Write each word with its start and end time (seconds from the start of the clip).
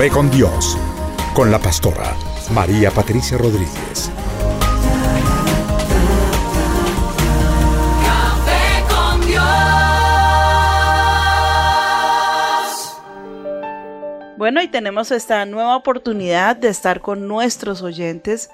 Café 0.00 0.12
con 0.12 0.30
Dios, 0.30 0.78
con 1.34 1.50
la 1.50 1.58
pastora 1.58 2.16
María 2.54 2.90
Patricia 2.90 3.36
Rodríguez. 3.36 4.10
Café 8.02 8.82
con 8.88 9.20
Dios. 9.26 9.44
Bueno, 14.38 14.62
y 14.62 14.68
tenemos 14.68 15.10
esta 15.10 15.44
nueva 15.44 15.76
oportunidad 15.76 16.56
de 16.56 16.68
estar 16.68 17.02
con 17.02 17.28
nuestros 17.28 17.82
oyentes, 17.82 18.50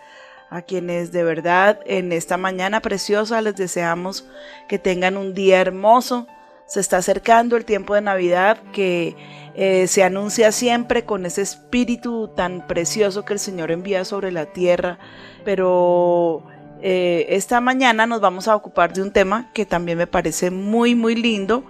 a 0.50 0.62
quienes 0.62 1.12
de 1.12 1.22
verdad 1.22 1.78
en 1.86 2.10
esta 2.10 2.36
mañana 2.38 2.80
preciosa 2.80 3.40
les 3.40 3.54
deseamos 3.54 4.26
que 4.66 4.80
tengan 4.80 5.16
un 5.16 5.32
día 5.32 5.60
hermoso. 5.60 6.26
Se 6.66 6.80
está 6.80 6.98
acercando 6.98 7.56
el 7.56 7.64
tiempo 7.64 7.94
de 7.94 8.00
Navidad 8.00 8.58
que 8.72 9.16
eh, 9.54 9.86
se 9.86 10.02
anuncia 10.02 10.52
siempre 10.52 11.04
con 11.04 11.24
ese 11.24 11.42
espíritu 11.42 12.28
tan 12.28 12.66
precioso 12.66 13.24
que 13.24 13.32
el 13.32 13.38
Señor 13.38 13.70
envía 13.70 14.04
sobre 14.04 14.32
la 14.32 14.46
tierra, 14.46 14.98
pero 15.44 16.44
eh, 16.82 17.26
esta 17.30 17.60
mañana 17.60 18.06
nos 18.06 18.20
vamos 18.20 18.48
a 18.48 18.56
ocupar 18.56 18.92
de 18.92 19.02
un 19.02 19.12
tema 19.12 19.50
que 19.54 19.64
también 19.64 19.98
me 19.98 20.06
parece 20.06 20.50
muy, 20.50 20.94
muy 20.94 21.14
lindo. 21.14 21.64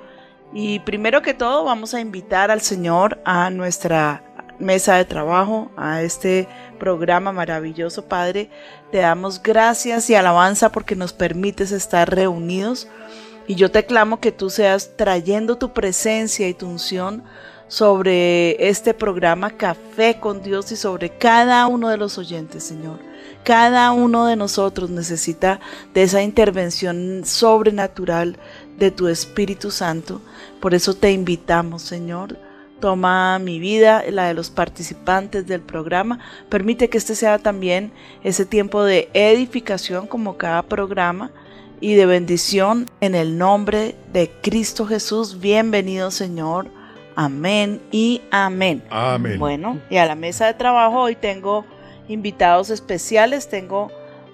Y 0.53 0.81
primero 0.81 1.23
que 1.23 1.35
todo 1.35 1.65
vamos 1.65 1.95
a 1.95 2.01
invitar 2.01 2.51
al 2.51 2.61
Señor 2.61 3.21
a 3.25 3.51
nuestra 3.51 4.23
mesa 4.59 4.97
de 4.97 5.05
trabajo, 5.05 5.71
a 5.77 6.03
este 6.03 6.49
programa 6.79 7.33
maravilloso, 7.33 8.07
Padre. 8.07 8.51
Te 8.91 8.99
damos 8.99 9.43
gracias 9.43 10.09
y 10.11 10.15
alabanza 10.15 10.73
porque 10.73 10.97
nos 10.97 11.13
permites 11.13 11.73
estar 11.73 12.15
reunidos. 12.15 12.89
Y 13.47 13.55
yo 13.55 13.71
te 13.71 13.87
clamo 13.87 14.21
que 14.21 14.33
tú 14.33 14.51
seas 14.51 14.97
trayendo 14.97 15.57
tu 15.57 15.73
presencia 15.73 16.49
y 16.49 16.55
tu 16.55 16.67
unción 16.67 17.23
sobre 17.69 18.69
este 18.69 18.95
programa 18.95 19.51
Café 19.51 20.19
con 20.21 20.43
Dios 20.43 20.71
y 20.73 20.77
sobre 20.77 21.11
cada 21.11 21.67
uno 21.67 21.89
de 21.89 21.97
los 21.97 22.19
oyentes, 22.19 22.65
Señor. 22.65 22.99
Cada 23.45 23.93
uno 23.93 24.27
de 24.27 24.37
nosotros 24.37 24.91
necesita 24.91 25.61
de 25.95 26.03
esa 26.03 26.23
intervención 26.23 27.23
sobrenatural 27.25 28.39
de 28.79 28.91
tu 28.91 29.09
Espíritu 29.09 29.71
Santo. 29.71 30.21
Por 30.61 30.75
eso 30.75 30.95
te 30.95 31.13
invitamos, 31.13 31.83
Señor. 31.83 32.39
Toma 32.81 33.39
mi 33.39 33.59
vida, 33.59 34.05
la 34.11 34.27
de 34.27 34.35
los 34.35 34.51
participantes 34.51 35.47
del 35.47 35.61
programa. 35.61 36.19
Permite 36.49 36.89
que 36.89 36.99
este 36.99 37.15
sea 37.15 37.39
también 37.39 37.93
ese 38.23 38.45
tiempo 38.45 38.85
de 38.85 39.09
edificación 39.15 40.07
como 40.07 40.37
cada 40.37 40.63
programa 40.63 41.31
y 41.81 41.95
de 41.95 42.07
bendición 42.07 42.87
en 43.01 43.15
el 43.15 43.39
nombre 43.39 43.95
de 44.13 44.31
Cristo 44.43 44.87
Jesús. 44.87 45.41
Bienvenido, 45.41 46.11
Señor. 46.11 46.69
Amén 47.15 47.81
y 47.91 48.23
amén. 48.31 48.83
Amén. 48.91 49.39
Bueno, 49.39 49.81
y 49.89 49.97
a 49.97 50.07
la 50.07 50.15
mesa 50.15 50.47
de 50.47 50.55
trabajo 50.55 51.01
hoy 51.01 51.17
tengo 51.17 51.65
invitados 52.09 52.71
especiales. 52.71 53.49
Tengo 53.49 53.91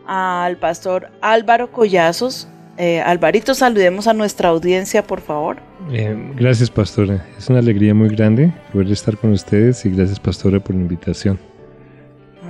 al 0.07 0.57
pastor 0.57 1.11
Álvaro 1.21 1.71
Collazos. 1.71 2.49
Eh, 2.79 3.01
Alvarito, 3.01 3.55
saludemos 3.55 4.07
a 4.07 4.15
nuestra 4.15 4.49
audiencia, 4.49 5.07
por 5.07 5.21
favor. 5.21 5.59
Eh, 5.93 6.17
gracias, 6.35 6.71
pastora. 6.71 7.25
Es 7.39 7.49
una 7.49 7.59
alegría 7.59 7.95
muy 7.95 8.09
grande 8.09 8.53
poder 8.73 8.91
estar 8.91 9.17
con 9.17 9.33
ustedes 9.33 9.85
y 9.85 9.91
gracias, 9.91 10.19
pastora, 10.19 10.59
por 10.59 10.75
la 10.75 10.83
invitación. 10.83 11.39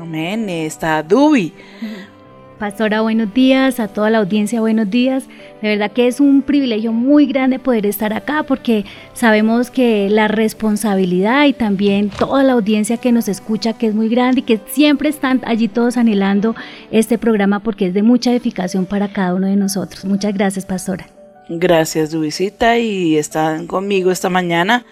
Amén. 0.00 0.48
Está 0.48 1.02
Dubi. 1.02 1.52
Pastora, 2.62 3.00
buenos 3.00 3.34
días, 3.34 3.80
a 3.80 3.88
toda 3.88 4.08
la 4.08 4.18
audiencia, 4.18 4.60
buenos 4.60 4.88
días. 4.88 5.24
De 5.62 5.70
verdad 5.70 5.90
que 5.90 6.06
es 6.06 6.20
un 6.20 6.42
privilegio 6.42 6.92
muy 6.92 7.26
grande 7.26 7.58
poder 7.58 7.86
estar 7.86 8.12
acá 8.12 8.44
porque 8.44 8.84
sabemos 9.14 9.68
que 9.68 10.08
la 10.08 10.28
responsabilidad 10.28 11.46
y 11.46 11.54
también 11.54 12.08
toda 12.08 12.44
la 12.44 12.52
audiencia 12.52 12.98
que 12.98 13.10
nos 13.10 13.26
escucha, 13.26 13.72
que 13.72 13.88
es 13.88 13.96
muy 13.96 14.08
grande 14.08 14.42
y 14.42 14.42
que 14.44 14.60
siempre 14.70 15.08
están 15.08 15.40
allí 15.44 15.66
todos 15.66 15.96
anhelando 15.96 16.54
este 16.92 17.18
programa 17.18 17.58
porque 17.58 17.88
es 17.88 17.94
de 17.94 18.04
mucha 18.04 18.30
edificación 18.30 18.86
para 18.86 19.12
cada 19.12 19.34
uno 19.34 19.48
de 19.48 19.56
nosotros. 19.56 20.04
Muchas 20.04 20.32
gracias, 20.32 20.64
Pastora. 20.64 21.08
Gracias, 21.48 22.12
Dubicita. 22.12 22.78
Y 22.78 23.16
están 23.16 23.66
conmigo 23.66 24.12
esta 24.12 24.30
mañana 24.30 24.84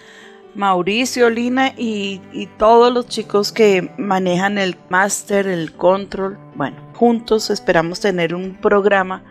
Mauricio, 0.55 1.29
Lina 1.29 1.73
y, 1.77 2.19
todos 2.57 2.93
los 2.93 3.07
chicos 3.07 3.51
que 3.51 3.91
manejan 3.97 4.57
el 4.57 4.75
máster, 4.89 5.47
el 5.47 5.73
control. 5.73 6.37
Bueno, 6.55 6.77
juntos 6.95 7.49
esperamos 7.49 7.99
tener 7.99 8.35
un 8.35 8.55
programa 8.55 9.23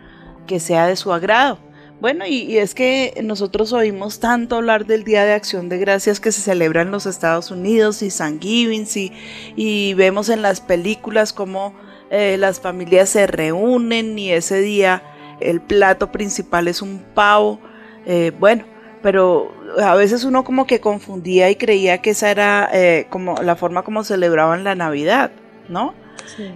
que 0.47 0.59
sea 0.59 0.87
de 0.87 0.95
su 0.95 1.13
agrado. 1.13 1.59
Bueno, 1.99 2.25
y, 2.25 2.57
es 2.57 2.73
que 2.73 3.19
nosotros 3.23 3.73
oímos 3.73 4.19
tanto 4.19 4.55
hablar 4.55 4.85
del 4.85 5.03
Día 5.03 5.23
de 5.23 5.33
Acción 5.33 5.69
de 5.69 5.77
Gracias 5.77 6.19
que 6.19 6.31
se 6.31 6.41
celebra 6.41 6.81
en 6.81 6.91
los 6.91 7.05
Estados 7.05 7.51
Unidos 7.51 8.01
y 8.01 8.09
San 8.09 8.41
Givens 8.41 8.97
y, 8.97 9.11
y 9.55 9.93
vemos 9.93 10.29
en 10.29 10.41
las 10.41 10.61
películas 10.61 11.33
cómo 11.33 11.75
eh, 12.09 12.37
las 12.37 12.59
familias 12.59 13.09
se 13.09 13.25
reúnen 13.25 14.19
y 14.19 14.31
ese 14.31 14.59
día 14.59 15.01
el 15.39 15.61
plato 15.61 16.11
principal 16.11 16.67
es 16.67 16.81
un 16.81 16.99
pavo. 17.13 17.59
Eh, 18.05 18.31
bueno, 18.39 18.65
pero 19.01 19.53
a 19.81 19.95
veces 19.95 20.23
uno 20.23 20.43
como 20.43 20.67
que 20.67 20.79
confundía 20.79 21.49
y 21.49 21.55
creía 21.55 21.99
que 21.99 22.11
esa 22.11 22.31
era 22.31 22.69
eh, 22.73 23.07
como 23.09 23.35
la 23.41 23.55
forma 23.55 23.83
como 23.83 24.03
celebraban 24.03 24.63
la 24.63 24.75
Navidad, 24.75 25.31
¿no? 25.69 25.93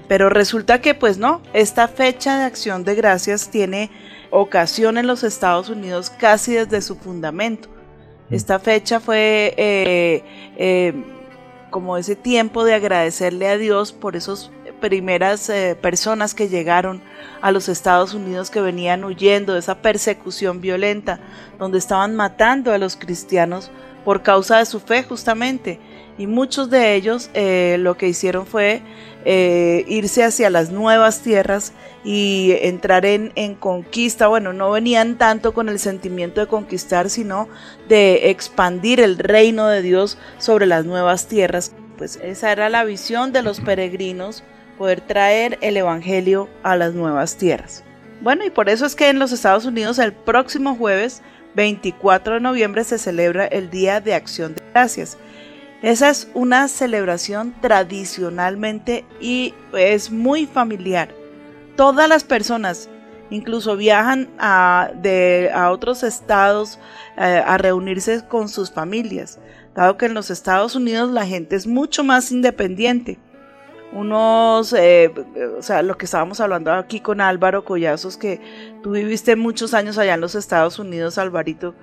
Pero 0.07 0.29
resulta 0.29 0.79
que 0.79 0.93
pues 0.93 1.17
no, 1.17 1.41
esta 1.53 1.87
fecha 1.87 2.37
de 2.39 2.45
acción 2.45 2.83
de 2.83 2.95
gracias 2.95 3.49
tiene 3.49 3.89
ocasión 4.29 4.97
en 4.97 5.07
los 5.07 5.23
Estados 5.23 5.69
Unidos 5.69 6.09
casi 6.09 6.53
desde 6.53 6.81
su 6.81 6.95
fundamento. 6.95 7.69
Esta 8.29 8.59
fecha 8.59 8.99
fue 8.99 9.53
eh, 9.57 10.23
eh, 10.57 10.93
como 11.71 11.97
ese 11.97 12.15
tiempo 12.15 12.63
de 12.63 12.73
agradecerle 12.73 13.47
a 13.47 13.57
Dios 13.57 13.91
por 13.91 14.15
esas 14.15 14.51
primeras 14.85 15.49
eh, 15.49 15.75
personas 15.81 16.35
que 16.35 16.47
llegaron 16.47 17.01
a 17.41 17.51
los 17.51 17.69
Estados 17.69 18.13
Unidos 18.13 18.51
que 18.51 18.61
venían 18.61 19.03
huyendo 19.03 19.53
de 19.53 19.59
esa 19.59 19.81
persecución 19.81 20.61
violenta, 20.61 21.19
donde 21.57 21.79
estaban 21.79 22.15
matando 22.15 22.71
a 22.71 22.77
los 22.77 22.95
cristianos 22.95 23.71
por 24.03 24.21
causa 24.21 24.59
de 24.59 24.67
su 24.67 24.79
fe 24.79 25.01
justamente. 25.01 25.79
Y 26.19 26.27
muchos 26.27 26.69
de 26.69 26.93
ellos 26.93 27.31
eh, 27.33 27.77
lo 27.79 27.97
que 27.97 28.07
hicieron 28.07 28.45
fue 28.45 28.83
eh, 29.25 29.83
irse 29.87 30.23
hacia 30.23 30.51
las 30.51 30.69
nuevas 30.69 31.21
tierras 31.21 31.73
y 32.03 32.53
entrar 32.61 33.07
en, 33.07 33.31
en 33.33 33.55
conquista. 33.55 34.27
Bueno, 34.27 34.53
no 34.53 34.69
venían 34.69 35.17
tanto 35.17 35.51
con 35.51 35.67
el 35.67 35.79
sentimiento 35.79 36.41
de 36.41 36.47
conquistar, 36.47 37.09
sino 37.09 37.49
de 37.89 38.29
expandir 38.29 38.99
el 38.99 39.17
reino 39.17 39.67
de 39.67 39.81
Dios 39.81 40.19
sobre 40.37 40.67
las 40.67 40.85
nuevas 40.85 41.27
tierras. 41.27 41.73
Pues 41.97 42.17
esa 42.17 42.51
era 42.51 42.69
la 42.69 42.83
visión 42.83 43.31
de 43.31 43.41
los 43.41 43.61
peregrinos, 43.61 44.43
poder 44.77 45.01
traer 45.01 45.57
el 45.61 45.77
Evangelio 45.77 46.49
a 46.63 46.75
las 46.75 46.93
nuevas 46.93 47.37
tierras. 47.37 47.83
Bueno, 48.21 48.45
y 48.45 48.49
por 48.49 48.69
eso 48.69 48.85
es 48.85 48.95
que 48.95 49.09
en 49.09 49.19
los 49.19 49.31
Estados 49.31 49.65
Unidos 49.65 49.99
el 49.99 50.13
próximo 50.13 50.75
jueves 50.75 51.21
24 51.55 52.35
de 52.35 52.39
noviembre 52.39 52.83
se 52.83 52.97
celebra 52.97 53.45
el 53.45 53.69
Día 53.69 54.01
de 54.01 54.13
Acción 54.13 54.55
de 54.55 54.63
Gracias. 54.73 55.17
Esa 55.81 56.09
es 56.09 56.29
una 56.33 56.67
celebración 56.67 57.53
tradicionalmente 57.61 59.05
y 59.19 59.53
es 59.73 60.11
muy 60.11 60.45
familiar. 60.45 61.09
Todas 61.75 62.07
las 62.09 62.23
personas, 62.23 62.89
incluso 63.29 63.75
viajan 63.75 64.29
a, 64.39 64.91
otros 65.71 66.03
estados 66.03 66.79
eh, 67.17 67.43
a 67.45 67.57
reunirse 67.57 68.25
con 68.27 68.49
sus 68.49 68.71
familias, 68.71 69.39
dado 69.75 69.97
que 69.97 70.05
en 70.05 70.13
los 70.13 70.31
Estados 70.31 70.75
Unidos 70.75 71.11
la 71.11 71.25
gente 71.25 71.55
es 71.55 71.67
mucho 71.67 72.03
más 72.03 72.31
independiente. 72.31 73.19
Unos, 73.95 74.73
eh, 74.73 75.09
o 75.57 75.61
sea, 75.61 75.81
lo 75.81 75.97
que 75.97 76.03
estábamos 76.03 76.41
hablando 76.41 76.73
aquí 76.73 76.99
con 76.99 77.21
Álvaro 77.21 77.63
Collazos, 77.63 78.17
que 78.17 78.41
tú 78.83 78.91
viviste 78.91 79.37
muchos 79.37 79.73
años 79.73 79.97
allá 79.97 80.15
en 80.15 80.21
los 80.21 80.35
Estados 80.35 80.79
Unidos, 80.79 81.17
Alvarito, 81.17 81.73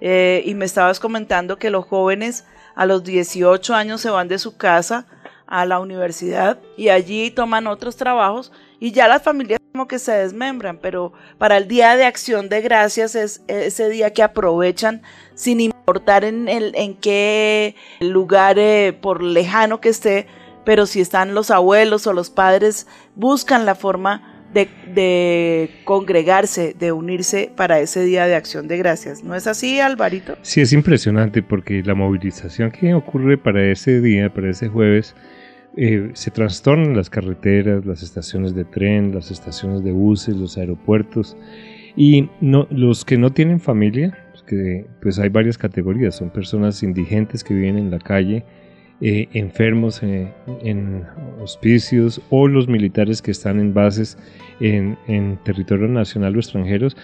eh, 0.00 0.44
y 0.46 0.54
me 0.54 0.64
estabas 0.64 1.00
comentando 1.00 1.58
que 1.58 1.70
los 1.70 1.84
jóvenes 1.84 2.44
a 2.76 2.86
los 2.86 3.02
18 3.02 3.74
años 3.74 4.00
se 4.00 4.10
van 4.10 4.28
de 4.28 4.38
su 4.38 4.56
casa 4.56 5.08
a 5.48 5.66
la 5.66 5.80
universidad 5.80 6.60
y 6.76 6.90
allí 6.90 7.32
toman 7.32 7.66
otros 7.66 7.96
trabajos 7.96 8.52
y 8.78 8.92
ya 8.92 9.08
las 9.08 9.22
familias 9.22 9.58
como 9.72 9.88
que 9.88 9.98
se 9.98 10.12
desmembran, 10.12 10.78
pero 10.78 11.14
para 11.36 11.56
el 11.56 11.66
Día 11.66 11.96
de 11.96 12.04
Acción 12.04 12.48
de 12.48 12.60
Gracias 12.60 13.16
es 13.16 13.42
ese 13.48 13.88
día 13.88 14.12
que 14.12 14.22
aprovechan 14.22 15.02
sin 15.34 15.60
importar 15.60 16.24
en, 16.24 16.48
el, 16.48 16.76
en 16.76 16.94
qué 16.94 17.74
lugar, 17.98 18.56
eh, 18.60 18.96
por 19.00 19.20
lejano 19.20 19.80
que 19.80 19.88
esté, 19.88 20.28
pero 20.66 20.84
si 20.86 21.00
están 21.00 21.32
los 21.32 21.52
abuelos 21.52 22.08
o 22.08 22.12
los 22.12 22.28
padres, 22.28 22.88
buscan 23.14 23.64
la 23.64 23.76
forma 23.76 24.36
de, 24.52 25.70
congregarse, 25.84 26.74
de 26.76 26.90
unirse 26.90 27.52
para 27.54 27.78
ese 27.78 28.04
Día 28.04 28.26
de 28.26 28.34
Acción 28.34 28.66
de 28.66 28.76
Gracias. 28.76 29.22
¿No 29.22 29.36
es 29.36 29.46
así, 29.46 29.78
Alvarito? 29.78 30.36
Sí, 30.42 30.60
es 30.60 30.72
impresionante 30.72 31.40
porque 31.40 31.84
la 31.84 31.94
movilización 31.94 32.72
que 32.72 32.94
ocurre 32.94 33.38
para 33.38 33.70
ese 33.70 34.00
día, 34.00 34.32
para 34.34 34.50
ese 34.50 34.68
jueves, 34.68 35.14
eh, 35.76 36.10
se 36.14 36.32
trastornan 36.32 36.96
las 36.96 37.10
carreteras, 37.10 37.86
las 37.86 38.02
estaciones 38.02 38.52
de 38.56 38.64
tren, 38.64 39.14
las 39.14 39.30
estaciones 39.30 39.84
de 39.84 39.92
buses, 39.92 40.34
los 40.34 40.58
aeropuertos. 40.58 41.36
Y 41.94 42.28
los 42.40 43.04
que 43.04 43.18
no 43.18 43.30
tienen 43.32 43.60
familia, 43.60 44.18
pues 45.00 45.18
hay 45.20 45.28
varias 45.28 45.58
categorías, 45.58 46.16
son 46.16 46.30
personas 46.30 46.82
indigentes 46.82 47.44
que 47.44 47.54
viven 47.54 47.78
en 47.78 47.90
la 47.92 48.00
calle, 48.00 48.44
eh, 49.00 49.28
enfermos 49.32 50.02
eh, 50.02 50.32
en 50.62 51.04
hospicios 51.42 52.20
o 52.30 52.48
los 52.48 52.66
militares 52.66 53.20
que 53.20 53.30
están 53.30 53.60
en 53.60 53.74
bases 53.74 54.16
en, 54.60 54.96
en 55.06 55.36
territorio 55.44 55.86
nacional 55.88 56.34
o 56.36 56.38
extranjeros. 56.38 56.96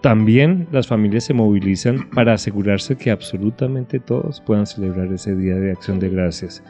También 0.00 0.68
las 0.70 0.86
familias 0.86 1.24
se 1.24 1.34
movilizan 1.34 2.08
para 2.10 2.32
asegurarse 2.32 2.96
que 2.96 3.10
absolutamente 3.10 3.98
todos 3.98 4.40
puedan 4.40 4.64
celebrar 4.66 5.12
ese 5.12 5.34
día 5.34 5.56
de 5.56 5.72
acción 5.72 5.98
de 5.98 6.08
gracias. 6.08 6.62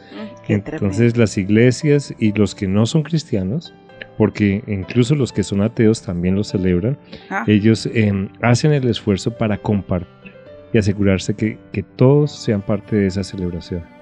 Qué 0.46 0.54
Entonces 0.54 1.16
las 1.16 1.36
iglesias 1.36 2.14
y 2.18 2.32
los 2.32 2.54
que 2.54 2.66
no 2.66 2.86
son 2.86 3.02
cristianos, 3.02 3.74
porque 4.16 4.64
incluso 4.66 5.14
los 5.14 5.32
que 5.32 5.44
son 5.44 5.60
ateos 5.60 6.02
también 6.02 6.36
lo 6.36 6.42
celebran, 6.42 6.96
Ah. 7.28 7.44
ellos 7.46 7.86
eh, 7.92 8.28
hacen 8.40 8.72
el 8.72 8.88
esfuerzo 8.88 9.30
para 9.30 9.58
compartir 9.58 10.32
y 10.72 10.78
asegurarse 10.78 11.34
que, 11.34 11.58
que 11.70 11.82
todos 11.82 12.32
sean 12.32 12.62
parte 12.62 12.96
de 12.96 13.06
esa 13.06 13.22
celebración. 13.22 13.97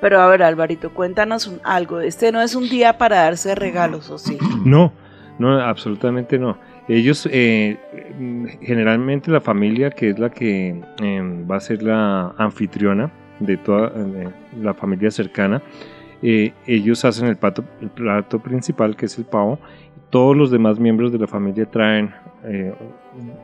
Pero 0.00 0.20
a 0.20 0.26
ver, 0.28 0.42
Alvarito, 0.42 0.90
cuéntanos 0.94 1.46
un- 1.46 1.60
algo. 1.64 2.00
Este 2.00 2.32
no 2.32 2.40
es 2.40 2.54
un 2.54 2.68
día 2.68 2.96
para 2.98 3.16
darse 3.24 3.54
regalos, 3.54 4.10
¿o 4.10 4.18
sí? 4.18 4.38
No, 4.64 4.92
no, 5.38 5.60
absolutamente 5.60 6.38
no. 6.38 6.56
Ellos, 6.88 7.28
eh, 7.30 7.78
generalmente 8.62 9.30
la 9.30 9.40
familia 9.40 9.90
que 9.90 10.10
es 10.10 10.18
la 10.18 10.30
que 10.30 10.80
eh, 11.02 11.44
va 11.50 11.56
a 11.56 11.60
ser 11.60 11.82
la 11.82 12.34
anfitriona 12.38 13.10
de 13.38 13.56
toda 13.56 13.92
la 14.60 14.74
familia 14.74 15.10
cercana, 15.10 15.62
eh, 16.22 16.52
ellos 16.66 17.04
hacen 17.04 17.28
el 17.28 17.36
plato, 17.36 17.64
el 17.80 17.88
plato 17.90 18.38
principal 18.40 18.96
que 18.96 19.06
es 19.06 19.16
el 19.18 19.24
pavo. 19.24 19.58
Todos 20.10 20.36
los 20.36 20.50
demás 20.50 20.78
miembros 20.78 21.12
de 21.12 21.18
la 21.18 21.26
familia 21.26 21.66
traen 21.66 22.12
eh, 22.44 22.74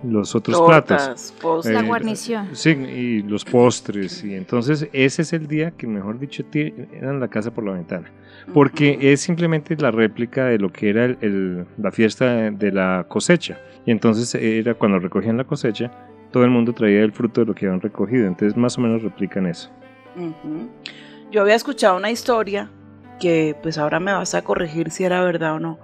los 0.03 0.35
otros 0.35 0.61
platos. 0.63 1.35
La 1.65 1.81
Eh, 1.81 1.83
guarnición. 1.87 2.49
Sí, 2.55 2.71
y 2.71 3.23
los 3.23 3.45
postres. 3.45 4.25
Y 4.25 4.35
entonces 4.35 4.89
ese 4.93 5.23
es 5.23 5.33
el 5.33 5.47
día 5.47 5.71
que, 5.71 5.87
mejor 5.87 6.19
dicho, 6.19 6.45
tiran 6.47 7.21
la 7.21 7.29
casa 7.29 7.53
por 7.53 7.65
la 7.65 7.73
ventana. 7.73 8.11
Porque 8.53 8.99
es 9.01 9.21
simplemente 9.21 9.77
la 9.77 9.91
réplica 9.91 10.47
de 10.47 10.59
lo 10.59 10.73
que 10.73 10.89
era 10.91 11.05
el- 11.05 11.19
el- 11.21 11.67
la 11.79 11.91
fiesta 11.93 12.51
de 12.51 12.73
la 12.73 13.05
cosecha. 13.09 13.59
Y 13.85 13.91
entonces 13.91 14.35
era 14.35 14.75
cuando 14.75 14.99
recogían 14.99 15.37
la 15.37 15.45
cosecha, 15.45 15.91
todo 16.33 16.43
el 16.45 16.51
mundo 16.51 16.73
traía 16.73 17.03
el 17.03 17.13
fruto 17.13 17.43
de 17.43 17.47
lo 17.47 17.55
que 17.55 17.67
habían 17.67 17.81
recogido. 17.81 18.27
Entonces 18.27 18.57
más 18.57 18.77
o 18.79 18.81
menos 18.81 19.03
replican 19.03 19.47
eso. 19.47 19.71
Yo 21.31 21.43
había 21.43 21.55
escuchado 21.55 21.97
una 21.97 22.11
historia 22.11 22.71
que 23.21 23.55
pues 23.63 23.79
ahora 23.79 24.01
me 24.01 24.13
vas 24.13 24.35
a 24.35 24.43
corregir 24.43 24.91
si 24.91 25.05
era 25.05 25.23
verdad 25.25 25.55
o 25.55 25.59
no, 25.61 25.79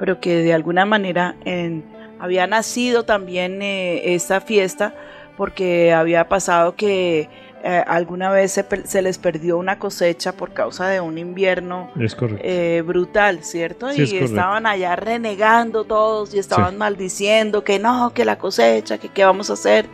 pero 0.00 0.18
que 0.18 0.36
de 0.38 0.52
alguna 0.54 0.84
manera 0.86 1.36
en- 1.44 1.84
había 2.18 2.46
nacido 2.48 3.04
también 3.04 3.62
eh, 3.62 4.14
esta 4.14 4.40
fiesta 4.40 4.94
porque 5.36 5.92
había 5.92 6.28
pasado 6.28 6.74
que 6.74 7.28
eh, 7.62 7.84
alguna 7.86 8.30
vez 8.30 8.52
se, 8.52 8.64
se 8.84 9.02
les 9.02 9.18
perdió 9.18 9.58
una 9.58 9.78
cosecha 9.78 10.32
por 10.32 10.52
causa 10.52 10.88
de 10.88 11.00
un 11.00 11.18
invierno 11.18 11.90
Es 11.98 12.14
eh, 12.42 12.82
brutal, 12.86 13.44
¿cierto? 13.44 13.90
Sí, 13.92 14.02
y 14.02 14.18
estaban 14.24 14.66
allá 14.66 14.96
renegando 14.96 15.84
todos 15.84 16.34
y 16.34 16.38
estaban 16.38 16.78
maldiciendo 16.78 17.62
que 17.62 17.78
no, 17.78 18.12
que 18.14 18.24
la 18.24 18.38
cosecha, 18.38 18.96
que 18.98 19.08
qué 19.10 19.24
vamos 19.24 19.50
a 19.50 19.54
hacer. 19.54 19.86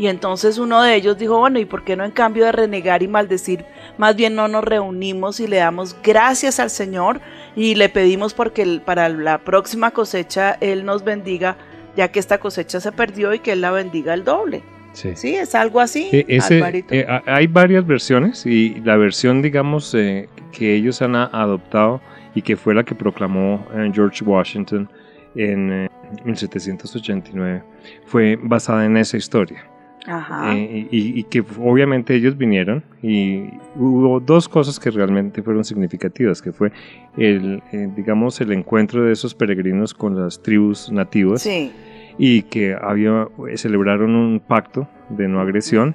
Y 0.00 0.06
entonces 0.06 0.56
uno 0.56 0.82
de 0.82 0.94
ellos 0.94 1.18
dijo, 1.18 1.38
bueno, 1.38 1.58
¿y 1.58 1.66
por 1.66 1.84
qué 1.84 1.94
no 1.94 2.06
en 2.06 2.10
cambio 2.10 2.46
de 2.46 2.52
renegar 2.52 3.02
y 3.02 3.08
maldecir, 3.08 3.66
más 3.98 4.16
bien 4.16 4.34
no 4.34 4.48
nos 4.48 4.64
reunimos 4.64 5.40
y 5.40 5.46
le 5.46 5.58
damos 5.58 5.94
gracias 6.02 6.58
al 6.58 6.70
Señor 6.70 7.20
y 7.54 7.74
le 7.74 7.90
pedimos 7.90 8.32
porque 8.32 8.80
para 8.82 9.10
la 9.10 9.36
próxima 9.44 9.90
cosecha 9.90 10.56
Él 10.62 10.86
nos 10.86 11.04
bendiga, 11.04 11.58
ya 11.98 12.08
que 12.10 12.18
esta 12.18 12.38
cosecha 12.38 12.80
se 12.80 12.92
perdió 12.92 13.34
y 13.34 13.40
que 13.40 13.52
Él 13.52 13.60
la 13.60 13.72
bendiga 13.72 14.14
el 14.14 14.24
doble? 14.24 14.62
Sí. 14.94 15.10
Sí, 15.16 15.34
es 15.36 15.54
algo 15.54 15.80
así, 15.80 16.08
ese- 16.28 16.54
Alvarito. 16.56 16.94
eh, 16.94 17.04
ha- 17.06 17.22
hay 17.26 17.46
varias 17.46 17.86
versiones 17.86 18.46
y 18.46 18.76
la 18.80 18.96
versión, 18.96 19.42
digamos, 19.42 19.94
eh, 19.94 20.30
que 20.50 20.76
ellos 20.76 21.02
han 21.02 21.14
adoptado 21.14 22.00
y 22.34 22.40
que 22.40 22.56
fue 22.56 22.74
la 22.74 22.84
que 22.84 22.94
proclamó 22.94 23.66
eh, 23.74 23.90
George 23.92 24.24
Washington 24.24 24.88
en 25.34 25.70
eh, 25.84 25.88
1789 26.24 27.62
fue 28.06 28.38
basada 28.40 28.84
en 28.86 28.96
esa 28.96 29.16
historia. 29.18 29.66
Ajá. 30.06 30.56
Eh, 30.56 30.88
y, 30.90 31.20
y 31.20 31.24
que 31.24 31.44
obviamente 31.58 32.14
ellos 32.14 32.36
vinieron 32.36 32.82
y 33.02 33.44
hubo 33.76 34.20
dos 34.20 34.48
cosas 34.48 34.78
que 34.80 34.90
realmente 34.90 35.42
fueron 35.42 35.64
significativas, 35.64 36.40
que 36.40 36.52
fue 36.52 36.72
el, 37.16 37.62
eh, 37.72 37.88
digamos, 37.94 38.40
el 38.40 38.52
encuentro 38.52 39.04
de 39.04 39.12
esos 39.12 39.34
peregrinos 39.34 39.94
con 39.94 40.20
las 40.20 40.42
tribus 40.42 40.90
nativas 40.90 41.42
sí. 41.42 41.72
y 42.18 42.42
que 42.42 42.74
había, 42.80 43.28
eh, 43.48 43.56
celebraron 43.56 44.14
un 44.14 44.40
pacto 44.40 44.88
de 45.10 45.28
no 45.28 45.40
agresión 45.40 45.94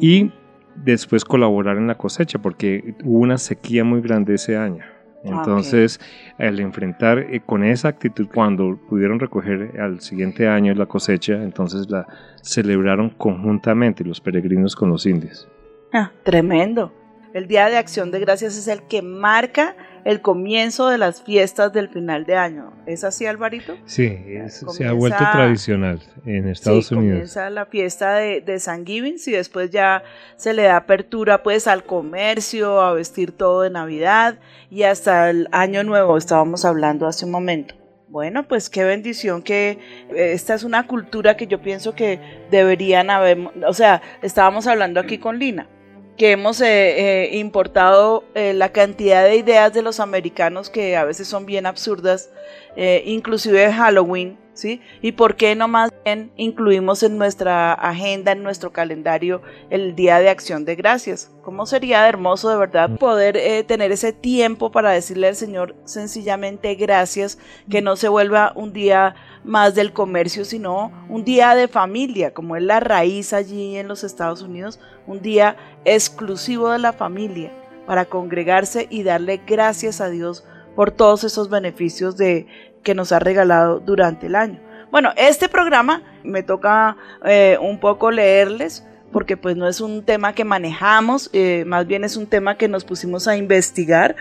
y 0.00 0.32
después 0.74 1.24
colaborar 1.24 1.76
en 1.76 1.86
la 1.86 1.96
cosecha 1.96 2.38
porque 2.38 2.94
hubo 3.04 3.18
una 3.18 3.38
sequía 3.38 3.84
muy 3.84 4.00
grande 4.00 4.34
ese 4.34 4.56
año. 4.56 4.84
Ah, 5.24 5.38
Entonces, 5.38 6.00
al 6.38 6.60
enfrentar 6.60 7.18
eh, 7.18 7.40
con 7.44 7.64
esa 7.64 7.88
actitud, 7.88 8.28
cuando 8.32 8.78
pudieron 8.88 9.18
recoger 9.18 9.80
al 9.80 10.00
siguiente 10.00 10.48
año 10.48 10.74
la 10.74 10.86
cosecha, 10.86 11.42
entonces 11.42 11.90
la 11.90 12.06
celebraron 12.42 13.10
conjuntamente 13.10 14.04
los 14.04 14.20
peregrinos 14.20 14.76
con 14.76 14.90
los 14.90 15.06
indios. 15.06 15.48
Ah, 15.92 16.12
tremendo. 16.22 16.92
El 17.34 17.46
Día 17.46 17.68
de 17.68 17.76
Acción 17.76 18.10
de 18.10 18.20
Gracias 18.20 18.56
es 18.56 18.68
el 18.68 18.82
que 18.82 19.02
marca 19.02 19.76
el 20.04 20.20
comienzo 20.20 20.88
de 20.88 20.98
las 20.98 21.22
fiestas 21.22 21.72
del 21.72 21.88
final 21.88 22.24
de 22.24 22.36
año. 22.36 22.72
¿Es 22.86 23.04
así, 23.04 23.26
Alvarito? 23.26 23.76
Sí, 23.84 24.06
es- 24.26 24.64
se 24.68 24.86
ha 24.86 24.92
vuelto 24.92 25.18
tradicional 25.32 26.00
en 26.26 26.48
Estados 26.48 26.86
sí, 26.86 26.94
Unidos. 26.94 27.12
comienza 27.12 27.50
la 27.50 27.66
fiesta 27.66 28.14
de, 28.14 28.40
de 28.40 28.58
San 28.60 28.84
Giving 28.86 29.16
y 29.26 29.30
después 29.32 29.70
ya 29.70 30.02
se 30.36 30.54
le 30.54 30.62
da 30.64 30.76
apertura 30.76 31.42
pues 31.42 31.66
al 31.66 31.84
comercio, 31.84 32.80
a 32.80 32.92
vestir 32.92 33.32
todo 33.32 33.62
de 33.62 33.70
Navidad 33.70 34.38
y 34.70 34.82
hasta 34.84 35.30
el 35.30 35.48
Año 35.52 35.82
Nuevo, 35.84 36.16
estábamos 36.16 36.64
hablando 36.64 37.06
hace 37.06 37.24
un 37.24 37.30
momento. 37.30 37.74
Bueno, 38.10 38.48
pues 38.48 38.70
qué 38.70 38.84
bendición 38.84 39.42
que 39.42 39.78
eh, 40.10 40.32
esta 40.32 40.54
es 40.54 40.64
una 40.64 40.86
cultura 40.86 41.36
que 41.36 41.46
yo 41.46 41.60
pienso 41.60 41.94
que 41.94 42.18
deberían 42.50 43.10
haber, 43.10 43.38
o 43.66 43.74
sea, 43.74 44.00
estábamos 44.22 44.66
hablando 44.66 44.98
aquí 44.98 45.18
con 45.18 45.38
Lina, 45.38 45.68
que 46.18 46.32
hemos 46.32 46.60
eh, 46.60 46.66
eh, 46.66 47.36
importado 47.38 48.24
eh, 48.34 48.52
la 48.52 48.72
cantidad 48.72 49.24
de 49.24 49.36
ideas 49.36 49.72
de 49.72 49.82
los 49.82 50.00
americanos 50.00 50.68
que 50.68 50.96
a 50.96 51.04
veces 51.04 51.28
son 51.28 51.46
bien 51.46 51.64
absurdas, 51.64 52.30
eh, 52.76 53.04
inclusive 53.06 53.72
Halloween, 53.72 54.36
¿sí? 54.52 54.82
Y 55.00 55.12
por 55.12 55.36
qué 55.36 55.54
no 55.54 55.68
más 55.68 55.92
incluimos 56.36 57.04
en 57.04 57.18
nuestra 57.18 57.72
agenda, 57.72 58.32
en 58.32 58.42
nuestro 58.42 58.72
calendario, 58.72 59.42
el 59.70 59.94
Día 59.94 60.18
de 60.18 60.28
Acción 60.28 60.64
de 60.64 60.74
Gracias. 60.74 61.30
¿Cómo 61.42 61.66
sería 61.66 62.08
hermoso 62.08 62.50
de 62.50 62.56
verdad 62.56 62.90
poder 62.98 63.64
tener 63.66 63.92
ese 63.92 64.12
tiempo 64.12 64.72
para 64.72 64.90
decirle 64.90 65.28
al 65.28 65.36
Señor 65.36 65.76
sencillamente 65.84 66.74
gracias, 66.74 67.38
que 67.70 67.80
no 67.80 67.96
se 67.96 68.08
vuelva 68.08 68.52
un 68.54 68.72
día 68.72 69.14
más 69.44 69.74
del 69.74 69.92
comercio, 69.92 70.44
sino 70.44 70.92
un 71.08 71.24
día 71.24 71.54
de 71.54 71.68
familia, 71.68 72.34
como 72.34 72.56
es 72.56 72.62
la 72.62 72.80
raíz 72.80 73.32
allí 73.32 73.76
en 73.76 73.88
los 73.88 74.04
Estados 74.04 74.42
Unidos, 74.42 74.78
un 75.06 75.22
día 75.22 75.56
exclusivo 75.94 76.70
de 76.70 76.78
la 76.78 76.92
familia 76.92 77.52
para 77.86 78.04
congregarse 78.04 78.86
y 78.90 79.02
darle 79.02 79.40
gracias 79.46 80.00
a 80.00 80.10
Dios 80.10 80.44
por 80.76 80.90
todos 80.90 81.24
esos 81.24 81.48
beneficios 81.50 82.16
de, 82.16 82.46
que 82.82 82.94
nos 82.94 83.12
ha 83.12 83.18
regalado 83.18 83.80
durante 83.80 84.26
el 84.26 84.36
año. 84.36 84.60
Bueno, 84.90 85.12
este 85.16 85.48
programa 85.48 86.02
me 86.24 86.42
toca 86.42 86.96
eh, 87.24 87.58
un 87.60 87.78
poco 87.78 88.10
leerles 88.10 88.86
porque 89.12 89.36
pues 89.36 89.56
no 89.56 89.68
es 89.68 89.80
un 89.80 90.04
tema 90.04 90.34
que 90.34 90.44
manejamos, 90.44 91.30
eh, 91.32 91.64
más 91.66 91.86
bien 91.86 92.04
es 92.04 92.16
un 92.16 92.26
tema 92.26 92.56
que 92.56 92.68
nos 92.68 92.84
pusimos 92.84 93.26
a 93.26 93.36
investigar, 93.36 94.16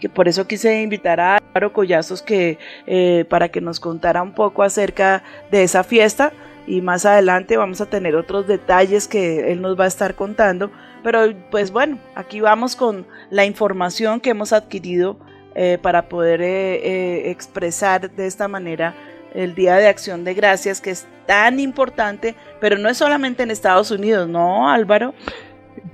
que 0.00 0.08
por 0.08 0.28
eso 0.28 0.46
quise 0.46 0.82
invitar 0.82 1.18
a 1.20 1.36
Álvaro 1.36 1.72
Collazos 1.72 2.22
que, 2.22 2.58
eh, 2.86 3.24
para 3.28 3.48
que 3.48 3.60
nos 3.60 3.80
contara 3.80 4.22
un 4.22 4.34
poco 4.34 4.62
acerca 4.62 5.22
de 5.50 5.62
esa 5.62 5.82
fiesta 5.82 6.32
y 6.68 6.82
más 6.82 7.06
adelante 7.06 7.56
vamos 7.56 7.80
a 7.80 7.86
tener 7.86 8.14
otros 8.14 8.46
detalles 8.46 9.08
que 9.08 9.50
él 9.50 9.62
nos 9.62 9.78
va 9.78 9.84
a 9.84 9.88
estar 9.88 10.14
contando, 10.14 10.70
pero 11.02 11.20
pues 11.50 11.72
bueno, 11.72 11.98
aquí 12.14 12.40
vamos 12.40 12.76
con 12.76 13.06
la 13.30 13.46
información 13.46 14.20
que 14.20 14.30
hemos 14.30 14.52
adquirido 14.52 15.18
eh, 15.54 15.78
para 15.80 16.08
poder 16.08 16.42
eh, 16.42 16.74
eh, 16.76 17.30
expresar 17.30 18.10
de 18.10 18.26
esta 18.26 18.48
manera 18.48 18.94
el 19.34 19.54
Día 19.54 19.76
de 19.76 19.88
Acción 19.88 20.24
de 20.24 20.34
Gracias, 20.34 20.80
que 20.80 20.90
es 20.90 21.06
tan 21.26 21.58
importante, 21.58 22.34
pero 22.60 22.76
no 22.76 22.88
es 22.88 22.98
solamente 22.98 23.42
en 23.42 23.50
Estados 23.50 23.90
Unidos, 23.90 24.28
¿no, 24.28 24.68
Álvaro? 24.68 25.14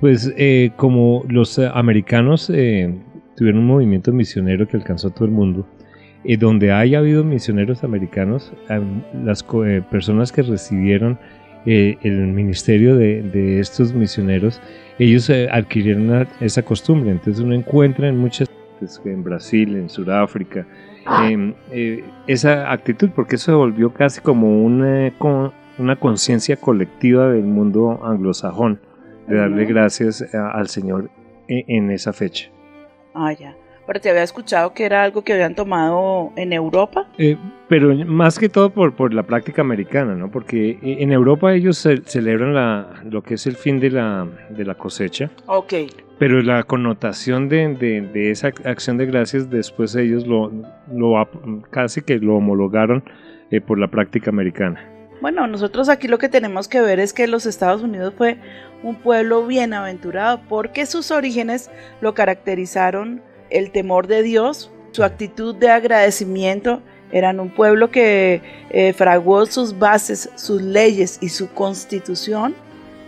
Pues 0.01 0.31
eh, 0.37 0.71
como 0.75 1.23
los 1.29 1.57
americanos 1.57 2.47
tuvieron 2.47 3.59
un 3.59 3.67
movimiento 3.67 4.11
misionero 4.11 4.67
que 4.67 4.77
alcanzó 4.77 5.07
a 5.07 5.11
todo 5.13 5.25
el 5.25 5.31
mundo, 5.31 5.65
donde 6.37 6.71
haya 6.71 6.99
habido 6.99 7.23
misioneros 7.23 7.83
americanos, 7.83 8.51
am, 8.69 9.03
las 9.23 9.45
eh, 9.65 9.81
personas 9.91 10.31
que 10.31 10.41
recibieron 10.41 11.17
eh, 11.65 11.97
el 12.01 12.27
ministerio 12.27 12.95
de, 12.95 13.21
de 13.23 13.59
estos 13.59 13.93
misioneros, 13.93 14.61
ellos 14.99 15.29
eh, 15.29 15.47
adquirieron 15.51 16.27
esa 16.39 16.61
costumbre. 16.63 17.11
Entonces 17.11 17.43
uno 17.43 17.53
encuentra 17.53 18.07
en 18.07 18.17
muchas 18.17 18.49
en 19.05 19.23
Brasil, 19.23 19.75
en 19.77 19.89
Sudáfrica, 19.89 20.67
em, 21.23 21.53
esa 22.27 22.71
actitud, 22.71 23.09
porque 23.15 23.35
eso 23.37 23.45
se 23.51 23.55
volvió 23.55 23.93
casi 23.93 24.19
como 24.21 24.63
una, 24.63 25.11
una 25.79 25.95
conciencia 25.95 26.57
colectiva 26.57 27.29
del 27.29 27.45
mundo 27.45 28.01
anglosajón, 28.05 28.79
de 29.27 29.37
darle 29.37 29.65
gracias 29.65 30.21
a- 30.35 30.51
al 30.51 30.67
Señor 30.67 31.09
en, 31.47 31.63
en 31.85 31.91
esa 31.91 32.11
fecha. 32.13 32.49
Ah, 33.13 33.31
ya. 33.33 33.55
Pero 33.87 34.01
te 34.01 34.09
había 34.09 34.23
escuchado 34.23 34.73
que 34.73 34.83
era 34.85 35.03
algo 35.03 35.23
que 35.23 35.33
habían 35.33 35.53
tomado 35.55 36.31
en 36.35 36.53
Europa. 36.53 37.07
Eh, 37.19 37.37
pero 37.69 37.93
más 38.05 38.39
que 38.39 38.49
todo 38.49 38.69
por, 38.71 38.95
por 38.95 39.13
la 39.13 39.23
práctica 39.23 39.61
americana, 39.61 40.15
¿no? 40.15 40.31
Porque 40.31 40.71
eh, 40.71 40.97
en 40.99 41.11
Europa 41.11 41.53
ellos 41.53 41.77
ce- 41.77 42.01
celebran 42.05 42.53
la, 42.55 43.03
lo 43.09 43.21
que 43.21 43.35
es 43.35 43.45
el 43.45 43.55
fin 43.55 43.79
de 43.79 43.91
la, 43.91 44.27
de 44.49 44.65
la 44.65 44.73
cosecha, 44.75 45.29
Ok. 45.45 45.73
pero 46.17 46.41
la 46.41 46.63
connotación 46.63 47.47
de, 47.49 47.75
de- 47.75 48.01
de 48.01 48.31
esa 48.31 48.47
acción 48.65 48.97
de 48.97 49.05
gracias 49.05 49.49
después 49.49 49.95
ellos 49.95 50.25
lo, 50.25 50.51
lo 50.91 51.27
casi 51.69 52.01
que 52.01 52.17
lo 52.17 52.35
homologaron 52.37 53.03
eh, 53.51 53.61
por 53.61 53.77
la 53.79 53.87
práctica 53.87 54.31
americana. 54.31 54.83
Bueno, 55.21 55.47
nosotros 55.47 55.89
aquí 55.89 56.07
lo 56.07 56.17
que 56.17 56.27
tenemos 56.29 56.67
que 56.67 56.81
ver 56.81 56.99
es 56.99 57.13
que 57.13 57.27
los 57.27 57.45
Estados 57.45 57.81
Unidos 57.83 58.13
fue 58.17 58.37
un 58.83 58.95
pueblo 58.95 59.45
bienaventurado 59.47 60.41
porque 60.49 60.85
sus 60.85 61.09
orígenes 61.11 61.71
lo 62.01 62.13
caracterizaron 62.13 63.21
el 63.49 63.71
temor 63.71 64.07
de 64.07 64.23
Dios, 64.23 64.71
su 64.91 65.03
actitud 65.03 65.55
de 65.55 65.69
agradecimiento. 65.69 66.81
Eran 67.11 67.39
un 67.39 67.49
pueblo 67.49 67.91
que 67.91 68.41
eh, 68.71 68.93
fraguó 68.93 69.45
sus 69.45 69.77
bases, 69.77 70.29
sus 70.35 70.61
leyes 70.61 71.17
y 71.21 71.29
su 71.29 71.49
constitución 71.51 72.55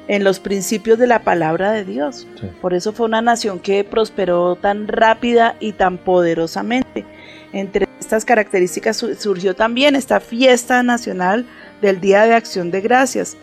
en 0.07 0.23
los 0.23 0.39
principios 0.39 0.97
de 0.99 1.07
la 1.07 1.19
palabra 1.23 1.71
de 1.71 1.83
Dios. 1.83 2.27
Sí. 2.39 2.47
Por 2.61 2.73
eso 2.73 2.93
fue 2.93 3.07
una 3.07 3.21
nación 3.21 3.59
que 3.59 3.83
prosperó 3.83 4.55
tan 4.55 4.87
rápida 4.87 5.55
y 5.59 5.73
tan 5.73 5.97
poderosamente. 5.97 7.03
Entre 7.51 7.87
estas 7.99 8.23
características 8.23 8.95
su- 8.97 9.15
surgió 9.15 9.55
también 9.55 9.95
esta 9.95 10.19
fiesta 10.19 10.83
nacional 10.83 11.45
del 11.81 11.99
Día 11.99 12.25
de 12.25 12.35
Acción 12.35 12.71
de 12.71 12.81
Gracias, 12.81 13.35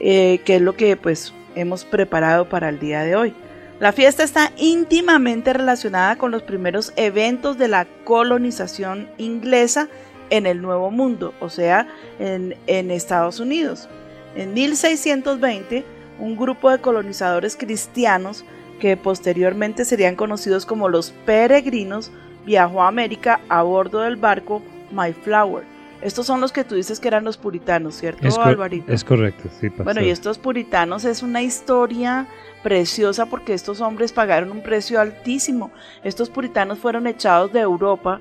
eh, 0.00 0.40
que 0.44 0.56
es 0.56 0.62
lo 0.62 0.74
que 0.74 0.96
pues 0.96 1.32
hemos 1.54 1.84
preparado 1.84 2.48
para 2.48 2.68
el 2.68 2.80
día 2.80 3.02
de 3.02 3.14
hoy. 3.14 3.34
La 3.80 3.92
fiesta 3.92 4.24
está 4.24 4.50
íntimamente 4.56 5.52
relacionada 5.52 6.16
con 6.16 6.32
los 6.32 6.42
primeros 6.42 6.92
eventos 6.96 7.58
de 7.58 7.68
la 7.68 7.86
colonización 8.02 9.08
inglesa 9.18 9.88
en 10.30 10.46
el 10.46 10.60
Nuevo 10.60 10.90
Mundo, 10.90 11.32
o 11.38 11.48
sea, 11.48 11.86
en, 12.18 12.56
Estados 12.90 13.38
Unidos. 13.38 13.88
En 14.34 14.52
1620, 14.52 15.84
un 16.18 16.36
grupo 16.36 16.70
de 16.70 16.80
colonizadores 16.80 17.56
cristianos, 17.56 18.44
que 18.80 18.96
posteriormente 18.96 19.84
serían 19.84 20.16
conocidos 20.16 20.66
como 20.66 20.88
los 20.88 21.12
peregrinos, 21.24 22.10
viajó 22.44 22.82
a 22.82 22.88
América 22.88 23.40
a 23.48 23.62
bordo 23.62 24.00
del 24.00 24.16
barco 24.16 24.60
Mayflower. 24.90 25.64
Estos 26.02 26.26
son 26.26 26.40
los 26.40 26.52
que 26.52 26.62
tú 26.64 26.76
dices 26.76 27.00
que 27.00 27.08
eran 27.08 27.24
los 27.24 27.36
puritanos, 27.36 27.96
¿cierto, 27.96 28.26
Es, 28.26 28.38
Alvarito? 28.38 28.92
es 28.92 29.02
correcto, 29.04 29.48
sí, 29.60 29.68
pastor. 29.68 29.84
Bueno, 29.84 30.02
y 30.02 30.10
estos 30.10 30.38
puritanos 30.38 31.04
es 31.04 31.22
una 31.24 31.42
historia 31.42 32.26
preciosa 32.62 33.26
porque 33.26 33.52
estos 33.54 33.80
hombres 33.80 34.12
pagaron 34.12 34.50
un 34.52 34.62
precio 34.62 35.00
altísimo. 35.00 35.70
Estos 36.04 36.30
puritanos 36.30 36.78
fueron 36.78 37.06
echados 37.06 37.52
de 37.52 37.60
Europa 37.60 38.20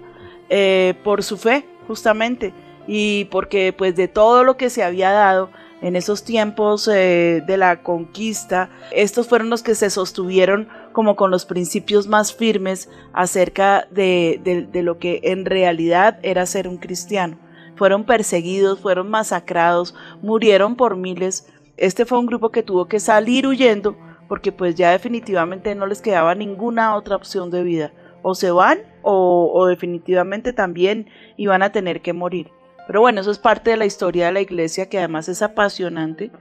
eh, 0.49 0.95
por 1.03 1.21
su 1.23 1.37
fe, 1.37 1.65
justamente, 1.87 2.51
y 2.87 3.25
porque 3.25 3.73
pues 3.77 3.95
de 3.95 4.07
todo 4.07 4.43
lo 4.43 4.57
que 4.57 4.69
se 4.71 4.83
había 4.83 5.11
dado 5.11 5.49
en 5.81 5.95
esos 5.95 6.23
tiempos 6.23 6.89
eh, 6.91 7.43
de 7.45 7.57
la 7.57 7.83
conquista, 7.83 8.69
estos 8.91 9.27
fueron 9.27 9.51
los 9.51 9.61
que 9.61 9.75
se 9.75 9.91
sostuvieron 9.91 10.67
como 10.93 11.15
con 11.15 11.29
los 11.29 11.45
principios 11.45 12.07
más 12.07 12.33
firmes 12.33 12.89
acerca 13.13 13.87
de, 13.91 14.39
de- 14.43 14.63
de 14.63 14.81
lo 14.81 14.97
que 14.97 15.19
en 15.23 15.45
realidad 15.45 16.17
era 16.23 16.47
ser 16.47 16.67
un 16.67 16.77
cristiano. 16.77 17.37
Fueron 17.77 18.03
perseguidos, 18.03 18.79
fueron 18.79 19.09
masacrados, 19.09 19.95
murieron 20.21 20.75
por 20.75 20.97
miles. 20.97 21.47
Este 21.77 22.05
fue 22.05 22.19
un 22.19 22.25
grupo 22.25 22.49
que 22.49 22.63
tuvo 22.63 22.87
que 22.87 22.99
salir 22.99 23.47
huyendo 23.47 23.95
porque 24.27 24.51
pues 24.51 24.75
ya 24.75 24.91
definitivamente 24.91 25.73
no 25.75 25.85
les 25.85 26.01
quedaba 26.01 26.35
ninguna 26.35 26.95
otra 26.95 27.15
opción 27.15 27.49
de 27.49 27.63
vida. 27.63 27.91
O 28.21 28.35
se 28.35 28.51
van 28.51 28.79
o, 29.03 29.65
definitivamente 29.67 30.51
también 30.51 31.07
iban 31.37 31.63
a 31.63 31.71
tener 31.71 32.01
que 32.01 32.13
morir. 32.13 32.51
Pero 32.87 33.01
bueno, 33.01 33.21
eso 33.21 33.31
es 33.31 33.39
parte 33.39 33.71
de 33.71 33.77
la 33.77 33.85
historia 33.85 34.25
de 34.25 34.31
la 34.33 34.41
iglesia 34.41 34.89
que 34.89 34.97
además 34.97 35.29
es 35.29 35.41
apasionante. 35.41 36.31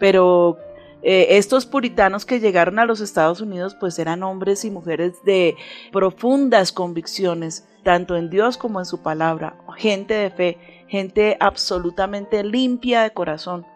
Pero 0.00 0.58
eh, 1.02 1.26
estos 1.30 1.66
puritanos 1.66 2.24
que 2.24 2.40
llegaron 2.40 2.78
a 2.78 2.86
los 2.86 3.00
Estados 3.00 3.40
Unidos 3.40 3.76
pues 3.78 3.98
eran 3.98 4.22
hombres 4.24 4.64
y 4.64 4.70
mujeres 4.70 5.22
de 5.24 5.56
profundas 5.92 6.72
convicciones, 6.72 7.68
tanto 7.84 8.16
en 8.16 8.30
Dios 8.30 8.58
como 8.58 8.80
en 8.80 8.86
su 8.86 9.02
palabra, 9.02 9.56
gente 9.76 10.14
de 10.14 10.30
fe, 10.30 10.58
gente 10.88 11.36
absolutamente 11.40 12.42
limpia 12.42 13.02
de 13.02 13.12
corazón. 13.12 13.66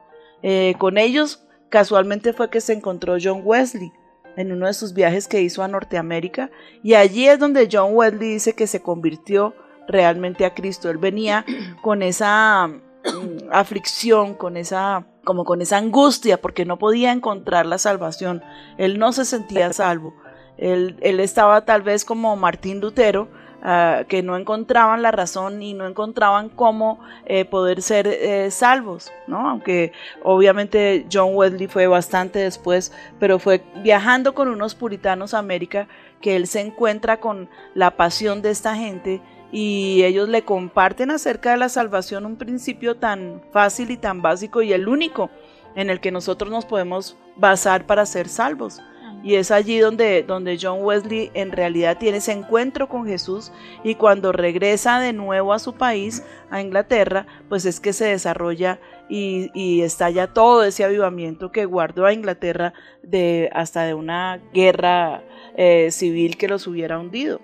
Eh, 0.42 0.74
con 0.78 0.98
ellos 0.98 1.44
casualmente 1.68 2.32
fue 2.32 2.50
que 2.50 2.60
se 2.60 2.72
encontró 2.72 3.16
John 3.22 3.42
Wesley 3.44 3.92
en 4.36 4.52
uno 4.52 4.66
de 4.66 4.74
sus 4.74 4.94
viajes 4.94 5.28
que 5.28 5.42
hizo 5.42 5.62
a 5.62 5.68
Norteamérica 5.68 6.50
y 6.82 6.94
allí 6.94 7.28
es 7.28 7.38
donde 7.38 7.68
John 7.70 7.90
Wesley 7.92 8.34
dice 8.34 8.54
que 8.54 8.66
se 8.66 8.82
convirtió 8.82 9.54
realmente 9.88 10.44
a 10.44 10.54
Cristo. 10.54 10.90
Él 10.90 10.98
venía 10.98 11.44
con 11.82 12.02
esa 12.02 12.68
mm, 12.68 13.50
aflicción, 13.52 14.34
con 14.34 14.56
esa 14.56 15.06
como 15.24 15.44
con 15.44 15.62
esa 15.62 15.76
angustia 15.78 16.40
porque 16.40 16.64
no 16.64 16.78
podía 16.78 17.12
encontrar 17.12 17.66
la 17.66 17.78
salvación. 17.78 18.42
Él 18.78 18.98
no 18.98 19.12
se 19.12 19.24
sentía 19.24 19.72
salvo. 19.72 20.14
Él, 20.56 20.96
él 21.00 21.20
estaba 21.20 21.64
tal 21.64 21.82
vez 21.82 22.04
como 22.04 22.36
Martín 22.36 22.80
Lutero, 22.80 23.28
ah, 23.62 24.04
que 24.08 24.22
no 24.22 24.36
encontraban 24.36 25.02
la 25.02 25.10
razón 25.10 25.62
y 25.62 25.74
no 25.74 25.86
encontraban 25.86 26.48
cómo 26.48 27.00
eh, 27.24 27.44
poder 27.44 27.82
ser 27.82 28.06
eh, 28.06 28.50
salvos, 28.50 29.12
¿no? 29.26 29.48
Aunque 29.48 29.92
obviamente 30.22 31.06
John 31.10 31.30
Wesley 31.34 31.68
fue 31.68 31.86
bastante 31.86 32.40
después, 32.40 32.92
pero 33.18 33.38
fue 33.38 33.62
viajando 33.82 34.34
con 34.34 34.48
unos 34.48 34.74
puritanos 34.74 35.34
a 35.34 35.38
América 35.38 35.88
que 36.20 36.36
él 36.36 36.46
se 36.46 36.60
encuentra 36.60 37.20
con 37.20 37.48
la 37.74 37.96
pasión 37.96 38.42
de 38.42 38.50
esta 38.50 38.76
gente 38.76 39.20
y 39.50 40.02
ellos 40.04 40.30
le 40.30 40.44
comparten 40.44 41.10
acerca 41.10 41.50
de 41.50 41.58
la 41.58 41.68
salvación 41.68 42.24
un 42.24 42.36
principio 42.36 42.96
tan 42.96 43.42
fácil 43.52 43.90
y 43.90 43.98
tan 43.98 44.22
básico 44.22 44.62
y 44.62 44.72
el 44.72 44.88
único 44.88 45.30
en 45.74 45.90
el 45.90 46.00
que 46.00 46.10
nosotros 46.10 46.50
nos 46.50 46.64
podemos 46.64 47.16
basar 47.36 47.86
para 47.86 48.06
ser 48.06 48.28
salvos. 48.28 48.80
Y 49.22 49.36
es 49.36 49.50
allí 49.50 49.78
donde, 49.78 50.24
donde 50.24 50.58
John 50.60 50.78
Wesley 50.82 51.30
en 51.34 51.52
realidad 51.52 51.98
tiene 51.98 52.18
ese 52.18 52.32
encuentro 52.32 52.88
con 52.88 53.06
Jesús 53.06 53.52
y 53.84 53.94
cuando 53.94 54.32
regresa 54.32 54.98
de 55.00 55.12
nuevo 55.12 55.52
a 55.52 55.58
su 55.58 55.74
país, 55.74 56.24
a 56.50 56.60
Inglaterra, 56.60 57.26
pues 57.48 57.64
es 57.64 57.78
que 57.78 57.92
se 57.92 58.06
desarrolla 58.06 58.80
y, 59.08 59.50
y 59.54 59.82
estalla 59.82 60.26
todo 60.26 60.64
ese 60.64 60.84
avivamiento 60.84 61.52
que 61.52 61.66
guardó 61.66 62.06
a 62.06 62.12
Inglaterra 62.12 62.72
de, 63.02 63.48
hasta 63.52 63.84
de 63.84 63.94
una 63.94 64.40
guerra 64.52 65.22
eh, 65.56 65.90
civil 65.90 66.36
que 66.36 66.48
los 66.48 66.66
hubiera 66.66 66.98
hundido. 66.98 67.40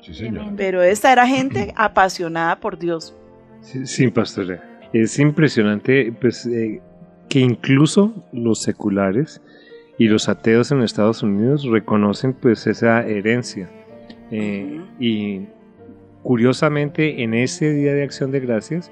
Sí, 0.00 0.14
señor. 0.14 0.54
Pero 0.56 0.82
esta 0.82 1.12
era 1.12 1.26
gente 1.26 1.72
apasionada 1.76 2.58
por 2.58 2.78
Dios. 2.78 3.14
Sí, 3.60 3.86
sí, 3.86 4.08
pastora. 4.08 4.80
Es 4.92 5.18
impresionante 5.18 6.12
pues, 6.20 6.44
eh, 6.46 6.80
que 7.28 7.40
incluso 7.40 8.12
los 8.32 8.60
seculares 8.60 9.40
y 10.04 10.08
los 10.08 10.28
ateos 10.28 10.72
en 10.72 10.82
Estados 10.82 11.22
Unidos 11.22 11.64
reconocen 11.64 12.32
pues 12.32 12.66
esa 12.66 13.06
herencia. 13.06 13.68
Eh. 14.30 14.80
Y 14.98 15.46
curiosamente 16.22 17.22
en 17.22 17.34
ese 17.34 17.72
Día 17.72 17.94
de 17.94 18.02
Acción 18.02 18.30
de 18.30 18.40
Gracias, 18.40 18.90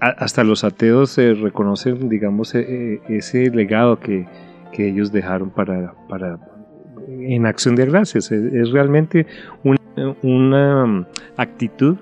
a- 0.00 0.08
hasta 0.08 0.44
los 0.44 0.64
ateos 0.64 1.16
eh, 1.18 1.34
reconocen, 1.34 2.08
digamos, 2.08 2.54
eh, 2.54 2.64
eh, 2.68 3.00
ese 3.08 3.50
legado 3.50 3.98
que, 3.98 4.26
que 4.72 4.88
ellos 4.88 5.12
dejaron 5.12 5.50
para, 5.50 5.94
para 6.08 6.38
en 7.08 7.46
Acción 7.46 7.76
de 7.76 7.86
Gracias. 7.86 8.30
Es, 8.32 8.52
es 8.52 8.70
realmente 8.70 9.26
un- 9.64 9.76
una 10.22 11.06
actitud 11.36 11.96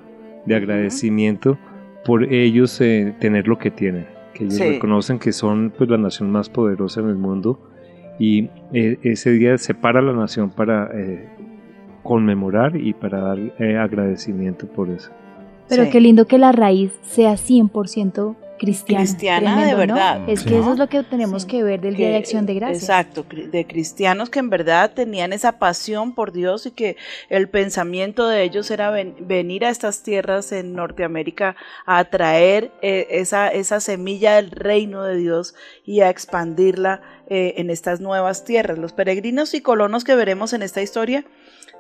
de 0.47 0.55
agradecimiento 0.57 1.59
por 2.05 2.25
ellos 2.33 2.81
eh, 2.81 3.15
tener 3.19 3.49
lo 3.49 3.59
que 3.59 3.71
tienen, 3.71 4.07
que 4.35 4.45
ellos 4.45 4.57
Sí. 4.57 4.65
reconocen 4.69 5.19
que 5.19 5.33
son 5.33 5.73
pues 5.77 5.89
la 5.89 5.97
nación 5.99 6.31
más 6.31 6.49
poderosa 6.51 7.01
en 7.01 7.09
el 7.09 7.17
mundo 7.17 7.71
y 8.19 8.49
eh, 8.73 8.99
ese 9.03 9.31
día 9.31 9.59
separa 9.59 10.01
a 10.01 10.03
la 10.03 10.13
nación 10.13 10.51
para 10.51 10.91
eh, 10.95 11.29
conmemorar 12.03 12.77
y 12.77 12.93
para 12.93 13.21
dar 13.21 13.39
eh, 13.59 13.77
agradecimiento 13.77 14.67
por 14.67 14.91
eso. 14.91 15.11
Pero 15.69 15.85
Sí. 15.85 15.91
qué 15.91 16.01
lindo 16.01 16.27
que 16.27 16.39
la 16.39 16.53
raíz 16.53 16.93
sea 17.03 17.33
100% 17.37 18.37
cristiana. 18.59 19.05
Cristiana 19.05 19.67
de 19.67 19.75
verdad, 19.75 20.29
Es 20.29 20.43
que 20.45 20.59
eso 20.59 20.73
es 20.73 20.79
lo 20.79 20.89
que 20.89 21.03
tenemos 21.03 21.43
Sí. 21.43 21.49
que 21.49 21.63
ver 21.63 21.81
del 21.81 21.97
Día 21.97 22.09
de 22.09 22.17
Acción 22.17 22.47
de 22.47 22.55
Gracias. 22.55 22.83
Exacto, 22.83 23.25
de 23.31 23.67
cristianos 23.67 24.31
que 24.31 24.39
en 24.39 24.51
verdad 24.51 24.93
tenían 24.95 25.33
esa 25.33 25.59
pasión 25.59 26.15
por 26.15 26.33
Dios 26.33 26.67
y 26.67 26.71
que 26.71 26.97
el 27.29 27.49
pensamiento 27.49 28.29
de 28.29 28.43
ellos 28.43 28.71
era 28.71 28.91
ven- 28.91 29.15
venir 29.21 29.65
a 29.65 29.71
estas 29.71 30.03
tierras 30.03 30.53
en 30.53 30.73
Norteamérica 30.75 31.57
a 31.87 32.05
traer 32.05 32.71
eh, 32.83 33.07
esa, 33.11 33.49
esa 33.49 33.81
semilla 33.81 34.37
del 34.37 34.51
reino 34.51 35.03
de 35.03 35.17
Dios 35.17 35.55
y 35.85 36.01
a 36.01 36.11
expandirla 36.11 37.01
eh, 37.29 37.55
en 37.57 37.71
estas 37.71 38.01
nuevas 38.01 38.45
tierras. 38.45 38.79
Los 38.79 38.93
peregrinos 38.93 39.55
y 39.55 39.61
colonos 39.63 40.05
que 40.05 40.15
veremos 40.15 40.53
en 40.53 40.63
esta 40.63 40.83
historia 40.83 41.25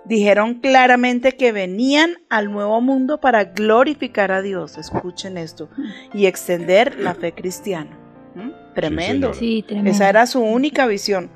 dijeron 0.05 0.55
claramente 0.55 1.37
que 1.37 1.53
venían 1.53 2.19
al 2.29 2.51
nuevo 2.53 2.81
mundo 2.81 3.21
para 3.21 3.45
glorificar 3.45 4.33
a 4.33 4.43
Dios, 4.43 4.79
escuchen 4.79 5.39
esto, 5.39 5.69
y 6.13 6.27
extender 6.27 6.99
la 6.99 7.15
fe 7.15 7.33
cristiana. 7.33 7.97
¿Mm? 8.35 8.75
Tremendo. 8.75 9.35
Sí, 9.35 9.65
tremendo. 9.67 9.91
Esa 9.91 10.09
era 10.09 10.27
su 10.27 10.41
única 10.41 10.87
visión. 10.87 11.31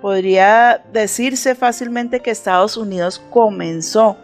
Podría 0.00 0.84
decirse 0.92 1.54
fácilmente 1.54 2.20
que 2.20 2.30
Estados 2.30 2.76
Unidos 2.76 3.22
comenzó 3.30 4.16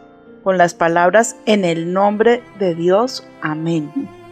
con 0.43 0.59
las 0.59 0.75
palabras 0.75 1.37
en 1.47 1.65
el 1.65 1.93
nombre 1.93 2.43
de 2.59 2.75
Dios, 2.75 3.27
amén. 3.41 3.91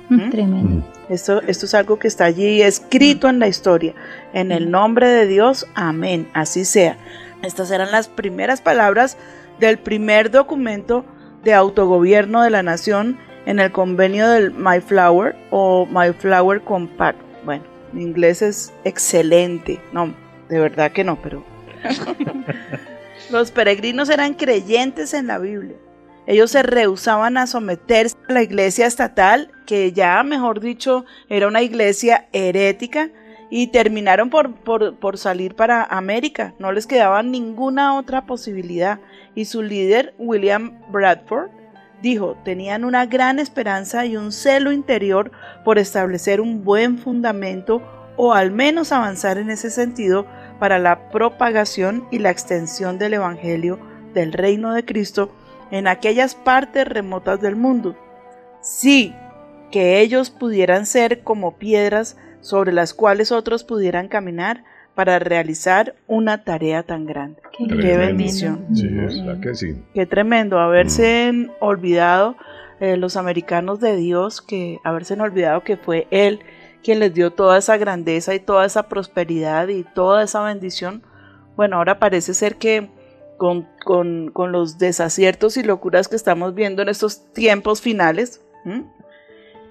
Mm, 0.08 0.30
Tremendo. 0.30 0.84
Esto, 1.08 1.40
esto 1.42 1.66
es 1.66 1.74
algo 1.74 1.98
que 1.98 2.08
está 2.08 2.24
allí 2.24 2.62
escrito 2.62 3.28
en 3.28 3.38
la 3.38 3.48
historia. 3.48 3.94
En 4.32 4.50
el 4.50 4.70
nombre 4.70 5.08
de 5.08 5.26
Dios, 5.26 5.66
amén. 5.74 6.28
Así 6.32 6.64
sea. 6.64 6.96
Estas 7.42 7.70
eran 7.70 7.92
las 7.92 8.08
primeras 8.08 8.60
palabras 8.60 9.16
del 9.58 9.78
primer 9.78 10.30
documento 10.30 11.04
de 11.42 11.54
autogobierno 11.54 12.42
de 12.42 12.50
la 12.50 12.62
nación 12.62 13.18
en 13.46 13.60
el 13.60 13.72
convenio 13.72 14.28
del 14.28 14.50
Mayflower 14.50 15.36
o 15.50 15.86
Mayflower 15.86 16.62
Compact. 16.62 17.18
Bueno, 17.44 17.64
mi 17.92 18.02
inglés 18.02 18.42
es 18.42 18.72
excelente. 18.84 19.80
No, 19.92 20.12
de 20.48 20.60
verdad 20.60 20.92
que 20.92 21.04
no, 21.04 21.20
pero... 21.22 21.44
Los 23.30 23.50
peregrinos 23.50 24.08
eran 24.08 24.34
creyentes 24.34 25.14
en 25.14 25.28
la 25.28 25.38
Biblia. 25.38 25.76
Ellos 26.26 26.50
se 26.50 26.62
rehusaban 26.62 27.36
a 27.36 27.46
someterse 27.46 28.16
a 28.28 28.32
la 28.32 28.42
iglesia 28.42 28.86
estatal, 28.86 29.50
que 29.64 29.92
ya, 29.92 30.22
mejor 30.22 30.60
dicho, 30.60 31.04
era 31.28 31.46
una 31.46 31.62
iglesia 31.62 32.28
herética, 32.32 33.10
y 33.48 33.68
terminaron 33.68 34.30
por, 34.30 34.54
por, 34.54 34.96
por 34.96 35.18
salir 35.18 35.54
para 35.54 35.84
América. 35.84 36.54
No 36.58 36.72
les 36.72 36.86
quedaba 36.86 37.22
ninguna 37.22 37.96
otra 37.96 38.26
posibilidad. 38.26 38.98
Y 39.36 39.44
su 39.44 39.62
líder, 39.62 40.14
William 40.18 40.80
Bradford, 40.90 41.50
dijo, 42.02 42.36
tenían 42.44 42.84
una 42.84 43.06
gran 43.06 43.38
esperanza 43.38 44.04
y 44.04 44.16
un 44.16 44.32
celo 44.32 44.72
interior 44.72 45.30
por 45.64 45.78
establecer 45.78 46.40
un 46.40 46.64
buen 46.64 46.98
fundamento 46.98 47.82
o 48.16 48.32
al 48.32 48.50
menos 48.50 48.92
avanzar 48.92 49.38
en 49.38 49.50
ese 49.50 49.70
sentido 49.70 50.26
para 50.58 50.78
la 50.78 51.10
propagación 51.10 52.08
y 52.10 52.18
la 52.18 52.30
extensión 52.30 52.98
del 52.98 53.14
Evangelio 53.14 53.78
del 54.14 54.32
reino 54.32 54.72
de 54.72 54.84
Cristo 54.84 55.30
en 55.70 55.86
aquellas 55.86 56.34
partes 56.34 56.88
remotas 56.88 57.40
del 57.40 57.56
mundo. 57.56 57.94
Sí, 58.62 59.14
que 59.70 60.00
ellos 60.00 60.30
pudieran 60.30 60.86
ser 60.86 61.22
como 61.22 61.58
piedras 61.58 62.16
sobre 62.40 62.72
las 62.72 62.94
cuales 62.94 63.32
otros 63.32 63.64
pudieran 63.64 64.08
caminar 64.08 64.64
para 64.96 65.20
realizar 65.20 65.94
una 66.08 66.42
tarea 66.42 66.82
tan 66.82 67.06
grande. 67.06 67.40
Qué, 67.56 67.96
bendición. 67.96 68.66
Sí, 68.74 68.88
Mm. 68.88 69.04
es 69.06 69.16
la 69.18 69.40
que 69.40 69.54
sí. 69.54 69.76
Qué 69.94 70.06
tremendo 70.06 70.58
haberse 70.58 71.48
olvidado 71.60 72.34
eh, 72.80 72.96
los 72.96 73.16
americanos 73.16 73.78
de 73.78 73.94
Dios, 73.96 74.40
que 74.42 74.78
haberse 74.84 75.14
olvidado 75.14 75.62
que 75.62 75.76
fue 75.76 76.08
Él 76.10 76.40
quien 76.82 76.98
les 76.98 77.12
dio 77.14 77.30
toda 77.32 77.58
esa 77.58 77.76
grandeza 77.76 78.34
y 78.34 78.40
toda 78.40 78.64
esa 78.66 78.88
prosperidad 78.88 79.68
y 79.68 79.84
toda 79.84 80.22
esa 80.24 80.42
bendición. 80.42 81.02
Bueno, 81.56 81.76
ahora 81.76 81.98
parece 81.98 82.32
ser 82.34 82.56
que 82.56 82.90
con, 83.38 83.68
con- 83.84 84.30
con 84.30 84.50
los 84.50 84.78
desaciertos 84.78 85.56
y 85.58 85.62
locuras 85.62 86.08
que 86.08 86.16
estamos 86.16 86.54
viendo 86.54 86.80
en 86.82 86.88
estos 86.88 87.30
tiempos 87.34 87.80
finales, 87.82 88.40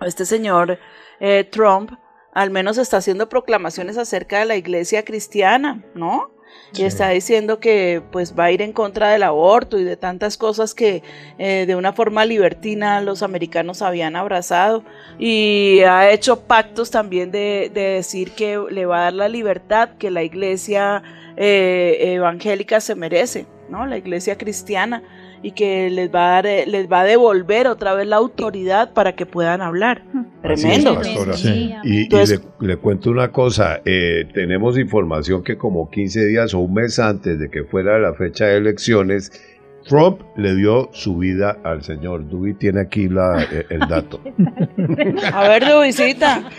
este 0.05 0.25
señor 0.25 0.77
eh, 1.19 1.43
Trump 1.51 1.91
al 2.35 2.51
menos 2.51 2.77
está 2.77 2.97
haciendo 2.97 3.29
proclamaciones 3.29 3.97
acerca 3.97 4.39
de 4.39 4.45
la 4.45 4.57
iglesia 4.57 5.03
cristiana, 5.03 5.81
¿no? 5.95 6.31
Y 6.73 6.83
está 6.83 7.09
diciendo 7.09 7.59
que 7.59 8.01
pues 8.11 8.37
va 8.37 8.45
a 8.45 8.51
ir 8.51 8.61
en 8.61 8.73
contra 8.73 9.09
del 9.09 9.23
aborto 9.23 9.79
y 9.79 9.85
de 9.85 9.95
tantas 9.95 10.35
cosas 10.37 10.73
que 10.73 11.01
eh, 11.37 11.65
de 11.65 11.75
una 11.75 11.93
forma 11.93 12.25
libertina 12.25 12.99
los 12.99 13.23
americanos 13.23 13.81
habían 13.81 14.17
abrazado 14.17 14.83
y 15.17 15.79
ha 15.87 16.11
hecho 16.11 16.41
pactos 16.41 16.91
también 16.91 17.31
de, 17.31 17.71
de 17.73 17.81
decir 17.81 18.31
que 18.31 18.61
le 18.69 18.85
va 18.85 18.99
a 18.99 19.03
dar 19.03 19.13
la 19.13 19.29
libertad 19.29 19.91
que 19.97 20.11
la 20.11 20.23
iglesia 20.23 21.03
eh, 21.37 22.13
evangélica 22.15 22.81
se 22.81 22.95
merece, 22.95 23.45
¿no? 23.69 23.85
La 23.85 23.97
iglesia 23.97 24.37
cristiana 24.37 25.03
y 25.45 25.51
que 25.51 25.91
les 25.91 26.09
va 26.09 26.25
a 26.25 26.31
dar, 26.31 26.47
eh, 26.47 26.65
les 26.65 26.91
va 26.91 27.01
a 27.01 27.03
devolver 27.03 27.67
otra 27.67 27.93
vez 27.93 28.07
la 28.07 28.15
autoridad 28.15 28.93
para 28.93 29.15
que 29.15 29.27
puedan 29.27 29.61
hablar. 29.61 30.01
Tremendo. 30.41 30.99
es. 31.01 31.39
Sí. 31.39 31.71
Y, 31.83 32.07
y 32.07 32.09
le, 32.09 32.39
le 32.61 32.77
cuento 32.77 33.11
una 33.11 33.31
cosa, 33.31 33.79
eh, 33.85 34.27
tenemos 34.33 34.75
información 34.79 35.43
que 35.43 35.55
como 35.55 35.91
15 35.91 36.25
días 36.25 36.55
o 36.55 36.59
un 36.61 36.73
mes 36.73 36.97
antes 36.97 37.37
de 37.37 37.51
que 37.51 37.63
fuera 37.63 37.99
la 37.99 38.15
fecha 38.15 38.45
de 38.45 38.57
elecciones, 38.57 39.31
Trump 39.87 40.21
le 40.35 40.55
dio 40.55 40.89
su 40.93 41.17
vida 41.17 41.57
al 41.63 41.83
señor. 41.83 42.27
Dewey 42.27 42.53
tiene 42.55 42.81
aquí 42.81 43.07
la, 43.07 43.43
eh, 43.43 43.65
el 43.69 43.79
dato. 43.81 44.19
A 45.33 45.47
ver, 45.47 45.63
de 45.65 45.85
visita. 45.85 46.49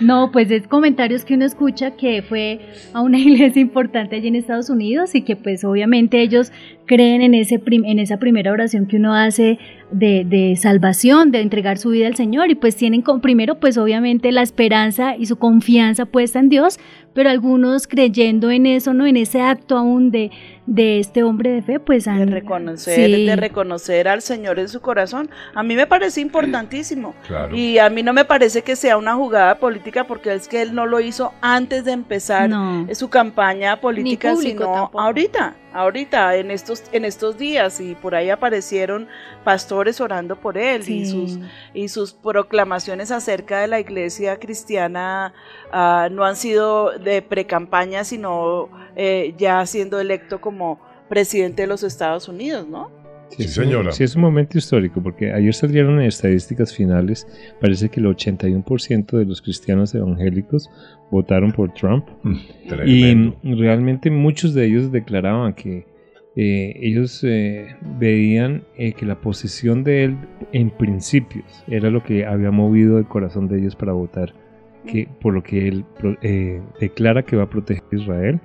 No, 0.00 0.30
pues 0.32 0.50
es 0.50 0.66
comentarios 0.66 1.24
que 1.24 1.34
uno 1.34 1.44
escucha 1.44 1.92
que 1.92 2.22
fue 2.22 2.60
a 2.94 3.02
una 3.02 3.18
iglesia 3.18 3.60
importante 3.60 4.16
allí 4.16 4.28
en 4.28 4.36
Estados 4.36 4.70
Unidos 4.70 5.14
y 5.14 5.22
que 5.22 5.36
pues 5.36 5.62
obviamente 5.64 6.20
ellos 6.22 6.52
creen 6.86 7.22
en, 7.22 7.34
ese 7.34 7.58
prim- 7.58 7.84
en 7.84 7.98
esa 7.98 8.16
primera 8.18 8.50
oración 8.50 8.86
que 8.86 8.96
uno 8.96 9.14
hace 9.14 9.58
de, 9.92 10.24
de 10.24 10.56
salvación, 10.56 11.30
de 11.30 11.40
entregar 11.40 11.78
su 11.78 11.90
vida 11.90 12.06
al 12.06 12.16
Señor 12.16 12.50
y 12.50 12.54
pues 12.54 12.76
tienen 12.76 13.02
con, 13.02 13.20
primero 13.20 13.60
pues 13.60 13.76
obviamente 13.78 14.32
la 14.32 14.42
esperanza 14.42 15.16
y 15.16 15.26
su 15.26 15.36
confianza 15.36 16.06
puesta 16.06 16.38
en 16.40 16.48
Dios, 16.48 16.78
pero 17.14 17.28
algunos 17.30 17.86
creyendo 17.86 18.50
en 18.50 18.66
eso, 18.66 18.92
¿no? 18.94 19.06
En 19.06 19.16
ese 19.16 19.40
acto 19.40 19.76
aún 19.76 20.10
de, 20.10 20.30
de 20.70 21.00
este 21.00 21.24
hombre 21.24 21.50
de 21.50 21.62
fe, 21.62 21.80
pues 21.80 22.04
de 22.04 22.26
reconocer, 22.26 22.94
Sí. 23.10 23.26
de 23.26 23.34
reconocer 23.34 24.06
al 24.06 24.22
Señor 24.22 24.60
en 24.60 24.68
su 24.68 24.80
corazón. 24.80 25.28
A 25.52 25.64
mí 25.64 25.74
me 25.74 25.88
parece 25.88 26.20
importantísimo. 26.20 27.14
Claro. 27.26 27.56
Y 27.56 27.78
a 27.78 27.90
mí 27.90 28.04
no 28.04 28.12
me 28.12 28.24
parece 28.24 28.62
que 28.62 28.76
sea 28.76 28.96
una 28.96 29.14
jugada 29.16 29.58
política 29.58 30.04
porque 30.06 30.32
es 30.32 30.46
que 30.46 30.62
él 30.62 30.72
no 30.74 30.86
lo 30.86 31.00
hizo 31.00 31.32
antes 31.40 31.84
de 31.84 31.90
empezar 31.92 32.48
No. 32.48 32.86
su 32.94 33.08
campaña 33.10 33.80
política, 33.80 34.36
sino 34.36 34.60
tampoco. 34.72 35.00
ahorita. 35.00 35.54
Ahorita 35.72 36.36
en 36.36 36.50
estos 36.50 36.84
en 36.92 37.04
estos 37.04 37.38
días 37.38 37.80
y 37.80 37.94
por 37.94 38.14
ahí 38.14 38.30
aparecieron 38.30 39.08
pastores 39.44 40.00
orando 40.00 40.36
por 40.36 40.58
él 40.58 40.88
y 40.88 41.06
sus 41.06 41.38
y 41.74 41.88
sus 41.88 42.12
proclamaciones 42.12 43.10
acerca 43.10 43.60
de 43.60 43.68
la 43.68 43.80
iglesia 43.80 44.38
cristiana 44.38 45.32
ah, 45.72 46.08
no 46.10 46.24
han 46.24 46.36
sido 46.36 46.98
de 46.98 47.22
precampaña 47.22 48.04
sino 48.04 48.68
eh, 48.96 49.34
ya 49.38 49.64
siendo 49.66 50.00
electo 50.00 50.40
como 50.40 50.80
presidente 51.08 51.62
de 51.62 51.68
los 51.68 51.82
Estados 51.82 52.28
Unidos, 52.28 52.66
¿no? 52.68 52.99
Sí, 53.30 53.44
señora. 53.44 53.92
Sí, 53.92 54.04
es 54.04 54.16
un 54.16 54.22
momento 54.22 54.58
histórico, 54.58 55.02
porque 55.02 55.32
ayer 55.32 55.54
salieron 55.54 56.00
estadísticas 56.00 56.74
finales. 56.74 57.26
Parece 57.60 57.88
que 57.88 58.00
el 58.00 58.06
81% 58.06 59.18
de 59.18 59.24
los 59.24 59.40
cristianos 59.40 59.94
evangélicos 59.94 60.68
votaron 61.10 61.52
por 61.52 61.72
Trump. 61.72 62.06
Tremendo. 62.68 63.36
Y 63.42 63.54
realmente 63.54 64.10
muchos 64.10 64.54
de 64.54 64.66
ellos 64.66 64.92
declaraban 64.92 65.54
que 65.54 65.86
eh, 66.36 66.78
ellos 66.80 67.24
eh, 67.24 67.76
veían 67.98 68.62
eh, 68.76 68.92
que 68.92 69.04
la 69.04 69.20
posición 69.20 69.82
de 69.82 70.04
él 70.04 70.16
en 70.52 70.70
principios 70.70 71.64
era 71.66 71.90
lo 71.90 72.04
que 72.04 72.24
había 72.24 72.52
movido 72.52 72.98
el 72.98 73.06
corazón 73.06 73.48
de 73.48 73.58
ellos 73.58 73.74
para 73.74 73.92
votar, 73.92 74.32
que, 74.86 75.08
por 75.20 75.34
lo 75.34 75.42
que 75.42 75.66
él 75.66 75.84
eh, 76.22 76.62
declara 76.80 77.24
que 77.24 77.36
va 77.36 77.44
a 77.44 77.50
proteger 77.50 77.84
a 77.92 77.96
Israel. 77.96 78.40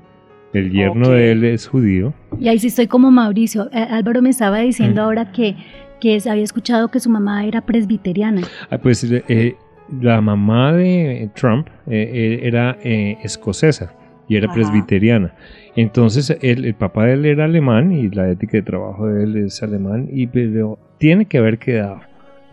El 0.58 0.72
yerno 0.72 1.08
Ok. 1.08 1.14
de 1.14 1.32
él 1.32 1.44
es 1.44 1.68
judío. 1.68 2.14
Y 2.40 2.48
ahí 2.48 2.60
sí 2.60 2.68
estoy 2.68 2.88
como 2.88 3.12
Mauricio. 3.12 3.70
Eh, 3.74 3.86
Álvaro 3.90 4.22
me 4.22 4.30
estaba 4.30 4.60
diciendo 4.60 5.02
Mm. 5.02 5.06
ahora 5.06 5.32
que, 5.32 5.56
que 6.00 6.20
había 6.30 6.44
escuchado 6.44 6.88
que 6.90 7.00
su 7.00 7.10
mamá 7.10 7.46
era 7.46 7.62
presbiteriana. 7.62 8.42
Ah, 8.70 8.78
pues 8.78 9.04
eh, 9.04 9.56
la 10.02 10.22
mamá 10.22 10.74
de 10.74 11.30
Trump 11.36 11.68
eh, 11.88 12.10
eh, 12.14 12.40
era 12.44 12.78
eh, 12.84 13.18
escocesa 13.24 13.94
y 14.28 14.36
era 14.38 14.46
Ajá. 14.48 14.56
presbiteriana. 14.56 15.34
Entonces 15.76 16.36
él- 16.42 16.66
el 16.66 16.74
papá 16.74 17.06
de 17.06 17.14
él 17.14 17.26
era 17.26 17.46
alemán 17.46 17.92
y 17.92 18.10
la 18.10 18.30
ética 18.30 18.54
de 18.58 18.64
trabajo 18.64 19.08
de 19.08 19.24
él 19.24 19.36
es 19.38 19.62
alemán, 19.62 20.08
y 20.12 20.28
pero 20.28 20.80
tiene 20.98 21.26
que 21.26 21.38
haber 21.38 21.58
quedado. 21.60 22.00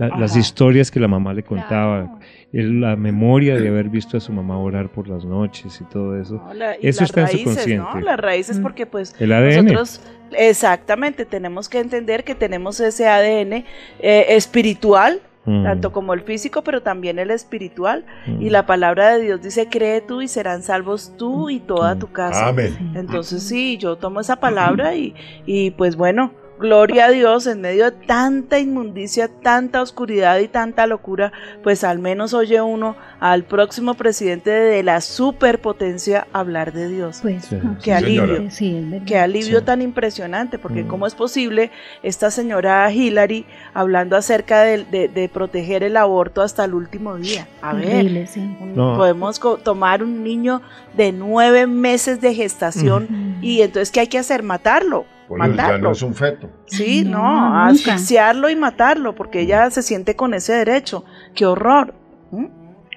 La- 0.08 0.16
las 0.18 0.36
historias 0.36 0.90
que 0.90 1.00
la 1.00 1.08
mamá 1.08 1.32
le 1.34 1.42
contaba, 1.42 2.18
la 2.52 2.96
memoria 2.96 3.56
de 3.56 3.68
haber 3.68 3.88
visto 3.88 4.16
a 4.16 4.20
su 4.20 4.32
mamá 4.32 4.58
orar 4.58 4.90
por 4.90 5.08
las 5.08 5.24
noches 5.24 5.80
y 5.80 5.84
todo 5.84 6.20
eso. 6.20 6.34
¿no? 6.34 6.54
La- 6.54 6.76
y 6.80 6.86
Eso 6.88 7.04
está 7.04 7.22
en 7.22 7.26
su 7.28 7.32
raíces, 7.36 7.46
¿no? 7.46 7.84
consciente. 7.84 8.00
Las 8.02 8.18
raíces 8.20 8.58
Mm. 8.58 8.62
porque 8.62 8.86
pues 8.86 9.14
El 9.18 9.32
ADN. 9.32 9.72
nosotros 9.72 10.00
exactamente 10.32 11.24
tenemos 11.24 11.68
que 11.68 11.78
entender 11.80 12.24
que 12.24 12.34
tenemos 12.34 12.78
ese 12.80 13.08
ADN 13.08 13.64
eh, 14.00 14.26
espiritual, 14.30 15.20
Mm, 15.44 15.64
tanto 15.64 15.90
como 15.90 16.14
el 16.14 16.20
físico, 16.20 16.62
pero 16.62 16.82
también 16.82 17.18
el 17.18 17.32
espiritual. 17.32 18.04
mm. 18.28 18.42
Y 18.42 18.50
la 18.50 18.64
palabra 18.64 19.16
de 19.16 19.24
Dios 19.24 19.42
dice, 19.42 19.66
cree 19.68 20.00
tú 20.00 20.22
y 20.22 20.28
serán 20.28 20.62
salvos 20.62 21.14
tú 21.18 21.50
y 21.50 21.58
toda 21.58 21.96
Mm. 21.96 21.98
tu 21.98 22.12
casa. 22.12 22.46
Amén. 22.46 22.92
Entonces 22.94 23.42
sí, 23.42 23.76
yo 23.76 23.96
tomo 23.96 24.20
esa 24.20 24.36
palabra 24.36 24.94
y, 24.94 25.16
y 25.44 25.72
pues 25.72 25.96
bueno, 25.96 26.30
gloria 26.58 27.06
a 27.06 27.10
Dios, 27.10 27.46
en 27.46 27.60
medio 27.60 27.86
de 27.86 27.90
tanta 28.06 28.58
inmundicia, 28.58 29.28
tanta 29.28 29.82
oscuridad 29.82 30.38
y 30.38 30.48
tanta 30.48 30.86
locura, 30.86 31.32
pues 31.62 31.82
al 31.84 31.98
menos 31.98 32.34
oye 32.34 32.60
uno 32.62 32.96
al 33.20 33.44
próximo 33.44 33.94
presidente 33.94 34.50
de 34.50 34.82
la 34.82 35.00
superpotencia 35.00 36.26
hablar 36.32 36.72
de 36.72 36.88
Dios. 36.88 37.18
Pues, 37.22 37.44
Sí. 37.46 37.56
Qué 37.78 37.84
Sí, 37.84 37.90
alivio. 37.90 38.50
Sí, 38.50 38.76
es 38.76 38.90
verdad. 38.90 39.06
Qué 39.06 39.18
alivio 39.18 39.64
tan 39.64 39.82
impresionante, 39.82 40.58
porque 40.58 40.84
Mm. 40.84 40.88
cómo 40.88 41.06
es 41.06 41.14
posible 41.14 41.70
esta 42.02 42.30
señora 42.30 42.90
Hillary 42.92 43.44
hablando 43.74 44.16
acerca 44.16 44.62
de, 44.62 44.84
de- 44.84 45.08
de 45.08 45.28
proteger 45.28 45.82
el 45.82 45.96
aborto 45.96 46.42
hasta 46.42 46.64
el 46.64 46.74
último 46.74 47.16
día. 47.16 47.48
A 47.60 47.74
ver, 47.74 47.86
Horrible, 47.96 48.26
sí. 48.26 48.40
un- 48.60 48.74
No. 48.76 48.96
podemos 48.96 49.40
tomar 49.64 50.02
un 50.02 50.22
niño 50.22 50.62
de 50.96 51.12
nueve 51.12 51.66
meses 51.66 52.20
de 52.20 52.34
gestación 52.34 53.06
Mm. 53.08 53.44
y 53.44 53.62
entonces 53.62 53.90
¿qué 53.90 54.00
hay 54.00 54.06
que 54.08 54.18
hacer? 54.18 54.42
Matarlo. 54.42 55.06
Por 55.28 55.40
eso 55.40 55.50
ya 55.50 55.56
matarlo. 55.56 55.78
no 55.88 55.92
es 55.92 56.02
un 56.02 56.14
feto. 56.14 56.50
Sí, 56.66 57.04
No, 57.04 57.56
asfixiarlo 57.64 58.50
y 58.50 58.56
matarlo, 58.56 59.14
porque 59.14 59.40
ella 59.40 59.70
se 59.70 59.82
siente 59.82 60.16
con 60.16 60.34
ese 60.34 60.52
derecho. 60.54 61.04
¡Qué 61.34 61.46
horror! 61.46 61.94
¿Mm? 62.30 62.46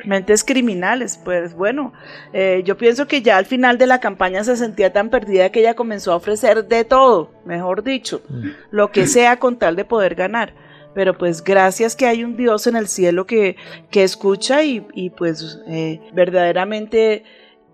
Mentes 0.05 0.43
criminales, 0.43 1.19
pues 1.23 1.55
bueno, 1.55 1.91
eh, 2.31 2.61
yo 2.63 2.77
pienso 2.77 3.07
que 3.07 3.21
ya 3.23 3.37
al 3.37 3.45
final 3.45 3.77
de 3.79 3.87
la 3.87 3.99
campaña 3.99 4.43
se 4.43 4.55
sentía 4.55 4.93
tan 4.93 5.09
perdida 5.09 5.49
que 5.49 5.61
ella 5.61 5.73
comenzó 5.73 6.11
a 6.11 6.17
ofrecer 6.17 6.67
de 6.67 6.83
todo, 6.83 7.31
mejor 7.45 7.81
dicho, 7.83 8.21
Mm. 8.29 8.49
lo 8.71 8.91
que 8.91 9.07
sea 9.07 9.37
con 9.39 9.57
tal 9.57 9.75
de 9.75 9.85
poder 9.85 10.13
ganar. 10.13 10.53
Pero 10.93 11.17
pues 11.17 11.43
gracias 11.43 11.95
que 11.95 12.05
hay 12.05 12.23
un 12.23 12.37
Dios 12.37 12.67
en 12.67 12.75
el 12.75 12.87
cielo 12.87 13.25
que, 13.25 13.55
que 13.89 14.03
escucha 14.03 14.63
y, 14.63 14.85
y, 14.93 15.09
pues 15.09 15.59
eh, 15.67 15.99
verdaderamente 16.13 17.23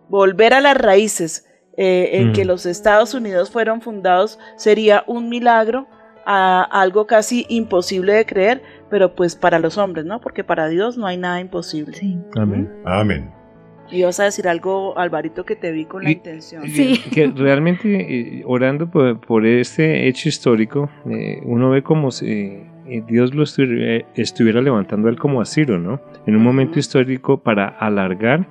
volver 0.10 0.54
a 0.54 0.62
las 0.62 0.78
raíces 0.78 1.46
eh, 1.78 2.10
en 2.14 2.30
Mm. 2.30 2.34
que 2.34 2.46
los 2.46 2.66
Estados 2.66 3.14
Unidos 3.14 3.50
fueron 3.52 3.82
fundados 3.82 4.40
sería 4.58 5.04
un 5.08 5.30
milagro, 5.30 5.88
a 6.24 6.62
algo 6.62 7.08
casi 7.08 7.48
imposible 7.50 8.14
de 8.14 8.26
creer, 8.28 8.62
pero 8.92 9.16
pues 9.16 9.36
para 9.36 9.58
los 9.58 9.80
hombres, 9.80 10.06
¿no? 10.06 10.22
Porque 10.22 10.44
para 10.44 10.68
Dios 10.68 10.96
no 10.96 11.08
hay 11.08 11.18
nada 11.18 11.40
imposible. 11.40 11.94
Sí. 11.98 12.20
Amén. 12.36 12.70
Amén. 12.86 13.32
Y 13.90 14.04
vas 14.04 14.20
a 14.20 14.26
decir 14.26 14.48
algo, 14.48 14.98
Alvarito, 15.00 15.44
que 15.46 15.56
te 15.56 15.72
vi 15.72 15.86
con 15.86 16.04
la 16.04 16.10
Y- 16.12 16.14
intención. 16.14 16.64
Sí. 16.70 17.02
Que 17.12 17.28
realmente 17.36 18.40
eh, 18.40 18.44
orando 18.46 18.90
por, 18.90 19.20
por 19.20 19.46
este 19.48 20.08
hecho 20.08 20.30
histórico, 20.30 20.90
eh, 21.10 21.42
uno 21.44 21.72
ve 21.72 21.82
como 21.82 22.12
si 22.12 22.28
eh, 22.88 23.04
Dios 23.08 23.34
lo 23.34 23.42
estu- 23.44 23.68
eh, 23.82 24.06
estuviera 24.16 24.62
levantando 24.62 25.08
a 25.08 25.12
él 25.12 25.18
como 25.18 25.42
a 25.42 25.46
Ciro, 25.46 25.80
¿no? 25.80 26.00
En 26.28 26.36
un 26.36 26.44
momento 26.44 26.74
Ujú. 26.74 26.80
histórico 26.82 27.38
para 27.42 27.68
alargar 27.68 28.48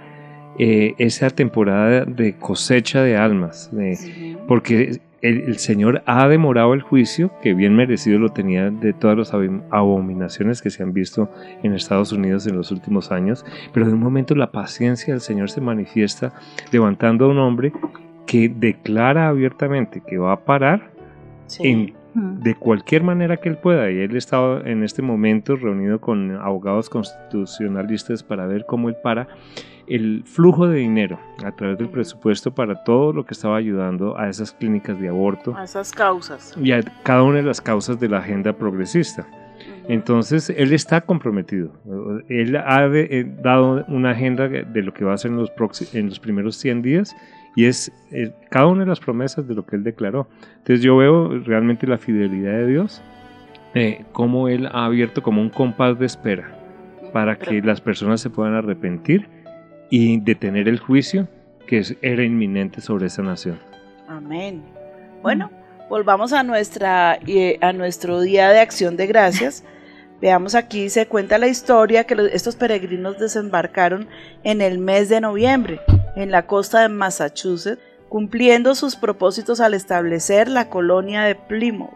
eh, 0.59 0.95
esa 0.99 1.31
temporada 1.31 2.05
de 2.05 2.35
cosecha 2.37 3.03
de 3.03 3.17
almas, 3.17 3.71
de- 3.73 4.35
Ujú. 4.37 4.47
porque 4.47 5.01
el, 5.23 5.41
el 5.43 5.59
Señor 5.59 6.03
ha 6.07 6.27
demorado 6.29 6.73
el 6.75 6.81
juicio, 6.83 7.31
que 7.43 7.53
bien 7.55 7.77
merecido 7.77 8.19
lo 8.19 8.31
tenía 8.31 8.71
de 8.71 8.93
todas 8.95 9.17
las 9.19 9.33
abom- 9.35 9.63
abominaciones 9.71 10.63
que 10.63 10.71
se 10.71 10.83
han 10.83 10.93
visto 10.95 11.31
en 11.63 11.75
Estados 11.75 12.13
Unidos 12.13 12.47
en 12.47 12.57
los 12.57 12.71
últimos 12.73 13.13
años, 13.13 13.45
pero 13.75 13.87
de 13.87 13.93
un 13.93 14.01
momento 14.01 14.35
la 14.35 14.51
paciencia 14.51 15.13
del 15.13 15.21
Señor 15.21 15.51
se 15.51 15.61
manifiesta 15.61 16.33
levantando 16.73 17.27
a 17.27 17.29
un 17.29 17.39
hombre 17.39 17.73
que 18.27 18.49
declara 18.49 19.29
abiertamente 19.29 20.03
que 20.07 20.17
va 20.19 20.33
a 20.33 20.41
parar 20.45 20.91
Sí. 21.47 21.67
en, 21.69 22.01
Mm. 22.13 22.43
de 22.43 22.55
cualquier 22.57 23.05
manera 23.05 23.37
que 23.37 23.49
él 23.49 23.57
pueda. 23.57 23.89
Y 23.91 23.99
él 24.01 24.17
estaba 24.17 24.63
en 24.69 24.83
este 24.83 25.01
momento 25.01 25.55
reunido 25.55 26.01
con 26.01 26.33
abogados 26.33 26.91
constitucionalistas 26.91 28.23
para 28.23 28.47
ver 28.47 28.65
cómo 28.67 28.89
él 28.89 28.97
para 29.03 29.29
el 29.91 30.23
flujo 30.25 30.69
de 30.69 30.79
dinero 30.79 31.19
a 31.45 31.51
través 31.53 31.77
del 31.79 31.89
presupuesto 31.89 32.55
para 32.55 32.85
todo 32.85 33.13
lo 33.13 33.27
que 33.27 33.35
estaba 33.35 33.57
ayudando 33.57 34.17
a 34.17 34.29
esas 34.29 34.53
clínicas 34.53 35.01
de 35.01 35.09
aborto 35.09 35.55
A 35.57 35.65
esas 35.65 35.91
causas. 35.93 36.55
y 36.63 36.71
a 36.73 36.81
cada 37.03 37.25
una 37.25 37.39
de 37.39 37.43
las 37.43 37.61
causas 37.61 37.99
de 37.99 38.09
la 38.09 38.19
agenda 38.19 38.53
progresista. 38.53 39.27
Entonces, 39.89 40.51
él 40.51 40.73
está 40.73 41.01
comprometido. 41.01 41.73
Él 42.29 42.57
ha 42.57 42.87
eh, 42.87 43.27
dado 43.43 43.85
una 43.89 44.11
agenda 44.13 44.49
de 44.49 44.83
lo 44.83 44.95
que 44.95 45.05
va 45.05 45.13
a 45.13 45.15
hacer 45.15 45.33
en 45.33 45.39
los, 45.39 45.51
en 45.95 46.09
los 46.09 46.21
primeros 46.21 46.57
100 46.57 46.83
días 46.83 47.17
y 47.57 47.65
es 47.65 47.93
eh, 48.13 48.33
cada 48.51 48.69
una 48.69 48.85
de 48.85 48.87
las 48.87 49.01
promesas 49.01 49.49
de 49.49 49.55
lo 49.55 49.67
que 49.67 49.75
él 49.77 49.83
declaró. 49.83 50.29
Entonces, 50.59 50.83
yo 50.83 50.97
veo 50.97 51.41
realmente 51.41 51.89
la 51.89 51.99
fidelidad 51.99 52.53
de 52.53 52.67
Dios, 52.69 53.03
eh, 53.75 54.05
cómo 54.13 54.49
él 54.49 54.67
ha 54.67 54.85
abierto 54.85 55.23
como 55.23 55.43
un 55.43 55.51
compás 55.51 55.99
de 55.99 56.07
espera 56.07 56.57
para 57.13 57.37
que 57.37 57.61
las 57.61 57.81
personas 57.81 58.21
se 58.21 58.31
puedan 58.31 58.55
arrepentir 58.55 59.40
y 59.91 60.21
detener 60.21 60.69
el 60.69 60.79
juicio 60.79 61.29
que 61.67 61.83
era 62.01 62.23
inminente 62.25 62.81
sobre 62.81 63.07
esa 63.07 63.23
nación. 63.23 63.59
Amén. 64.09 64.63
Bueno, 65.23 65.51
volvamos 65.89 66.33
a 66.33 66.43
nuestra 66.43 67.19
eh, 67.27 67.59
a 67.61 67.73
nuestro 67.73 68.21
día 68.21 68.49
de 68.51 68.61
acción 68.61 68.97
de 68.97 69.07
gracias. 69.07 69.65
Veamos 70.21 70.55
aquí 70.55 70.91
se 70.91 71.07
cuenta 71.07 71.39
la 71.39 71.49
historia 71.49 72.05
que 72.05 72.17
estos 72.33 72.57
peregrinos 72.57 73.19
desembarcaron 73.19 74.09
en 74.45 74.61
el 74.61 74.79
mes 74.79 75.09
de 75.09 75.21
noviembre 75.21 75.81
en 76.17 76.31
la 76.31 76.47
costa 76.47 76.83
de 76.83 76.89
Massachusetts, 76.89 77.83
cumpliendo 78.09 78.75
sus 78.75 78.97
propósitos 78.97 79.61
al 79.61 79.75
establecer 79.75 80.49
la 80.49 80.69
colonia 80.69 81.23
de 81.23 81.35
Plymouth. 81.37 81.95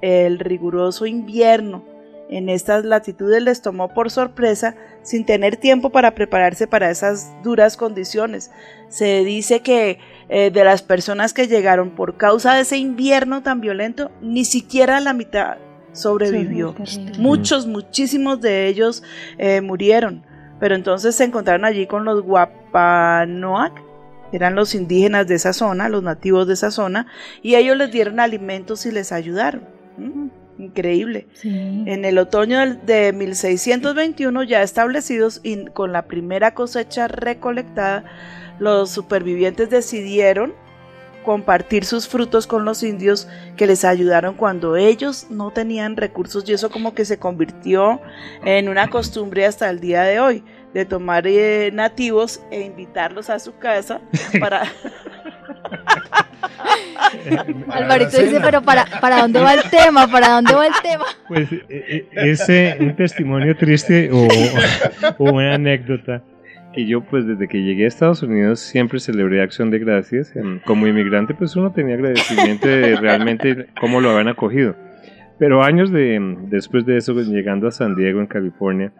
El 0.00 0.38
riguroso 0.38 1.06
invierno 1.06 1.84
en 2.30 2.48
estas 2.48 2.84
latitudes 2.84 3.42
les 3.42 3.60
tomó 3.60 3.88
por 3.92 4.10
sorpresa 4.10 4.74
sin 5.02 5.24
tener 5.24 5.56
tiempo 5.56 5.90
para 5.90 6.14
prepararse 6.14 6.66
para 6.66 6.90
esas 6.90 7.32
duras 7.42 7.76
condiciones. 7.76 8.50
Se 8.88 9.24
dice 9.24 9.60
que 9.60 9.98
eh, 10.28 10.50
de 10.50 10.64
las 10.64 10.82
personas 10.82 11.32
que 11.34 11.48
llegaron 11.48 11.90
por 11.90 12.16
causa 12.16 12.54
de 12.54 12.62
ese 12.62 12.78
invierno 12.78 13.42
tan 13.42 13.60
violento, 13.60 14.10
ni 14.20 14.44
siquiera 14.44 15.00
la 15.00 15.12
mitad 15.12 15.58
sobrevivió. 15.92 16.74
Sí. 16.84 17.04
Muchos, 17.18 17.66
muchísimos 17.66 18.40
de 18.40 18.68
ellos 18.68 19.02
eh, 19.38 19.60
murieron. 19.60 20.24
Pero 20.58 20.74
entonces 20.74 21.14
se 21.16 21.24
encontraron 21.24 21.64
allí 21.64 21.86
con 21.86 22.04
los 22.04 22.22
Guapanoac, 22.22 23.82
eran 24.32 24.54
los 24.54 24.74
indígenas 24.74 25.26
de 25.26 25.34
esa 25.34 25.52
zona, 25.52 25.88
los 25.88 26.02
nativos 26.02 26.46
de 26.46 26.54
esa 26.54 26.70
zona, 26.70 27.06
y 27.42 27.56
ellos 27.56 27.76
les 27.76 27.90
dieron 27.90 28.20
alimentos 28.20 28.86
y 28.86 28.92
les 28.92 29.12
ayudaron. 29.12 29.64
¿Mm? 29.98 30.28
Increíble. 30.58 31.26
Sí. 31.34 31.48
En 31.86 32.04
el 32.04 32.18
otoño 32.18 32.76
de 32.76 33.12
1621, 33.12 34.42
ya 34.44 34.62
establecidos 34.62 35.40
y 35.42 35.64
con 35.66 35.92
la 35.92 36.02
primera 36.02 36.54
cosecha 36.54 37.08
recolectada, 37.08 38.04
los 38.58 38.90
supervivientes 38.90 39.70
decidieron 39.70 40.54
compartir 41.24 41.84
sus 41.84 42.08
frutos 42.08 42.46
con 42.46 42.64
los 42.64 42.82
indios 42.82 43.28
que 43.56 43.66
les 43.66 43.84
ayudaron 43.84 44.34
cuando 44.34 44.76
ellos 44.76 45.26
no 45.30 45.52
tenían 45.52 45.96
recursos 45.96 46.48
y 46.48 46.52
eso 46.52 46.70
como 46.70 46.94
que 46.94 47.04
se 47.04 47.18
convirtió 47.18 48.00
en 48.44 48.68
una 48.68 48.90
costumbre 48.90 49.46
hasta 49.46 49.70
el 49.70 49.80
día 49.80 50.02
de 50.02 50.20
hoy 50.20 50.44
de 50.72 50.84
tomar 50.84 51.26
eh, 51.26 51.70
nativos 51.72 52.42
e 52.50 52.62
invitarlos 52.62 53.30
a 53.30 53.38
su 53.38 53.56
casa 53.58 54.00
para 54.40 54.62
Alvarito 57.68 58.18
dice, 58.18 58.40
pero 58.42 58.62
para, 58.62 58.84
¿para 59.00 59.22
dónde 59.22 59.40
va 59.40 59.54
el 59.54 59.62
tema? 59.70 60.06
¿Para 60.08 60.30
dónde 60.30 60.54
va 60.54 60.66
el 60.66 60.72
tema? 60.82 61.04
Pues 61.28 61.52
eh, 61.52 61.64
eh, 61.68 62.08
ese 62.14 62.76
un 62.80 62.96
testimonio 62.96 63.56
triste 63.56 64.10
o, 64.12 64.28
o 65.18 65.32
una 65.32 65.54
anécdota 65.54 66.22
que 66.72 66.86
yo 66.86 67.02
pues 67.02 67.26
desde 67.26 67.48
que 67.48 67.62
llegué 67.62 67.84
a 67.84 67.88
Estados 67.88 68.22
Unidos 68.22 68.60
siempre 68.60 68.98
celebré 68.98 69.42
Acción 69.42 69.70
de 69.70 69.78
Gracias. 69.78 70.32
Como 70.64 70.86
inmigrante 70.86 71.34
pues 71.34 71.54
uno 71.54 71.72
tenía 71.72 71.96
agradecimiento 71.96 72.66
de 72.66 72.96
realmente 72.96 73.66
cómo 73.78 74.00
lo 74.00 74.10
habían 74.10 74.28
acogido. 74.28 74.74
Pero 75.38 75.62
años 75.62 75.90
de, 75.90 76.36
después 76.48 76.86
de 76.86 76.98
eso, 76.98 77.14
pues, 77.14 77.26
llegando 77.26 77.66
a 77.66 77.72
San 77.72 77.96
Diego, 77.96 78.20
en 78.20 78.26
California, 78.26 78.92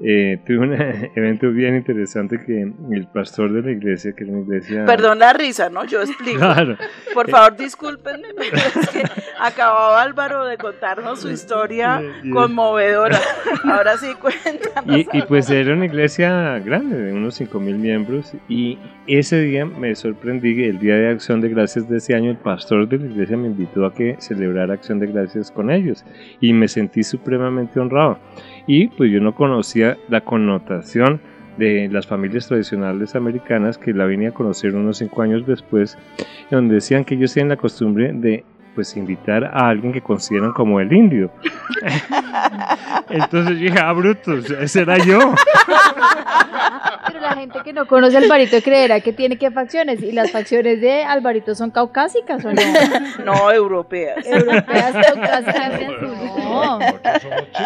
eh, 0.00 0.40
tuve 0.44 0.58
un 0.58 0.72
evento 1.16 1.50
bien 1.50 1.76
interesante 1.76 2.38
que 2.44 2.62
el 2.62 3.06
pastor 3.08 3.52
de 3.52 3.62
la 3.62 3.70
iglesia, 3.70 4.12
que 4.12 4.24
era 4.24 4.32
una 4.32 4.42
iglesia... 4.42 4.84
Perdón 4.84 5.18
la 5.20 5.32
risa, 5.32 5.68
¿no? 5.68 5.84
Yo 5.84 6.02
explico. 6.02 6.38
Claro. 6.38 6.76
Por 7.14 7.30
favor, 7.30 7.56
discúlpenme, 7.56 8.28
pero 8.36 8.56
es 8.80 8.88
que 8.88 9.02
acababa 9.38 10.02
Álvaro 10.02 10.44
de 10.46 10.56
contarnos 10.56 11.20
su 11.20 11.30
historia 11.30 12.02
conmovedora. 12.32 13.18
Ahora 13.64 13.96
sí, 13.96 14.14
cuéntanos. 14.14 15.06
Y, 15.12 15.18
y, 15.18 15.22
pues 15.22 15.48
era 15.50 15.72
una 15.72 15.86
iglesia 15.86 16.58
grande, 16.58 16.96
de 16.96 17.12
unos 17.12 17.34
5 17.36 17.60
mil 17.60 17.76
miembros, 17.76 18.32
y 18.48 18.78
ese 19.06 19.40
día 19.40 19.64
me 19.64 19.94
sorprendí 19.94 20.56
que 20.56 20.68
el 20.68 20.78
día 20.78 20.96
de 20.96 21.10
acción 21.10 21.40
de 21.40 21.48
gracias 21.48 21.88
de 21.88 21.98
ese 21.98 22.14
año 22.14 22.30
el 22.30 22.38
pastor 22.38 22.88
de 22.88 22.98
la 22.98 23.06
iglesia 23.06 23.36
me 23.36 23.46
invitó 23.46 23.86
a 23.86 23.94
que 23.94 24.16
celebrara 24.18 24.74
acción 24.74 24.98
de 24.98 25.06
gracias 25.06 25.50
con 25.50 25.70
ellos, 25.70 26.04
y 26.40 26.52
me 26.52 26.66
sentí 26.66 27.02
supremamente 27.02 27.78
honrado. 27.78 28.18
Y 28.66 28.88
pues 28.88 29.10
yo 29.10 29.20
no 29.20 29.34
conocía 29.34 29.98
la 30.08 30.22
connotación 30.22 31.20
de 31.58 31.88
las 31.90 32.06
familias 32.06 32.48
tradicionales 32.48 33.14
americanas 33.14 33.76
que 33.76 33.92
la 33.92 34.06
vine 34.06 34.28
a 34.28 34.32
conocer 34.32 34.74
unos 34.74 34.98
5 34.98 35.22
años 35.22 35.46
después, 35.46 35.98
donde 36.50 36.76
decían 36.76 37.04
que 37.04 37.14
ellos 37.14 37.34
tienen 37.34 37.50
la 37.50 37.56
costumbre 37.56 38.12
de 38.12 38.44
pues 38.74 38.96
invitar 38.96 39.44
a 39.44 39.68
alguien 39.68 39.92
que 39.92 40.00
consideran 40.00 40.52
como 40.52 40.80
el 40.80 40.92
indio. 40.92 41.30
Entonces 43.10 43.58
yo 43.58 43.64
dije, 43.64 43.78
ah, 43.78 43.92
brutos, 43.92 44.50
ese 44.50 44.82
era 44.82 44.98
yo. 44.98 45.34
Pero 47.06 47.20
la 47.20 47.34
gente 47.34 47.58
que 47.64 47.72
no 47.72 47.86
conoce 47.86 48.16
a 48.16 48.20
Alvarito 48.20 48.56
creerá 48.62 49.00
que 49.00 49.12
tiene 49.12 49.36
que 49.36 49.50
facciones. 49.50 50.02
Y 50.02 50.12
las 50.12 50.30
facciones 50.30 50.80
de 50.80 51.04
Alvarito 51.04 51.54
son 51.54 51.70
caucásicas 51.70 52.44
o 52.44 52.52
no? 52.52 52.62
No, 53.24 53.52
europeas. 53.52 54.26
Europeas, 54.26 54.92
caucásicas. 54.92 55.80
No. 56.38 56.78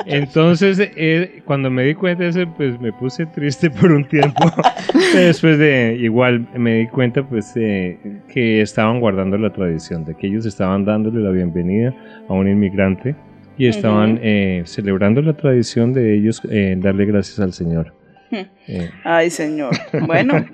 Entonces, 0.07 0.79
eh, 0.81 1.42
cuando 1.45 1.71
me 1.71 1.85
di 1.85 1.95
cuenta 1.95 2.25
de 2.25 2.31
eso, 2.31 2.40
pues 2.57 2.81
me 2.81 2.92
puse 2.92 3.27
triste 3.27 3.71
por 3.71 3.92
un 3.92 4.05
tiempo. 4.07 4.45
Después 5.14 5.59
de, 5.59 5.97
igual 6.01 6.47
me 6.55 6.75
di 6.75 6.87
cuenta, 6.88 7.23
pues, 7.23 7.53
eh, 7.57 7.99
que 8.33 8.61
estaban 8.62 9.01
guardando 9.01 9.38
la 9.38 9.51
tradición, 9.51 10.05
de 10.05 10.14
que 10.14 10.27
ellos 10.27 10.47
estaban 10.47 10.85
dándole 10.96 11.22
la 11.22 11.30
bienvenida 11.30 11.94
a 12.26 12.32
un 12.32 12.48
inmigrante 12.48 13.14
y 13.59 13.68
estaban 13.68 14.18
eh, 14.22 14.62
celebrando 14.64 15.20
la 15.20 15.35
tradición 15.35 15.92
de 15.92 16.14
ellos 16.14 16.40
eh, 16.50 16.74
darle 16.78 17.04
gracias 17.04 17.38
al 17.40 17.52
Señor. 17.52 17.92
Eh, 18.68 18.90
Ay, 19.04 19.30
señor. 19.30 19.70
Bueno, 20.06 20.44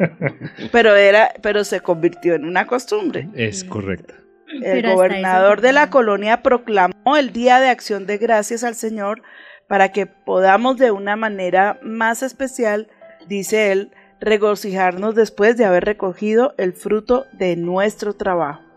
pero 0.71 0.95
era, 0.95 1.31
pero 1.41 1.65
se 1.65 1.81
convirtió 1.81 2.35
en 2.35 2.45
una 2.45 2.67
costumbre. 2.67 3.27
es 3.35 3.65
correcto. 3.65 4.13
El 4.47 4.83
Pero 4.83 4.97
gobernador 4.97 5.63
de 5.63 5.73
la 5.73 5.89
colonia 5.89 6.43
proclamó 6.43 7.17
el 7.19 7.33
Día 7.33 7.59
de 7.59 7.71
Acción 7.71 8.05
de 8.05 8.19
Gracias 8.19 8.63
al 8.65 8.75
Señor 8.75 9.23
para 9.67 9.93
que 9.93 10.05
podamos 10.05 10.77
de 10.77 10.91
una 10.91 11.17
manera 11.17 11.81
más 11.83 12.23
especial, 12.23 12.89
dice 13.27 13.73
él, 13.73 13.91
regocijarnos 14.21 15.15
después 15.15 15.57
de 15.57 15.65
haber 15.65 15.87
recogido 15.87 16.55
el 16.59 16.75
fruto 16.75 17.25
de 17.33 17.57
nuestro 17.57 18.13
trabajo. 18.13 18.72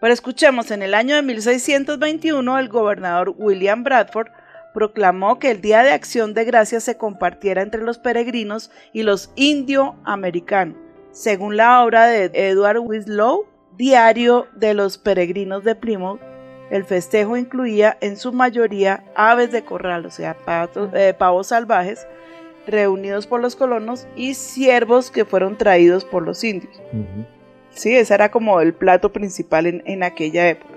Pero 0.00 0.12
escuchemos, 0.12 0.70
en 0.70 0.82
el 0.82 0.94
año 0.94 1.16
de 1.16 1.22
1621 1.22 2.58
el 2.58 2.68
gobernador 2.68 3.34
William 3.36 3.82
Bradford 3.82 4.28
proclamó 4.74 5.38
que 5.38 5.50
el 5.50 5.62
Día 5.62 5.82
de 5.82 5.92
Acción 5.92 6.34
de 6.34 6.44
Gracias 6.44 6.84
se 6.84 6.98
compartiera 6.98 7.62
entre 7.62 7.82
los 7.82 7.98
peregrinos 7.98 8.70
y 8.92 9.02
los 9.04 9.30
indioamericanos. 9.36 10.76
Según 11.12 11.56
la 11.56 11.82
obra 11.82 12.06
de 12.06 12.30
Edward 12.34 12.78
Winslow, 12.80 13.46
Diario 13.78 14.46
de 14.54 14.74
los 14.74 14.98
Peregrinos 14.98 15.64
de 15.64 15.74
Plymouth, 15.74 16.20
el 16.70 16.84
festejo 16.84 17.36
incluía 17.36 17.96
en 18.00 18.16
su 18.18 18.32
mayoría 18.32 19.04
aves 19.14 19.50
de 19.52 19.64
corral, 19.64 20.04
o 20.04 20.10
sea, 20.10 20.36
patos- 20.44 20.90
eh, 20.94 21.14
pavos 21.16 21.46
salvajes, 21.48 22.06
reunidos 22.66 23.26
por 23.26 23.40
los 23.40 23.54
colonos 23.56 24.06
y 24.16 24.34
ciervos 24.34 25.10
que 25.10 25.24
fueron 25.24 25.56
traídos 25.56 26.04
por 26.04 26.22
los 26.22 26.42
indios. 26.44 26.82
Sí, 27.76 27.94
ese 27.94 28.14
era 28.14 28.30
como 28.30 28.60
el 28.62 28.72
plato 28.72 29.12
principal 29.12 29.66
en, 29.66 29.82
en 29.84 30.02
aquella 30.02 30.48
época. 30.48 30.72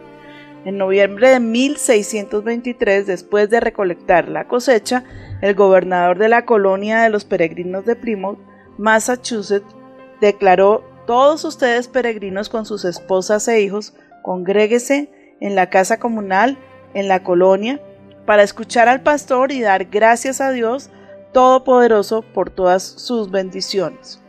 En 0.66 0.78
noviembre 0.78 1.30
de 1.30 1.40
1623, 1.40 3.08
después 3.08 3.50
de 3.50 3.62
recolectar 3.62 4.28
la 4.28 4.50
cosecha, 4.50 5.06
el 5.42 5.56
gobernador 5.56 6.18
de 6.18 6.28
la 6.28 6.46
colonia 6.46 7.00
de 7.00 7.10
los 7.10 7.24
peregrinos 7.24 7.86
de 7.86 7.96
Plymouth, 7.96 8.40
Massachusetts, 8.78 9.74
declaró, 10.20 10.84
todos 11.08 11.46
ustedes 11.46 11.88
peregrinos 11.88 12.50
con 12.50 12.66
sus 12.66 12.84
esposas 12.84 13.48
e 13.48 13.62
hijos, 13.62 13.94
congréguese 14.22 15.10
en 15.40 15.56
la 15.56 15.70
casa 15.70 16.00
comunal, 16.00 16.58
en 16.94 17.08
la 17.08 17.24
colonia, 17.24 17.82
para 18.26 18.44
escuchar 18.44 18.90
al 18.90 19.02
pastor 19.02 19.54
y 19.54 19.62
dar 19.62 19.86
gracias 19.86 20.42
a 20.42 20.52
Dios 20.52 20.92
Todopoderoso 21.32 22.24
por 22.24 22.50
todas 22.50 22.84
sus 22.84 23.32
bendiciones. 23.32 24.20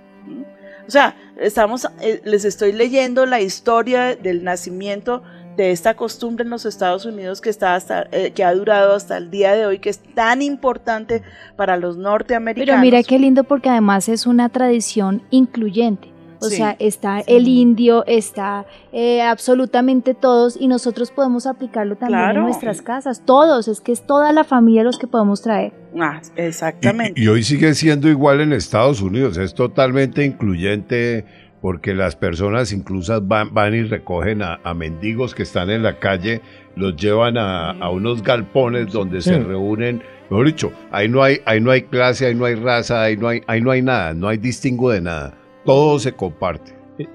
O 0.90 0.92
sea, 0.92 1.14
estamos, 1.38 1.87
eh, 2.00 2.20
les 2.24 2.44
estoy 2.44 2.72
leyendo 2.72 3.24
la 3.24 3.40
historia 3.40 4.16
del 4.16 4.42
nacimiento 4.42 5.22
de 5.57 5.70
esta 5.70 5.94
costumbre 5.94 6.42
en 6.42 6.50
los 6.50 6.66
Estados 6.66 7.05
Unidos 7.05 7.40
que, 7.40 7.48
está 7.48 7.76
hasta, 7.76 8.09
eh, 8.11 8.33
que 8.33 8.42
ha 8.42 8.53
durado 8.53 8.96
hasta 8.96 9.16
el 9.16 9.31
día 9.31 9.53
de 9.53 9.66
hoy, 9.66 9.79
que 9.79 9.88
es 9.88 10.00
tan 10.00 10.42
importante 10.42 11.22
para 11.55 11.76
los 11.76 11.96
norteamericanos. 11.96 12.72
Pero 12.72 12.81
mira 12.81 13.05
qué 13.05 13.20
lindo 13.20 13.44
porque 13.44 13.68
además 13.68 14.09
es 14.09 14.26
una 14.26 14.48
tradición 14.48 15.22
incluyente. 15.31 16.09
O 16.40 16.46
Sí. 16.48 16.57
sea, 16.57 16.74
está 16.79 17.20
el 17.20 17.46
indio, 17.48 18.05
está 18.07 18.64
eh, 18.92 19.22
absolutamente 19.22 20.14
todos 20.14 20.57
y 20.59 20.66
nosotros 20.68 21.11
podemos 21.11 21.46
aplicarlo 21.46 21.96
también 21.96 22.20
Claro. 22.20 22.38
en 22.40 22.44
nuestras 22.46 22.83
casas. 22.83 23.22
Todos, 23.24 23.68
es 23.68 23.81
que 23.81 23.92
es 23.92 24.07
toda 24.07 24.33
la 24.33 24.44
familia 24.44 24.83
los 24.83 24.98
que 24.98 25.07
podemos 25.07 25.42
traer. 25.42 25.72
Ah, 26.00 26.20
Y, 26.37 26.40
exactamente. 26.40 27.20
y 27.20 27.29
hoy 27.29 27.42
sigue 27.42 27.74
siendo 27.74 28.09
igual 28.09 28.40
en 28.40 28.53
Estados 28.53 29.00
Unidos, 29.03 29.37
es 29.37 29.55
totalmente 29.55 30.24
incluyente 30.24 31.24
porque 31.61 31.92
las 31.94 32.16
personas 32.16 32.72
incluso 32.72 33.20
van, 33.20 33.53
van 33.53 33.74
y 33.74 33.83
recogen 33.83 34.40
a, 34.42 34.61
a 34.64 34.72
mendigos 34.72 35.35
que 35.35 35.42
están 35.42 35.68
en 35.68 35.83
la 35.83 35.98
calle, 35.98 36.40
los 36.74 36.96
llevan 36.96 37.37
a, 37.37 37.72
a 37.72 37.90
unos 37.90 38.22
galpones 38.22 38.90
donde 38.92 39.20
Sí. 39.20 39.29
se 39.31 39.40
reúnen, 39.40 40.03
mejor 40.31 40.46
dicho, 40.46 40.72
ahí 40.90 41.07
no 41.09 41.22
hay, 41.22 41.40
ahí 41.44 41.61
no 41.61 41.70
hay 41.70 41.83
clase, 41.83 42.24
ahí 42.26 42.35
no 42.35 42.46
hay 42.46 42.55
raza, 42.55 43.03
ahí 43.03 43.16
no 43.18 43.29
hay, 43.29 43.42
ahí 43.46 43.61
no 43.61 43.70
hay 43.72 43.83
nada, 43.83 44.14
no 44.14 44.29
hay 44.29 44.38
distingo 44.38 44.90
de 44.90 45.03
nada, 45.03 45.35
todo 45.64 45.98
se 45.98 46.12
comparte, 46.12 46.72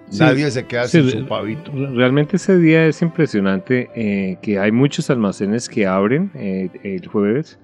Sí, 0.10 0.19
nadie 0.19 0.49
se 0.49 0.65
queda 0.65 0.88
sí, 0.88 1.01
sin 1.10 1.21
su 1.21 1.27
pavito. 1.27 1.71
Realmente 1.73 2.38
ese 2.38 2.58
día 2.58 2.86
es 2.88 3.01
impresionante 3.01 3.89
eh, 3.95 4.38
que 4.41 4.58
hay 4.58 4.71
muchos 4.71 5.10
almacenes 5.10 5.69
que 5.69 5.86
abren 5.86 6.31
eh, 6.34 6.69
el 6.84 7.08
jueves, 7.08 7.60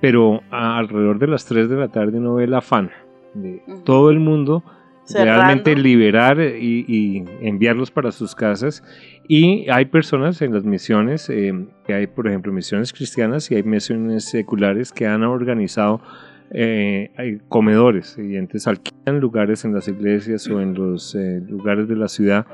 pero 0.00 0.42
alrededor 0.50 1.18
de 1.18 1.26
las 1.26 1.44
3 1.46 1.68
de 1.68 1.76
la 1.76 1.88
tarde 1.88 2.18
uno 2.18 2.34
ve 2.36 2.44
el 2.44 2.54
afán 2.54 2.90
de 3.34 3.62
todo 3.84 4.10
el 4.10 4.20
mundo 4.20 4.62
Cerrando. 5.04 5.42
realmente 5.42 5.74
liberar 5.74 6.40
y, 6.40 6.84
y 6.86 7.24
enviarlos 7.40 7.90
para 7.90 8.12
sus 8.12 8.34
casas. 8.36 8.82
Y 9.26 9.68
hay 9.70 9.86
personas 9.86 10.40
en 10.42 10.54
las 10.54 10.64
misiones, 10.64 11.28
eh, 11.30 11.52
que 11.84 11.94
hay 11.94 12.06
por 12.06 12.28
ejemplo 12.28 12.52
misiones 12.52 12.92
cristianas 12.92 13.50
y 13.50 13.56
hay 13.56 13.64
misiones 13.64 14.24
seculares 14.24 14.92
que 14.92 15.06
han 15.06 15.24
organizado 15.24 16.00
eh, 16.52 17.12
hay 17.16 17.40
comedores 17.48 18.18
y 18.18 18.36
entonces 18.36 18.66
alquilan 18.66 19.20
lugares 19.20 19.64
en 19.64 19.72
las 19.72 19.86
iglesias 19.88 20.48
o 20.48 20.60
en 20.60 20.74
los 20.74 21.14
eh, 21.14 21.40
lugares 21.48 21.86
de 21.88 21.96
la 21.96 22.08
ciudad 22.08 22.46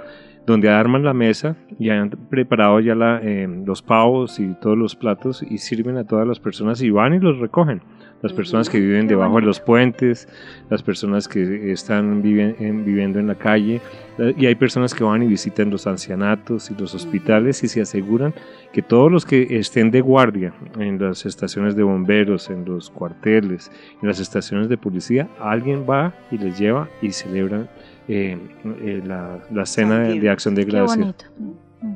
donde 0.46 0.70
arman 0.70 1.02
la 1.02 1.12
mesa 1.12 1.56
y 1.78 1.90
han 1.90 2.10
preparado 2.10 2.78
ya 2.80 2.94
la, 2.94 3.20
eh, 3.22 3.48
los 3.64 3.82
pavos 3.82 4.38
y 4.38 4.54
todos 4.60 4.78
los 4.78 4.94
platos 4.94 5.42
y 5.42 5.58
sirven 5.58 5.96
a 5.96 6.04
todas 6.04 6.26
las 6.26 6.38
personas 6.38 6.80
y 6.82 6.90
van 6.90 7.14
y 7.14 7.18
los 7.18 7.38
recogen. 7.38 7.82
Las 8.22 8.32
personas 8.32 8.68
que 8.70 8.80
viven 8.80 9.06
debajo 9.06 9.36
de 9.36 9.42
los 9.42 9.60
puentes, 9.60 10.26
las 10.70 10.82
personas 10.82 11.28
que 11.28 11.70
están 11.70 12.22
viven- 12.22 12.56
en- 12.58 12.84
viviendo 12.84 13.18
en 13.18 13.26
la 13.26 13.34
calle 13.34 13.80
eh, 14.18 14.34
y 14.36 14.46
hay 14.46 14.54
personas 14.54 14.94
que 14.94 15.04
van 15.04 15.22
y 15.22 15.26
visitan 15.26 15.70
los 15.70 15.86
ancianatos 15.86 16.70
y 16.70 16.74
los 16.80 16.94
hospitales 16.94 17.62
y 17.62 17.68
se 17.68 17.82
aseguran 17.82 18.32
que 18.72 18.80
todos 18.82 19.12
los 19.12 19.26
que 19.26 19.58
estén 19.58 19.90
de 19.90 20.00
guardia 20.00 20.54
en 20.78 20.98
las 20.98 21.26
estaciones 21.26 21.76
de 21.76 21.82
bomberos, 21.82 22.48
en 22.50 22.64
los 22.64 22.88
cuarteles, 22.90 23.70
en 24.02 24.08
las 24.08 24.18
estaciones 24.18 24.68
de 24.70 24.78
policía, 24.78 25.28
alguien 25.38 25.84
va 25.88 26.14
y 26.30 26.38
les 26.38 26.58
lleva 26.58 26.88
y 27.02 27.12
celebran 27.12 27.68
eh, 28.08 28.38
eh, 28.82 29.02
la, 29.04 29.40
la 29.52 29.66
cena 29.66 30.00
de, 30.00 30.30
acción 30.30 30.54
de 30.54 30.64
Qué 30.64 30.70
gracia. 30.72 30.96
bonito. 31.02 31.24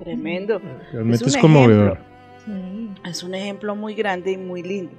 Tremendo. 0.05 0.61
Realmente 0.93 1.25
Es 1.25 1.35
es, 1.35 1.41
conmovedor. 1.41 1.99
Sí. 2.45 2.53
Es 3.09 3.23
un 3.23 3.35
ejemplo 3.35 3.75
muy 3.75 3.95
grande 3.95 4.33
y 4.33 4.37
muy 4.37 4.63
lindo. 4.63 4.93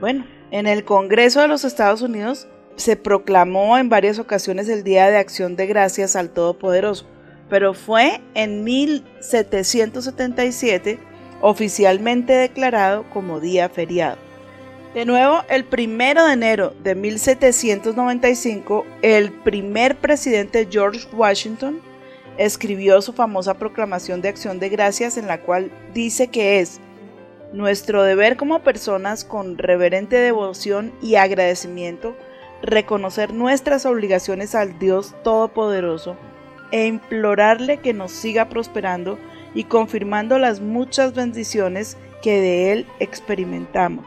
Bueno, 0.00 0.24
en 0.50 0.66
el 0.66 0.84
Congreso 0.84 1.42
de 1.42 1.48
los 1.48 1.64
Estados 1.64 2.00
Unidos 2.00 2.48
se 2.76 2.96
proclamó 2.96 3.76
en 3.76 3.90
varias 3.90 4.18
ocasiones 4.18 4.70
el 4.70 4.82
Día 4.82 5.10
de 5.10 5.18
Acción 5.18 5.56
de 5.56 5.66
Gracias 5.66 6.16
al 6.16 6.30
Todopoderoso, 6.30 7.04
pero 7.50 7.74
fue 7.74 8.22
en 8.34 8.64
1777 8.64 10.98
oficialmente 11.42 12.32
declarado 12.32 13.04
como 13.10 13.40
día 13.40 13.68
feriado. 13.68 14.16
De 14.94 15.04
nuevo, 15.04 15.42
el 15.48 15.64
primero 15.64 16.24
de 16.24 16.32
enero 16.32 16.72
de 16.82 16.94
1795, 16.94 18.86
el 19.02 19.32
primer 19.32 19.98
presidente 19.98 20.66
George 20.68 21.06
Washington 21.12 21.82
escribió 22.38 23.02
su 23.02 23.12
famosa 23.12 23.52
proclamación 23.54 24.22
de 24.22 24.30
acción 24.30 24.58
de 24.58 24.70
gracias 24.70 25.18
en 25.18 25.26
la 25.26 25.42
cual 25.42 25.70
dice 25.92 26.28
que 26.28 26.60
es 26.60 26.80
nuestro 27.52 28.02
deber 28.02 28.36
como 28.36 28.60
personas 28.60 29.24
con 29.24 29.58
reverente 29.58 30.16
devoción 30.16 30.92
y 31.02 31.16
agradecimiento 31.16 32.16
reconocer 32.62 33.32
nuestras 33.32 33.86
obligaciones 33.86 34.54
al 34.54 34.78
Dios 34.78 35.14
Todopoderoso 35.24 36.16
e 36.70 36.86
implorarle 36.86 37.78
que 37.78 37.92
nos 37.92 38.12
siga 38.12 38.48
prosperando 38.48 39.18
y 39.54 39.64
confirmando 39.64 40.38
las 40.38 40.60
muchas 40.60 41.12
bendiciones 41.14 41.96
que 42.22 42.40
de 42.40 42.72
Él 42.72 42.86
experimentamos. 43.00 44.06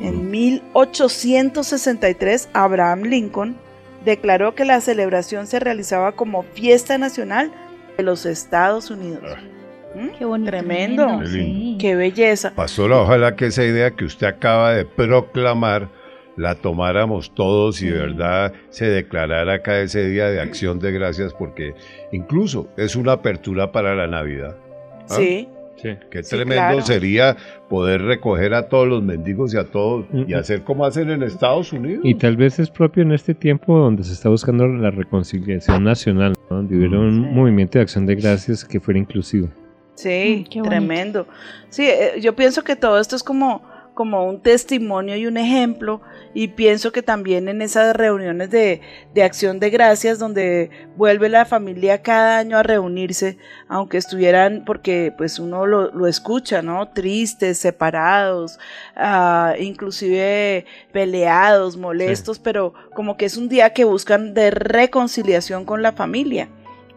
En 0.00 0.30
1863, 0.30 2.50
Abraham 2.52 3.02
Lincoln 3.02 3.56
declaró 4.04 4.54
que 4.54 4.64
la 4.64 4.80
celebración 4.80 5.48
se 5.48 5.58
realizaba 5.58 6.12
como 6.12 6.44
fiesta 6.44 6.98
nacional 6.98 7.50
de 7.96 8.04
los 8.04 8.26
Estados 8.26 8.90
Unidos. 8.90 9.36
¿Mm? 9.96 10.08
Qué 10.18 10.24
bonito. 10.24 10.50
Tremendo. 10.50 11.20
Qué 11.20 11.26
sí. 11.26 11.76
¡Qué 11.80 11.96
belleza! 11.96 12.52
Pastora, 12.54 12.98
ojalá 13.00 13.34
que 13.36 13.46
esa 13.46 13.64
idea 13.64 13.90
que 13.92 14.04
usted 14.04 14.26
acaba 14.26 14.72
de 14.74 14.84
proclamar 14.84 15.88
la 16.36 16.54
tomáramos 16.54 17.34
todos 17.34 17.80
y 17.80 17.86
de 17.86 17.98
verdad 17.98 18.52
se 18.68 18.84
declarara 18.90 19.54
acá 19.54 19.80
ese 19.80 20.06
día 20.06 20.26
de 20.30 20.38
acción 20.40 20.78
de 20.80 20.92
gracias 20.92 21.32
porque 21.32 21.72
incluso 22.12 22.68
es 22.76 22.94
una 22.94 23.12
apertura 23.12 23.72
para 23.72 23.94
la 23.94 24.06
Navidad. 24.06 24.56
¿Ah? 25.08 25.14
Sí, 25.16 25.48
Sí. 25.76 25.90
Qué 26.10 26.22
Sí, 26.22 26.30
tremendo 26.36 26.54
claro. 26.68 26.80
sería 26.80 27.36
poder 27.68 28.00
recoger 28.00 28.54
a 28.54 28.66
todos 28.68 28.88
los 28.88 29.02
mendigos 29.02 29.52
y 29.52 29.58
a 29.58 29.64
todos 29.64 30.06
y 30.10 30.32
Mm. 30.32 30.36
hacer 30.36 30.62
como 30.62 30.86
hacen 30.86 31.10
en 31.10 31.22
Estados 31.22 31.70
Unidos. 31.70 32.00
Y 32.02 32.14
tal 32.14 32.34
vez 32.38 32.58
es 32.58 32.70
propio 32.70 33.02
en 33.02 33.12
este 33.12 33.34
tiempo 33.34 33.78
donde 33.78 34.02
se 34.02 34.14
está 34.14 34.30
buscando 34.30 34.66
la 34.66 34.90
reconciliación 34.90 35.84
nacional, 35.84 36.32
¿no? 36.48 36.56
donde 36.56 36.76
hubiera 36.78 36.98
un 36.98 37.24
Sí. 37.24 37.30
movimiento 37.30 37.78
de 37.78 37.82
acción 37.82 38.06
de 38.06 38.14
gracias 38.14 38.64
que 38.64 38.80
fuera 38.80 38.98
inclusivo. 38.98 39.48
Sí, 39.96 40.46
Mm, 40.46 40.60
bonito. 40.60 40.62
tremendo. 40.62 41.28
Sí, 41.68 41.86
eh, 41.88 42.20
yo 42.20 42.36
pienso 42.36 42.62
que 42.64 42.76
todo 42.76 43.00
esto 43.00 43.16
es 43.16 43.22
como, 43.24 43.62
como 43.94 44.24
un 44.28 44.42
testimonio 44.42 45.16
y 45.16 45.26
un 45.26 45.36
ejemplo 45.38 46.02
y 46.34 46.48
pienso 46.48 46.92
que 46.92 47.02
también 47.02 47.48
en 47.48 47.62
esas 47.62 47.96
reuniones 47.96 48.50
de, 48.50 48.82
de 49.14 49.22
acción 49.22 49.58
de 49.58 49.70
gracias 49.70 50.18
donde 50.18 50.70
vuelve 50.96 51.30
la 51.30 51.46
familia 51.46 52.02
cada 52.02 52.38
año 52.38 52.58
a 52.58 52.62
reunirse, 52.62 53.38
aunque 53.68 53.96
estuvieran, 53.96 54.64
porque 54.66 55.14
pues 55.16 55.38
uno 55.38 55.64
lo, 55.66 55.90
lo 55.92 56.06
escucha, 56.06 56.60
¿no? 56.60 56.88
Tristes, 56.90 57.56
separados, 57.58 58.58
ah, 58.96 59.54
inclusive 59.58 60.66
peleados, 60.92 61.78
molestos, 61.78 62.38
pero 62.38 62.74
como 62.94 63.16
que 63.16 63.24
es 63.24 63.36
un 63.38 63.48
día 63.48 63.70
que 63.72 63.84
buscan 63.84 64.34
de 64.34 64.50
reconciliación 64.50 65.64
con 65.64 65.80
la 65.82 65.92
familia. 65.92 66.48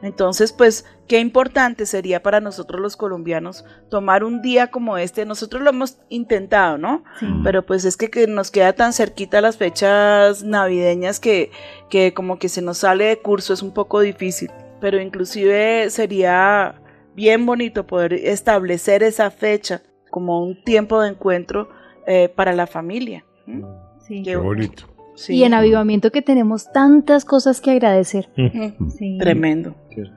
Entonces, 0.01 0.53
pues, 0.53 0.85
qué 1.07 1.19
importante 1.19 1.85
sería 1.85 2.23
para 2.23 2.39
nosotros 2.39 2.81
los 2.81 2.95
colombianos 2.95 3.65
tomar 3.89 4.23
un 4.23 4.41
día 4.41 4.67
como 4.67 4.97
este. 4.97 5.25
Nosotros 5.25 5.61
lo 5.61 5.71
hemos 5.71 5.97
intentado, 6.09 6.77
¿no? 6.77 7.03
Sí. 7.19 7.27
Pero 7.43 7.65
pues 7.65 7.83
es 7.85 7.97
que, 7.97 8.09
que 8.09 8.27
nos 8.27 8.51
queda 8.51 8.73
tan 8.73 8.93
cerquita 8.93 9.41
las 9.41 9.57
fechas 9.57 10.43
navideñas 10.43 11.19
que, 11.19 11.51
que 11.89 12.13
como 12.13 12.39
que 12.39 12.49
se 12.49 12.61
nos 12.61 12.79
sale 12.79 13.05
de 13.05 13.19
curso, 13.19 13.53
es 13.53 13.61
un 13.61 13.73
poco 13.73 13.99
difícil. 13.99 14.49
Pero 14.79 15.01
inclusive 15.01 15.89
sería 15.89 16.81
bien 17.13 17.45
bonito 17.45 17.85
poder 17.85 18.13
establecer 18.13 19.03
esa 19.03 19.29
fecha 19.31 19.81
como 20.09 20.41
un 20.41 20.63
tiempo 20.63 21.01
de 21.01 21.09
encuentro 21.09 21.69
eh, 22.07 22.29
para 22.29 22.53
la 22.53 22.67
familia. 22.67 23.25
¿Mm? 23.45 23.63
Sí. 23.99 24.23
Qué 24.23 24.31
Qué 24.31 24.37
bonito. 24.37 24.98
Sí. 25.19 25.33
Y 25.35 25.43
en 25.43 25.53
avivamiento 25.53 26.11
que 26.11 26.21
tenemos 26.21 26.71
tantas 26.71 27.25
cosas 27.25 27.59
que 27.59 27.71
agradecer. 27.71 28.29
Mm, 28.37 28.89
Sí. 28.89 29.17
Tremendo. 29.19 29.75
¿cierto? 29.89 30.15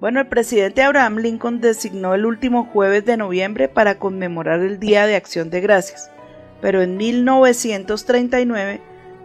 Bueno, 0.00 0.18
el 0.18 0.26
presidente 0.26 0.82
Abraham 0.82 1.18
Lincoln 1.18 1.60
designó 1.60 2.12
el 2.12 2.26
último 2.26 2.64
jueves 2.64 3.04
de 3.04 3.16
noviembre 3.16 3.68
para 3.68 4.00
conmemorar 4.00 4.60
el 4.60 4.80
Día 4.80 5.06
de 5.06 5.14
Acción 5.14 5.48
de 5.48 5.60
Gracias, 5.60 6.10
pero 6.60 6.82
en 6.82 6.96
1939, 6.96 8.80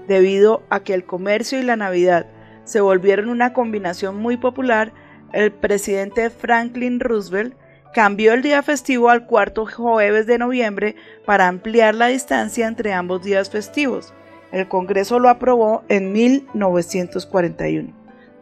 debido 0.08 0.62
a 0.70 0.82
que 0.82 0.94
el 0.94 1.04
comercio 1.04 1.60
y 1.60 1.64
la 1.64 1.76
Navidad 1.76 2.28
se 2.64 2.80
volvieron 2.80 3.30
una 3.30 3.54
combinación 3.54 4.18
muy 4.18 4.38
popular, 4.38 4.94
el 5.34 5.52
presidente 5.52 6.30
Franklin 6.30 7.00
Roosevelt 7.00 7.56
cambió 7.92 8.34
el 8.34 8.44
día 8.44 8.62
festivo 8.62 9.10
al 9.10 9.26
cuarto 9.26 9.66
jueves 9.66 10.28
de 10.28 10.38
noviembre 10.38 10.96
para 11.26 11.48
ampliar 11.48 11.96
la 11.96 12.06
distancia 12.06 12.68
entre 12.68 12.94
ambos 12.94 13.24
días 13.24 13.50
festivos. 13.50 14.14
El 14.52 14.68
Congreso 14.68 15.20
lo 15.20 15.30
aprobó 15.30 15.84
en 15.90 16.12
1941. 16.12 17.94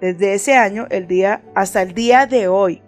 Desde 0.02 0.34
ese 0.34 0.56
año 0.56 0.86
el 0.90 1.08
día, 1.08 1.42
hasta 1.56 1.82
el 1.82 1.94
día 1.94 2.26
de 2.28 2.48
hoy, 2.48 2.82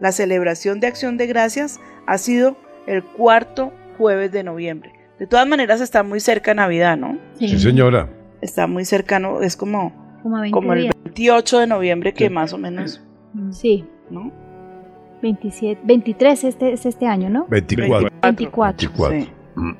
la 0.00 0.12
celebración 0.12 0.80
de 0.80 0.86
Acción 0.86 1.16
de 1.16 1.26
Gracias 1.26 1.80
ha 2.06 2.18
sido 2.18 2.56
el 2.86 3.02
cuarto 3.02 3.72
jueves 3.98 4.30
de 4.32 4.44
noviembre. 4.44 4.92
De 5.18 5.26
todas 5.26 5.46
maneras 5.46 5.80
está 5.80 6.02
muy 6.02 6.20
cerca 6.20 6.54
Navidad, 6.54 6.96
¿no? 6.96 7.18
Sí, 7.38 7.58
señora. 7.58 8.08
Está 8.42 8.66
muy 8.66 8.84
cercano, 8.84 9.40
es 9.42 9.56
como, 9.56 9.92
Como 10.22 10.36
a 10.36 10.40
20 10.42 10.54
como 10.54 10.72
el 10.74 10.82
días. 10.82 10.94
28 11.04 11.58
de 11.60 11.66
noviembre 11.66 12.12
que 12.12 12.24
Sí. 12.28 12.30
más 12.30 12.52
o 12.52 12.58
menos, 12.58 13.02
Mm. 13.32 13.52
Sí, 13.52 13.84
¿no? 14.10 14.30
27, 15.22 15.80
23 15.84 16.44
este, 16.44 16.72
es 16.72 16.86
este 16.86 17.06
año, 17.06 17.28
¿no? 17.28 17.46
24. 17.48 18.10
24. 18.22 18.76
24. 18.88 19.20
Sí. 19.20 19.30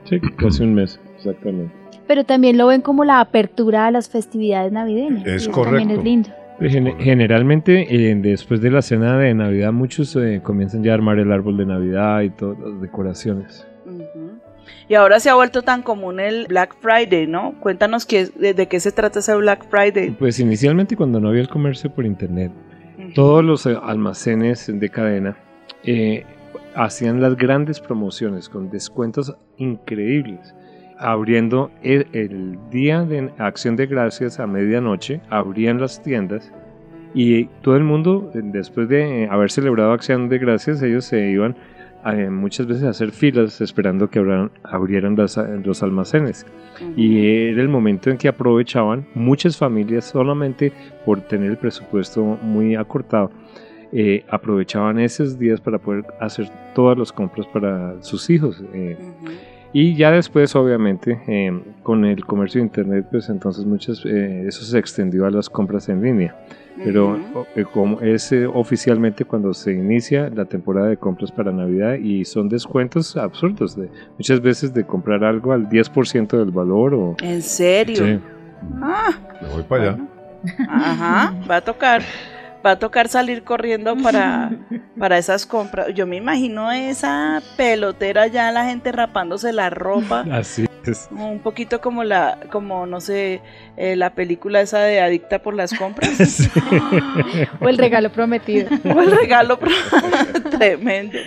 Sí, 0.04 0.20
casi 0.36 0.62
un 0.64 0.74
mes, 0.74 0.98
exactamente. 1.16 1.72
Pero 2.06 2.24
también 2.24 2.56
lo 2.58 2.66
ven 2.68 2.80
como 2.82 3.04
la 3.04 3.20
apertura 3.20 3.86
a 3.86 3.90
las 3.90 4.08
festividades 4.08 4.72
navideñas. 4.72 5.26
Es 5.26 5.32
y 5.46 5.48
eso 5.48 5.50
También 5.50 5.88
correcto. 5.88 5.98
es 6.00 6.04
lindo. 6.04 6.28
Pues, 6.58 6.72
gen- 6.72 6.84
Correcto. 6.84 7.04
generalmente, 7.04 8.10
eh, 8.10 8.14
después 8.16 8.60
de 8.60 8.70
la 8.70 8.80
cena 8.82 9.18
de 9.18 9.34
Navidad, 9.34 9.72
muchos 9.72 10.14
eh, 10.16 10.40
comienzan 10.42 10.82
ya 10.82 10.92
a 10.92 10.94
armar 10.94 11.18
el 11.18 11.30
árbol 11.32 11.56
de 11.58 11.66
Navidad 11.66 12.22
y 12.22 12.30
todas 12.30 12.58
las 12.58 12.80
decoraciones. 12.80 13.66
Y 14.88 14.94
ahora 14.94 15.20
se 15.20 15.28
ha 15.30 15.34
vuelto 15.34 15.62
tan 15.62 15.82
común 15.82 16.18
el 16.20 16.46
Black 16.48 16.76
Friday, 16.80 17.26
¿no? 17.26 17.54
Cuéntanos 17.60 18.06
qué, 18.06 18.26
de, 18.36 18.54
de 18.54 18.66
qué 18.68 18.80
se 18.80 18.90
trata 18.92 19.18
ese 19.18 19.34
Black 19.36 19.66
Friday. 19.68 20.10
Pues 20.12 20.40
inicialmente 20.40 20.96
cuando 20.96 21.20
no 21.20 21.28
había 21.28 21.40
el 21.42 21.48
comercio 21.48 21.90
por 21.92 22.06
internet, 22.06 22.52
todos 23.14 23.44
los 23.44 23.66
eh, 23.66 23.76
almacenes 23.82 24.70
de 24.72 24.88
cadena 24.88 25.36
eh, 25.84 26.24
hacían 26.74 27.20
las 27.20 27.36
grandes 27.36 27.80
promociones 27.80 28.48
con 28.48 28.70
descuentos 28.70 29.36
increíbles. 29.56 30.54
Abriendo 30.98 31.70
el, 31.82 32.06
el 32.12 32.58
día 32.70 33.02
de 33.02 33.30
acción 33.38 33.76
de 33.76 33.86
gracias 33.86 34.40
a 34.40 34.46
medianoche, 34.46 35.20
abrían 35.28 35.80
las 35.80 36.02
tiendas 36.02 36.52
y 37.14 37.44
todo 37.62 37.76
el 37.76 37.84
mundo, 37.84 38.30
eh, 38.34 38.40
después 38.42 38.88
de 38.88 39.24
eh, 39.24 39.28
haber 39.30 39.50
celebrado 39.50 39.92
acción 39.92 40.28
de 40.28 40.38
gracias, 40.38 40.82
ellos 40.82 41.04
se 41.04 41.30
iban 41.30 41.54
eh, 42.06 42.30
muchas 42.30 42.66
veces 42.66 42.84
a 42.84 42.90
hacer 42.90 43.10
filas 43.10 43.60
esperando 43.60 44.08
que 44.08 44.20
abrieran, 44.20 44.50
abrieran 44.62 45.16
las- 45.16 45.38
los 45.64 45.82
almacenes. 45.82 46.46
Y 46.96 47.26
era 47.48 47.60
el 47.62 47.68
momento 47.68 48.10
en 48.10 48.16
que 48.16 48.28
aprovechaban 48.28 49.06
muchas 49.14 49.56
familias 49.56 50.04
solamente 50.04 50.72
por 51.04 51.20
tener 51.22 51.50
el 51.50 51.56
presupuesto 51.58 52.22
muy 52.42 52.74
acortado. 52.76 53.30
Eh, 53.92 54.24
aprovechaban 54.28 54.98
esos 54.98 55.38
días 55.38 55.60
para 55.60 55.78
poder 55.78 56.04
hacer 56.20 56.48
todas 56.74 56.96
las 56.98 57.12
compras 57.12 57.46
para 57.48 58.00
sus 58.02 58.28
hijos 58.30 58.62
eh. 58.72 58.96
Y 59.78 59.94
ya 59.94 60.10
después 60.10 60.56
obviamente 60.56 61.20
eh, 61.26 61.52
con 61.82 62.06
el 62.06 62.24
comercio 62.24 62.62
de 62.62 62.66
internet 62.66 63.08
pues 63.10 63.28
entonces 63.28 63.66
muchas 63.66 64.02
eh, 64.06 64.44
eso 64.48 64.64
se 64.64 64.78
extendió 64.78 65.26
a 65.26 65.30
las 65.30 65.50
compras 65.50 65.90
en 65.90 66.00
línea 66.00 66.34
pero 66.82 67.18
eh, 67.54 67.64
como 67.70 68.00
es 68.00 68.32
eh, 68.32 68.46
oficialmente 68.46 69.26
cuando 69.26 69.52
se 69.52 69.72
inicia 69.74 70.30
la 70.30 70.46
temporada 70.46 70.88
de 70.88 70.96
compras 70.96 71.30
para 71.30 71.52
Navidad 71.52 71.96
y 71.96 72.24
son 72.24 72.48
descuentos 72.48 73.18
absurdos 73.18 73.76
de 73.76 73.90
muchas 74.16 74.40
veces 74.40 74.72
de 74.72 74.86
comprar 74.86 75.22
algo 75.24 75.52
al 75.52 75.68
10% 75.68 76.38
del 76.38 76.52
valor 76.52 76.94
o 76.94 77.16
¿En 77.22 77.42
serio? 77.42 77.96
Sí. 77.96 78.18
Ah, 78.80 79.10
Me 79.42 79.48
voy 79.48 79.62
para 79.64 79.82
allá. 79.82 79.98
Ajá, 80.70 81.34
va 81.50 81.56
a 81.56 81.60
tocar, 81.60 82.00
va 82.66 82.72
a 82.72 82.78
tocar 82.78 83.08
salir 83.08 83.44
corriendo 83.44 83.96
para, 83.96 84.50
para 84.98 85.18
esas 85.18 85.46
compras. 85.46 85.88
Yo 85.94 86.06
me 86.06 86.16
imagino 86.16 86.72
esa 86.72 87.40
pelotera 87.56 88.26
ya 88.26 88.50
la 88.50 88.64
gente 88.64 88.90
rapándose 88.90 89.52
la 89.52 89.70
ropa, 89.70 90.24
así 90.32 90.66
Es- 90.84 91.08
Un 91.10 91.40
poquito 91.40 91.80
como 91.80 92.04
la, 92.04 92.38
como 92.50 92.86
no 92.86 93.00
sé, 93.00 93.40
eh, 93.76 93.96
la 93.96 94.14
película 94.14 94.60
esa 94.60 94.80
de 94.80 95.00
Adicta 95.00 95.40
por 95.42 95.54
las 95.54 95.72
compras. 95.74 96.48
O 97.60 97.68
el 97.68 97.76
regalo 97.78 98.10
prometido. 98.12 98.68
o 98.84 99.00
el 99.00 99.10
regalo 99.10 99.58
pro- 99.58 99.70
tremendo. 100.58 101.18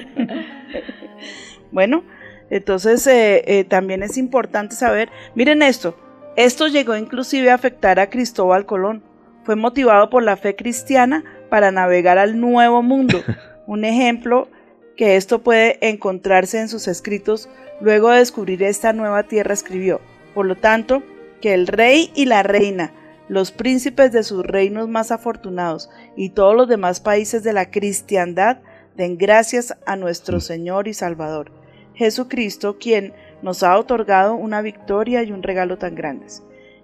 Bueno, 1.71 2.03
entonces 2.49 3.05
eh, 3.07 3.43
eh, 3.47 3.63
también 3.63 4.01
es 4.03 4.17
importante 4.17 4.75
saber, 4.75 5.09
miren 5.35 5.61
esto, 5.61 5.95
esto 6.35 6.67
llegó 6.67 6.95
inclusive 6.95 7.51
a 7.51 7.55
afectar 7.55 7.99
a 7.99 8.09
Cristóbal 8.09 8.65
Colón. 8.65 9.03
Fue 9.49 9.55
motivado 9.55 10.11
por 10.11 10.21
la 10.21 10.37
fe 10.37 10.55
cristiana 10.55 11.23
para 11.49 11.71
navegar 11.71 12.19
al 12.19 12.39
nuevo 12.39 12.83
mundo. 12.83 13.23
Un 13.65 13.83
ejemplo 13.83 14.47
que 14.95 15.15
esto 15.15 15.41
puede 15.41 15.79
encontrarse 15.89 16.59
en 16.59 16.69
sus 16.69 16.87
escritos 16.87 17.49
luego 17.81 18.11
de 18.11 18.19
descubrir 18.19 18.61
esta 18.61 18.93
nueva 18.93 19.23
tierra 19.23 19.55
escribió. 19.55 20.01
Por 20.35 20.45
lo 20.45 20.55
tanto, 20.55 21.01
que 21.41 21.55
el 21.55 21.65
rey 21.65 22.11
y 22.13 22.25
la 22.25 22.43
reina, 22.43 22.93
los 23.27 23.51
príncipes 23.51 24.11
de 24.11 24.21
sus 24.21 24.45
reinos 24.45 24.87
más 24.87 25.11
afortunados 25.11 25.89
y 26.15 26.29
todos 26.29 26.55
los 26.55 26.67
demás 26.67 26.99
países 26.99 27.41
de 27.41 27.53
la 27.53 27.71
cristiandad 27.71 28.59
den 28.97 29.17
gracias 29.17 29.75
a 29.87 29.95
nuestro 29.95 30.41
Señor 30.41 30.87
y 30.87 30.93
Salvador, 30.93 31.51
Jesucristo, 31.95 32.77
quien 32.77 33.15
nos 33.41 33.63
ha 33.63 33.79
otorgado 33.79 34.35
una 34.35 34.61
victoria 34.61 35.23
y 35.23 35.31
un 35.31 35.41
regalo 35.41 35.79
tan 35.79 35.95
grandes. 35.95 36.43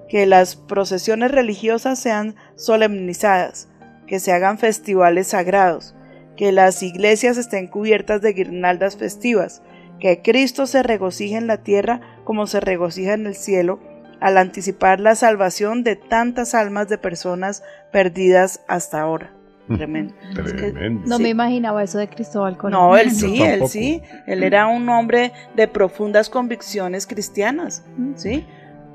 Que 0.09 0.25
las 0.25 0.55
procesiones 0.55 1.31
religiosas 1.31 1.99
sean 1.99 2.35
solemnizadas, 2.55 3.67
que 4.07 4.19
se 4.19 4.31
hagan 4.31 4.57
festivales 4.57 5.27
sagrados, 5.27 5.95
que 6.37 6.51
las 6.51 6.83
iglesias 6.83 7.37
estén 7.37 7.67
cubiertas 7.67 8.21
de 8.21 8.33
guirnaldas 8.33 8.97
festivas, 8.97 9.61
que 9.99 10.21
Cristo 10.21 10.67
se 10.67 10.83
regocije 10.83 11.37
en 11.37 11.47
la 11.47 11.63
tierra 11.63 12.01
como 12.23 12.45
se 12.47 12.59
regocija 12.59 13.13
en 13.13 13.25
el 13.25 13.35
cielo, 13.35 13.79
al 14.19 14.37
anticipar 14.37 14.99
la 14.99 15.15
salvación 15.15 15.83
de 15.83 15.95
tantas 15.95 16.53
almas 16.55 16.87
de 16.87 16.97
personas 16.97 17.63
perdidas 17.91 18.61
hasta 18.67 19.01
ahora. 19.01 19.31
Tremendo. 19.67 20.13
Es 20.45 20.53
que- 20.53 20.71
Tremendo. 20.71 21.01
No 21.07 21.17
Sí. 21.17 21.23
me 21.23 21.29
imaginaba 21.29 21.83
eso 21.83 21.97
de 21.97 22.07
Cristóbal 22.09 22.57
Colón. 22.57 22.73
no, 22.79 22.97
él 22.97 23.11
sí, 23.11 23.41
él 23.41 23.67
sí. 23.67 24.01
Él 24.27 24.43
era 24.43 24.67
un 24.67 24.87
hombre 24.89 25.31
de 25.55 25.67
profundas 25.67 26.29
convicciones 26.29 27.07
cristianas, 27.07 27.83
¿sí? 28.15 28.45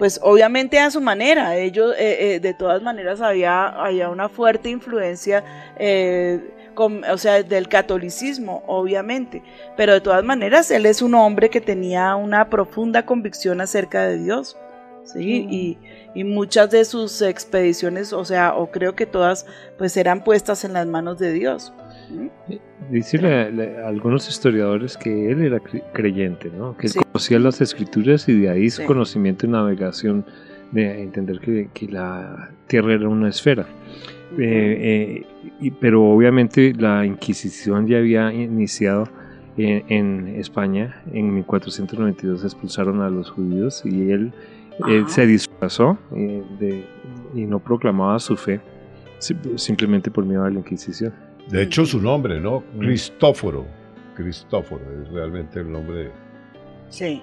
Pues 0.01 0.19
obviamente 0.23 0.79
a 0.79 0.91
su 0.91 1.01
manera. 1.03 1.57
Ellos, 1.57 1.95
eh, 1.99 2.35
eh, 2.37 2.41
de 2.41 2.55
todas 2.55 2.81
maneras, 2.83 3.21
había, 3.21 3.67
había 3.69 4.09
una 4.09 4.31
fuerte 4.31 4.71
influencia, 4.71 5.45
eh, 5.79 6.41
con- 6.75 7.05
o 7.05 7.19
sea, 7.19 7.43
del 7.43 7.69
catolicismo, 7.69 8.63
obviamente. 8.67 9.43
Pero 9.77 9.93
de 9.93 10.01
todas 10.01 10.25
maneras, 10.25 10.71
él 10.71 10.87
es 10.87 11.03
un 11.03 11.15
hombre 11.15 11.51
que 11.51 11.61
tenía 11.61 12.17
una 12.17 12.49
profunda 12.49 13.05
convicción 13.05 13.61
acerca 13.61 14.05
de 14.07 14.17
Dios, 14.17 14.57
¿sí? 15.05 15.45
Mm. 15.47 15.53
Y, 15.53 15.79
y 16.15 16.25
muchas 16.25 16.71
de 16.71 16.87
sus 16.87 17.21
expediciones, 17.21 18.15
o 18.15 18.25
sea, 18.25 18.55
o 18.55 18.71
creo 18.71 18.95
que 18.97 19.05
todas, 19.05 19.45
pues 19.77 19.97
eran 19.99 20.25
puestas 20.25 20.65
en 20.65 20.73
las 20.73 20.87
manos 20.87 21.19
de 21.19 21.33
Dios. 21.33 21.75
Dice 22.91 23.19
la- 23.19 23.51
la- 23.51 23.87
algunos 23.89 24.29
historiadores 24.29 24.97
que 24.97 25.31
él 25.31 25.43
era 25.43 25.59
cre- 25.59 25.85
creyente, 25.93 26.51
¿no? 26.57 26.77
que 26.77 26.87
él 26.89 26.93
Sí. 26.95 26.99
conocía 26.99 27.39
las 27.39 27.61
escrituras 27.61 28.29
y 28.29 28.39
de 28.41 28.49
ahí 28.51 28.69
su 28.71 28.83
Sí. 28.83 28.87
conocimiento 28.87 29.47
y 29.47 29.51
navegación 29.51 30.25
de 30.73 31.03
entender 31.03 31.39
que, 31.41 31.69
que 31.73 31.87
la 31.89 32.51
tierra 32.67 32.95
era 32.95 33.09
una 33.09 33.29
esfera. 33.29 33.67
Eh, 34.39 34.39
eh, 34.41 35.27
y- 35.61 35.71
pero 35.73 36.05
obviamente 36.05 36.73
la 36.77 37.05
Inquisición 37.05 37.87
ya 37.87 37.99
había 37.99 38.33
iniciado 38.33 39.09
en, 39.57 39.85
en 39.89 40.29
España. 40.37 41.03
En 41.13 41.35
1492 41.35 42.45
expulsaron 42.45 43.01
a 43.03 43.11
los 43.11 43.31
judíos 43.31 43.83
y 43.85 44.11
él 44.11 44.33
se 45.09 45.27
disfrazó 45.27 45.99
eh, 46.15 46.43
de- 46.59 46.85
y 47.35 47.45
no 47.45 47.59
proclamaba 47.59 48.19
su 48.19 48.37
fe 48.37 48.61
sim- 49.19 49.37
simplemente 49.59 50.11
por 50.11 50.25
miedo 50.25 50.45
a 50.45 50.51
la 50.51 50.59
Inquisición. 50.61 51.13
De 51.51 51.63
hecho, 51.63 51.85
su 51.87 52.01
nombre, 52.01 52.41
¿no? 52.41 52.63
Mm. 52.75 52.79
Cristóforo. 52.81 53.67
Cristóforo 54.15 54.83
es 55.03 55.09
realmente 55.11 55.61
el 55.61 55.71
nombre. 55.71 56.11
Sí, 56.89 57.23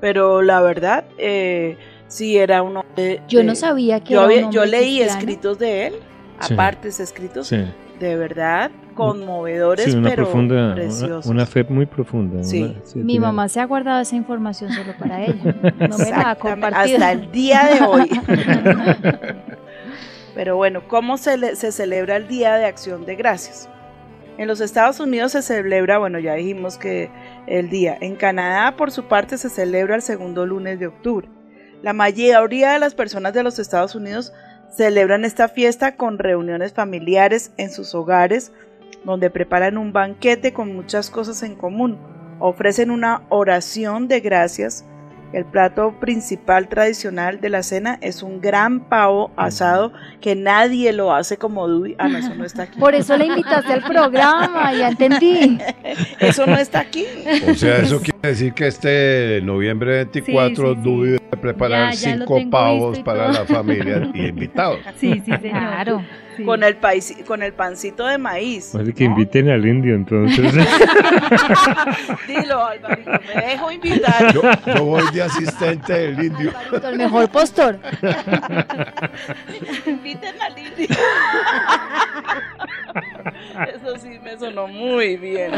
pero 0.00 0.42
la 0.42 0.60
verdad, 0.60 1.04
eh, 1.18 1.76
sí 2.08 2.36
era 2.36 2.62
un 2.62 2.76
hombre. 2.78 3.22
Yo 3.28 3.42
no 3.42 3.54
sabía 3.54 4.00
que 4.00 4.14
Yo, 4.14 4.28
era 4.28 4.46
un 4.46 4.52
yo 4.52 4.64
leí 4.64 4.96
cristiano. 4.98 5.18
escritos 5.18 5.58
de 5.58 5.86
él, 5.88 5.94
Sí. 6.40 6.54
apartes 6.54 7.00
escritos, 7.00 7.46
Sí. 7.48 7.64
de 8.00 8.16
verdad, 8.16 8.70
conmovedores, 8.94 9.86
Sí, 9.86 9.96
una 9.96 10.10
pero 10.10 10.24
profunda, 10.24 10.54
una, 10.66 10.74
preciosos. 10.74 11.26
una 11.26 11.46
fe 11.46 11.64
muy 11.64 11.86
profunda. 11.86 12.42
Sí. 12.42 12.62
una- 12.62 12.74
sí, 12.84 12.98
Mi 12.98 13.12
tiene- 13.12 13.26
mamá 13.26 13.48
se 13.48 13.60
ha 13.60 13.64
guardado 13.66 14.00
esa 14.00 14.16
información 14.16 14.72
solo 14.72 14.92
para 14.98 15.24
ella. 15.24 15.34
No 15.88 15.96
me 15.98 16.10
la 16.10 16.30
ha 16.30 16.34
compartido. 16.34 16.96
hasta 16.96 17.12
el 17.12 17.30
día 17.30 17.60
de 17.72 17.84
hoy. 17.86 18.10
Pero 20.34 20.56
bueno, 20.56 20.86
¿cómo 20.88 21.16
se, 21.18 21.36
le- 21.36 21.56
se 21.56 21.72
celebra 21.72 22.16
el 22.16 22.28
Día 22.28 22.54
de 22.54 22.64
Acción 22.66 23.04
de 23.06 23.16
Gracias? 23.16 23.68
En 24.38 24.48
los 24.48 24.60
Estados 24.60 25.00
Unidos 25.00 25.32
se 25.32 25.42
celebra, 25.42 25.98
bueno, 25.98 26.18
ya 26.18 26.34
dijimos 26.34 26.78
que 26.78 27.10
el 27.46 27.68
día. 27.68 27.98
En 28.00 28.16
Canadá, 28.16 28.76
por 28.76 28.90
su 28.90 29.04
parte, 29.04 29.36
se 29.36 29.50
celebra 29.50 29.96
el 29.96 30.02
segundo 30.02 30.46
lunes 30.46 30.78
de 30.78 30.86
octubre. 30.86 31.28
La 31.82 31.92
mayoría 31.92 32.72
de 32.72 32.78
las 32.78 32.94
personas 32.94 33.34
de 33.34 33.42
los 33.42 33.58
Estados 33.58 33.94
Unidos 33.94 34.32
celebran 34.74 35.24
esta 35.24 35.48
fiesta 35.48 35.96
con 35.96 36.18
reuniones 36.18 36.72
familiares 36.72 37.52
en 37.58 37.70
sus 37.70 37.94
hogares, 37.94 38.52
donde 39.04 39.30
preparan 39.30 39.76
un 39.76 39.92
banquete 39.92 40.52
con 40.52 40.74
muchas 40.74 41.10
cosas 41.10 41.42
en 41.42 41.54
común. 41.56 41.98
Ofrecen 42.38 42.90
una 42.90 43.22
oración 43.28 44.08
de 44.08 44.20
gracias. 44.20 44.86
El 45.32 45.44
plato 45.44 45.92
principal 46.00 46.68
tradicional 46.68 47.40
de 47.40 47.50
la 47.50 47.62
cena 47.62 47.98
es 48.00 48.22
un 48.22 48.40
gran 48.40 48.80
pavo 48.80 49.30
asado 49.36 49.92
que 50.20 50.34
nadie 50.34 50.92
lo 50.92 51.14
hace 51.14 51.36
como 51.36 51.68
Dewey. 51.68 51.94
Ah, 51.98 52.08
no, 52.08 52.18
eso 52.18 52.34
no 52.34 52.44
está 52.44 52.64
aquí. 52.64 52.80
Por 52.80 52.96
eso 52.96 53.16
la 53.16 53.26
invitaste 53.26 53.72
al 53.72 53.82
programa, 53.82 54.72
ya 54.74 54.88
entendí. 54.88 55.58
Eso 56.18 56.46
no 56.46 56.56
está 56.56 56.80
aquí. 56.80 57.04
O 57.48 57.54
sea, 57.54 57.78
eso 57.78 58.00
quiere 58.00 58.18
decir 58.22 58.52
que 58.54 58.66
este 58.66 59.40
noviembre 59.42 60.04
24 60.04 60.74
Sí, 60.74 60.80
sí, 60.82 61.00
debe 61.02 61.18
preparar 61.40 61.92
Ya, 61.94 62.10
ya 62.10 62.16
lo 62.16 62.26
cinco 62.26 62.50
pavos 62.50 62.98
para 63.00 63.30
todo. 63.30 63.40
la 63.40 63.46
familia 63.46 64.10
y 64.14 64.26
invitados. 64.28 64.78
Sí, 64.98 65.14
sí, 65.24 65.32
señor. 65.40 65.40
Claro. 65.50 66.04
Sí. 66.36 66.44
Con 66.44 66.62
el, 66.62 66.76
país, 66.76 67.14
con 67.26 67.42
el 67.42 67.52
pancito 67.52 68.06
de 68.06 68.16
maíz. 68.16 68.70
Vale, 68.72 68.94
que 68.94 69.04
¿no? 69.04 69.10
inviten 69.10 69.50
al 69.50 69.66
indio 69.66 69.94
entonces. 69.94 70.54
Dilo, 72.26 72.64
Alvarito, 72.64 73.10
me 73.34 73.42
dejo 73.46 73.72
invitar. 73.72 74.32
Yo, 74.32 74.42
yo 74.74 74.84
voy 74.84 75.02
de 75.12 75.22
asistente 75.22 75.92
del 75.92 76.24
indio. 76.24 76.52
El 76.82 76.96
mejor 76.96 77.28
postor. 77.30 77.78
Inviten 79.86 80.34
al 80.40 80.58
indio. 80.58 80.96
Eso 83.74 83.98
sí 83.98 84.18
me 84.22 84.38
sonó 84.38 84.66
muy 84.66 85.16
bien. 85.16 85.52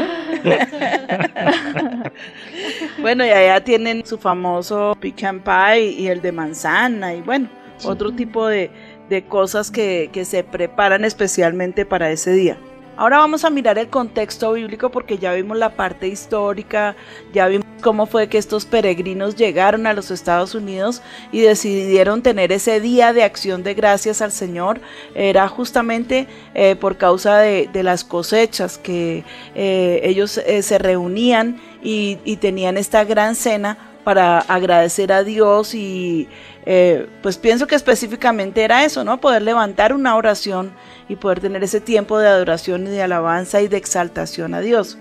Bueno, 2.99 3.25
y 3.25 3.29
allá 3.29 3.63
tienen 3.63 4.05
su 4.05 4.17
famoso 4.17 4.97
pecan 4.99 5.41
pie 5.41 5.85
y 5.91 6.07
el 6.07 6.21
de 6.21 6.31
manzana 6.31 7.13
y 7.13 7.21
bueno, 7.21 7.49
otro 7.85 8.11
tipo 8.13 8.47
de, 8.47 8.71
de 9.09 9.25
cosas 9.25 9.71
que, 9.71 10.09
que 10.13 10.25
se 10.25 10.43
preparan 10.43 11.05
especialmente 11.05 11.85
para 11.85 12.09
ese 12.11 12.31
día. 12.33 12.57
Ahora 12.95 13.17
vamos 13.17 13.43
a 13.43 13.49
mirar 13.49 13.79
el 13.79 13.89
contexto 13.89 14.53
bíblico 14.53 14.91
porque 14.91 15.17
ya 15.17 15.33
vimos 15.33 15.57
la 15.57 15.75
parte 15.75 16.07
histórica, 16.07 16.95
ya 17.33 17.47
vimos 17.47 17.65
cómo 17.81 18.05
fue 18.05 18.29
que 18.29 18.37
estos 18.37 18.65
peregrinos 18.65 19.35
llegaron 19.35 19.87
a 19.87 19.93
los 19.93 20.11
Estados 20.11 20.53
Unidos 20.53 21.01
y 21.31 21.41
decidieron 21.41 22.21
tener 22.21 22.51
ese 22.51 22.79
día 22.79 23.11
de 23.11 23.23
acción 23.23 23.63
de 23.63 23.73
gracias 23.73 24.21
al 24.21 24.31
Señor. 24.31 24.79
Era 25.15 25.47
justamente 25.47 26.27
eh, 26.53 26.75
por 26.75 26.97
causa 26.97 27.39
de, 27.39 27.69
las 27.83 28.03
cosechas 28.03 28.77
que 28.77 29.23
eh, 29.55 29.99
ellos 30.03 30.37
eh, 30.37 30.61
se 30.61 30.77
reunían 30.77 31.59
y 31.85 32.37
tenían 32.37 32.77
esta 32.77 33.03
gran 33.03 33.35
cena 33.35 33.92
para 34.03 34.39
agradecer 34.39 35.11
a 35.11 35.23
Dios 35.23 35.73
y 35.73 36.27
eh, 36.65 37.07
pues 37.21 37.37
pienso 37.37 37.67
que 37.67 37.75
específicamente 37.75 38.63
era 38.63 38.83
eso, 38.85 39.03
¿no? 39.03 39.19
Poder 39.19 39.41
levantar 39.41 39.93
una 39.93 40.15
oración 40.15 40.73
y 41.09 41.15
poder 41.15 41.39
tener 41.39 41.63
ese 41.63 41.81
tiempo 41.81 42.19
de 42.19 42.27
adoración 42.27 42.87
y 42.87 42.89
de 42.89 43.03
alabanza 43.03 43.61
y 43.61 43.67
de 43.67 43.77
exaltación 43.77 44.53
a 44.53 44.61
Dios. 44.61 44.97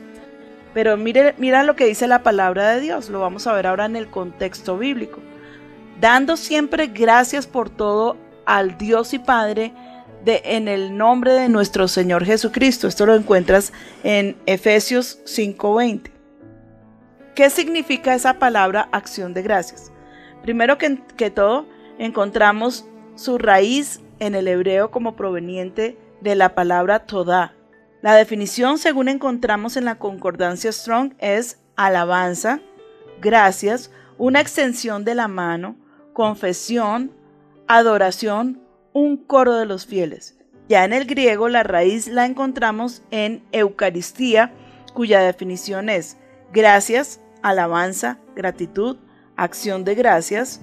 Pero 0.74 0.96
mire, 0.96 1.34
mira 1.38 1.64
lo 1.64 1.76
que 1.76 1.86
dice 1.86 2.06
la 2.06 2.22
palabra 2.22 2.70
de 2.70 2.80
Dios, 2.80 3.10
lo 3.10 3.20
vamos 3.20 3.46
a 3.46 3.52
ver 3.52 3.66
ahora 3.66 3.84
en 3.84 3.96
el 3.96 4.08
contexto 4.08 4.78
bíblico. 4.78 5.20
Dando 6.00 6.36
siempre 6.36 6.86
gracias 6.88 7.46
por 7.46 7.70
todo 7.70 8.16
al 8.46 8.78
Dios 8.78 9.12
y 9.14 9.18
Padre 9.18 9.72
de, 10.24 10.42
en 10.44 10.68
el 10.68 10.96
nombre 10.96 11.32
de 11.32 11.48
nuestro 11.48 11.88
Señor 11.88 12.24
Jesucristo. 12.24 12.88
Esto 12.88 13.06
lo 13.06 13.14
encuentras 13.14 13.72
en 14.02 14.36
Efesios 14.46 15.18
5:20. 15.26 16.11
¿Qué 17.34 17.48
significa 17.48 18.14
esa 18.14 18.38
palabra 18.38 18.90
acción 18.92 19.32
de 19.32 19.40
gracias? 19.40 19.90
Primero 20.42 20.76
que, 20.76 21.30
todo, 21.30 21.66
encontramos 21.98 22.86
su 23.14 23.38
raíz 23.38 24.00
en 24.18 24.34
el 24.34 24.48
hebreo 24.48 24.90
como 24.90 25.16
proveniente 25.16 25.96
de 26.20 26.34
la 26.34 26.54
palabra 26.54 27.06
toda. 27.06 27.54
La 28.02 28.14
definición, 28.14 28.76
según 28.76 29.08
encontramos 29.08 29.78
en 29.78 29.86
la 29.86 29.94
concordancia 29.94 30.72
Strong, 30.72 31.14
es 31.18 31.58
alabanza, 31.74 32.60
gracias 33.22 33.90
una 34.18 34.40
extensión 34.40 35.04
de 35.04 35.14
la 35.14 35.26
mano, 35.26 35.76
confesión, 36.12 37.12
adoración, 37.66 38.62
un 38.92 39.16
coro 39.16 39.56
de 39.56 39.64
los 39.64 39.86
fieles. 39.86 40.36
Ya 40.68 40.84
en 40.84 40.92
el 40.92 41.06
griego 41.06 41.48
la 41.48 41.62
raíz 41.62 42.08
la 42.08 42.26
encontramos 42.26 43.02
en 43.10 43.42
Eucaristía, 43.52 44.52
cuya 44.92 45.20
definición 45.20 45.88
es 45.88 46.18
gracias, 46.52 47.20
alabanza, 47.42 48.18
gratitud, 48.36 48.96
acción 49.36 49.84
de 49.84 49.94
gracias. 49.94 50.60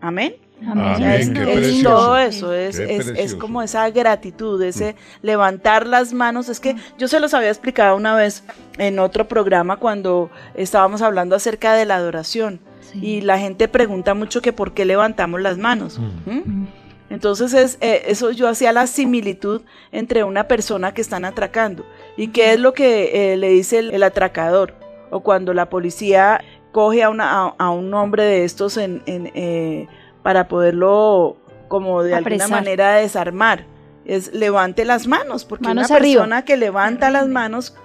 Amén. 0.00 0.34
Amén, 0.68 1.02
Es, 1.48 1.82
todo 1.82 2.18
eso, 2.18 2.52
es, 2.52 2.78
es- 2.78 3.08
es 3.08 3.34
como 3.34 3.62
esa 3.62 3.88
gratitud, 3.88 4.60
ese 4.62 4.94
levantar 5.22 5.86
las 5.86 6.12
manos. 6.12 6.50
Es 6.50 6.60
que 6.60 6.76
yo 6.98 7.08
se 7.08 7.18
los 7.18 7.32
había 7.32 7.48
explicado 7.48 7.96
una 7.96 8.14
vez 8.14 8.44
en 8.76 8.98
otro 8.98 9.26
programa 9.26 9.78
cuando 9.78 10.30
estábamos 10.54 11.00
hablando 11.00 11.34
acerca 11.34 11.72
de 11.72 11.86
la 11.86 11.96
adoración 11.96 12.60
y 12.92 13.22
la 13.22 13.38
gente 13.38 13.68
pregunta 13.68 14.12
mucho 14.12 14.42
que 14.42 14.52
por 14.52 14.74
qué 14.74 14.84
levantamos 14.84 15.40
las 15.40 15.56
manos. 15.56 15.98
¿Mm? 16.26 16.66
Entonces 17.08 17.54
es, 17.54 17.78
eh, 17.80 18.02
eso 18.08 18.30
yo 18.30 18.46
hacía 18.46 18.72
la 18.74 18.86
similitud 18.86 19.62
entre 19.92 20.24
una 20.24 20.46
persona 20.46 20.92
que 20.92 21.00
están 21.00 21.24
atracando 21.24 21.86
y 22.18 22.28
qué 22.28 22.52
es 22.52 22.60
lo 22.60 22.74
que 22.74 23.32
eh, 23.32 23.36
le 23.38 23.48
dice 23.48 23.78
el, 23.78 23.90
el 23.92 24.02
atracador 24.02 24.74
o 25.10 25.20
cuando 25.20 25.52
la 25.54 25.68
policía 25.68 26.42
coge 26.72 27.02
a, 27.02 27.10
una, 27.10 27.46
a, 27.46 27.54
a 27.58 27.70
un 27.70 27.92
hombre 27.94 28.22
de 28.24 28.44
estos 28.44 28.76
en, 28.76 29.02
en, 29.06 29.30
eh, 29.34 29.88
para 30.22 30.48
poderlo 30.48 31.36
como 31.68 32.02
de 32.02 32.14
alguna 32.14 32.34
manera 32.56 32.94
desarmar. 32.94 33.64
Es 34.04 34.32
levante 34.32 34.84
las 34.84 35.06
manos, 35.06 35.44
porque 35.44 35.64
Manos 35.68 35.88
una 35.90 35.96
arriba. 35.96 36.22
persona 36.22 36.44
que 36.44 36.56
levanta 36.56 37.10
las 37.10 37.28
manos 37.28 37.76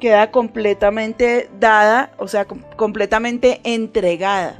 queda 0.00 0.30
completamente 0.30 1.48
dada, 1.58 2.10
o 2.18 2.28
sea, 2.28 2.44
com- 2.44 2.62
completamente 2.76 3.60
entregada. 3.64 4.56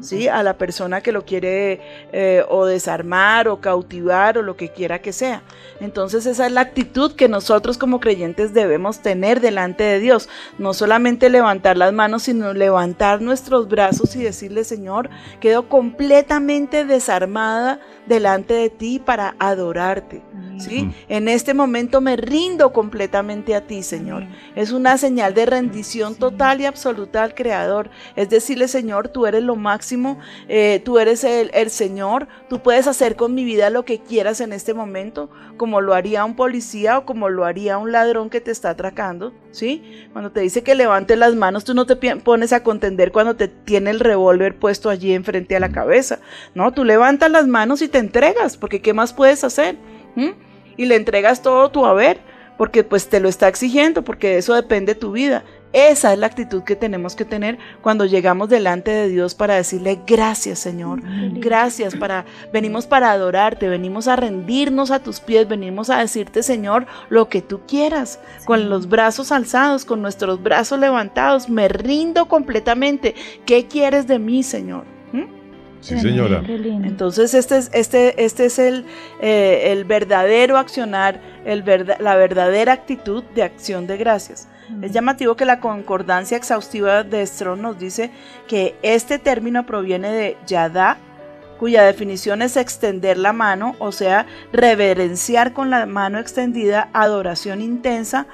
¿Sí? 0.00 0.28
A 0.28 0.42
la 0.42 0.58
persona 0.58 1.00
que 1.00 1.12
lo 1.12 1.24
quiere 1.24 1.80
eh, 2.12 2.44
o 2.48 2.66
desarmar 2.66 3.48
o 3.48 3.60
cautivar 3.60 4.38
o 4.38 4.42
lo 4.42 4.56
que 4.56 4.70
quiera 4.70 5.00
que 5.00 5.12
sea. 5.12 5.42
Entonces 5.80 6.26
esa 6.26 6.46
es 6.46 6.52
la 6.52 6.62
actitud 6.62 7.12
que 7.12 7.28
nosotros 7.28 7.78
como 7.78 8.00
creyentes 8.00 8.54
debemos 8.54 9.00
tener 9.00 9.40
delante 9.40 9.84
de 9.84 10.00
Dios. 10.00 10.28
No 10.58 10.74
solamente 10.74 11.30
levantar 11.30 11.76
las 11.76 11.92
manos, 11.92 12.24
sino 12.24 12.52
levantar 12.52 13.20
nuestros 13.20 13.68
brazos 13.68 14.14
y 14.16 14.22
decirle, 14.22 14.64
Señor, 14.64 15.10
quedo 15.40 15.68
completamente 15.68 16.84
desarmada 16.84 17.80
delante 18.06 18.54
de 18.54 18.70
ti 18.70 18.98
para 18.98 19.36
adorarte. 19.38 20.22
¿sí? 20.58 20.90
En 21.08 21.28
este 21.28 21.54
momento 21.54 22.00
me 22.00 22.16
rindo 22.16 22.72
completamente 22.72 23.54
a 23.54 23.66
ti, 23.66 23.82
Señor. 23.82 24.26
Es 24.56 24.72
una 24.72 24.98
señal 24.98 25.34
de 25.34 25.46
rendición 25.46 26.14
total 26.14 26.60
y 26.60 26.66
absoluta 26.66 27.22
al 27.22 27.34
Creador. 27.34 27.90
Es 28.16 28.28
decirle, 28.30 28.68
Señor, 28.68 29.08
tú 29.08 29.26
eres 29.26 29.42
lo 29.42 29.56
máximo, 29.78 30.18
eh, 30.48 30.82
tú 30.84 30.98
eres 30.98 31.22
el, 31.22 31.70
Señor, 31.70 32.26
tú 32.48 32.60
puedes 32.60 32.88
hacer 32.88 33.14
con 33.14 33.32
mi 33.34 33.44
vida 33.44 33.70
lo 33.70 33.84
que 33.84 34.00
quieras 34.00 34.40
en 34.40 34.52
este 34.52 34.74
momento, 34.74 35.30
como 35.56 35.80
lo 35.80 35.94
haría 35.94 36.24
un 36.24 36.34
policía 36.34 36.98
o 36.98 37.06
como 37.06 37.28
lo 37.28 37.44
haría 37.44 37.78
un 37.78 37.92
ladrón 37.92 38.28
que 38.28 38.40
te 38.40 38.50
está 38.50 38.70
atracando, 38.70 39.32
¿sí? 39.52 40.08
Cuando 40.12 40.32
te 40.32 40.40
dice 40.40 40.64
que 40.64 40.74
levantes 40.74 41.16
las 41.16 41.36
manos, 41.36 41.62
tú 41.62 41.74
no 41.74 41.86
te 41.86 41.94
pones 42.16 42.52
a 42.52 42.64
contender 42.64 43.12
cuando 43.12 43.36
te 43.36 43.46
tiene 43.46 43.90
el 43.90 44.00
revólver 44.00 44.58
puesto 44.58 44.90
allí 44.90 45.12
enfrente 45.12 45.54
a 45.54 45.60
la 45.60 45.70
cabeza, 45.70 46.18
¿no? 46.56 46.72
Tú 46.72 46.84
levantas 46.84 47.30
las 47.30 47.46
manos 47.46 47.80
y 47.80 47.88
te 47.88 47.98
entregas, 47.98 48.56
porque 48.56 48.82
¿qué 48.82 48.92
más 48.92 49.12
puedes 49.12 49.44
hacer? 49.44 49.76
¿Mm? 50.16 50.30
Y 50.76 50.86
le 50.86 50.96
entregas 50.96 51.40
todo 51.40 51.70
tu 51.70 51.86
haber, 51.86 52.18
porque 52.56 52.82
pues 52.82 53.08
te 53.08 53.20
lo 53.20 53.28
está 53.28 53.46
exigiendo, 53.46 54.02
porque 54.02 54.30
de 54.30 54.38
eso 54.38 54.54
depende 54.54 54.96
tu 54.96 55.12
vida. 55.12 55.44
Esa 55.72 56.14
es 56.14 56.18
la 56.18 56.26
actitud 56.26 56.62
que 56.62 56.76
tenemos 56.76 57.14
que 57.14 57.26
tener 57.26 57.58
cuando 57.82 58.06
llegamos 58.06 58.48
delante 58.48 58.90
de 58.90 59.08
Dios 59.08 59.34
para 59.34 59.54
decirle 59.56 60.00
gracias 60.06 60.58
Señor, 60.58 61.00
gracias 61.34 61.94
para 61.94 62.24
venimos 62.54 62.86
para 62.86 63.12
adorarte, 63.12 63.68
venimos 63.68 64.08
a 64.08 64.16
rendirnos 64.16 64.90
a 64.90 65.00
tus 65.02 65.20
pies, 65.20 65.46
venimos 65.46 65.90
a 65.90 65.98
decirte 65.98 66.42
Señor 66.42 66.86
lo 67.10 67.28
que 67.28 67.42
tú 67.42 67.60
quieras, 67.68 68.18
con 68.46 68.70
los 68.70 68.88
brazos 68.88 69.30
alzados, 69.30 69.84
con 69.84 70.00
nuestros 70.00 70.42
brazos 70.42 70.78
levantados, 70.78 71.50
me 71.50 71.68
rindo 71.68 72.28
completamente. 72.28 73.14
¿Qué 73.44 73.66
quieres 73.66 74.06
de 74.06 74.18
mí 74.18 74.42
Señor? 74.42 74.84
¿Mm? 75.12 75.24
Sí, 75.82 76.00
señora. 76.00 76.42
Entonces 76.88 77.34
este 77.34 77.58
es, 77.58 77.70
este, 77.74 78.24
este 78.24 78.46
es 78.46 78.58
el, 78.58 78.86
eh, 79.20 79.64
el 79.66 79.84
verdadero 79.84 80.56
accionar, 80.56 81.20
el 81.44 81.62
verda- 81.62 81.98
la 82.00 82.16
verdadera 82.16 82.72
actitud 82.72 83.22
de 83.34 83.42
acción 83.42 83.86
de 83.86 83.98
gracias. 83.98 84.48
Es 84.82 84.92
llamativo 84.92 85.36
que 85.36 85.44
la 85.44 85.60
concordancia 85.60 86.36
exhaustiva 86.36 87.02
de 87.02 87.26
Strong 87.26 87.60
nos 87.60 87.78
dice 87.78 88.10
que 88.46 88.76
este 88.82 89.18
término 89.18 89.66
proviene 89.66 90.12
de 90.12 90.36
yadá, 90.46 90.98
cuya 91.58 91.82
definición 91.82 92.42
es 92.42 92.56
extender 92.56 93.18
la 93.18 93.32
mano, 93.32 93.74
o 93.78 93.92
sea, 93.92 94.26
reverenciar 94.52 95.52
con 95.52 95.70
la 95.70 95.86
mano 95.86 96.18
extendida, 96.18 96.88
adoración 96.92 97.60
intensa 97.60 98.26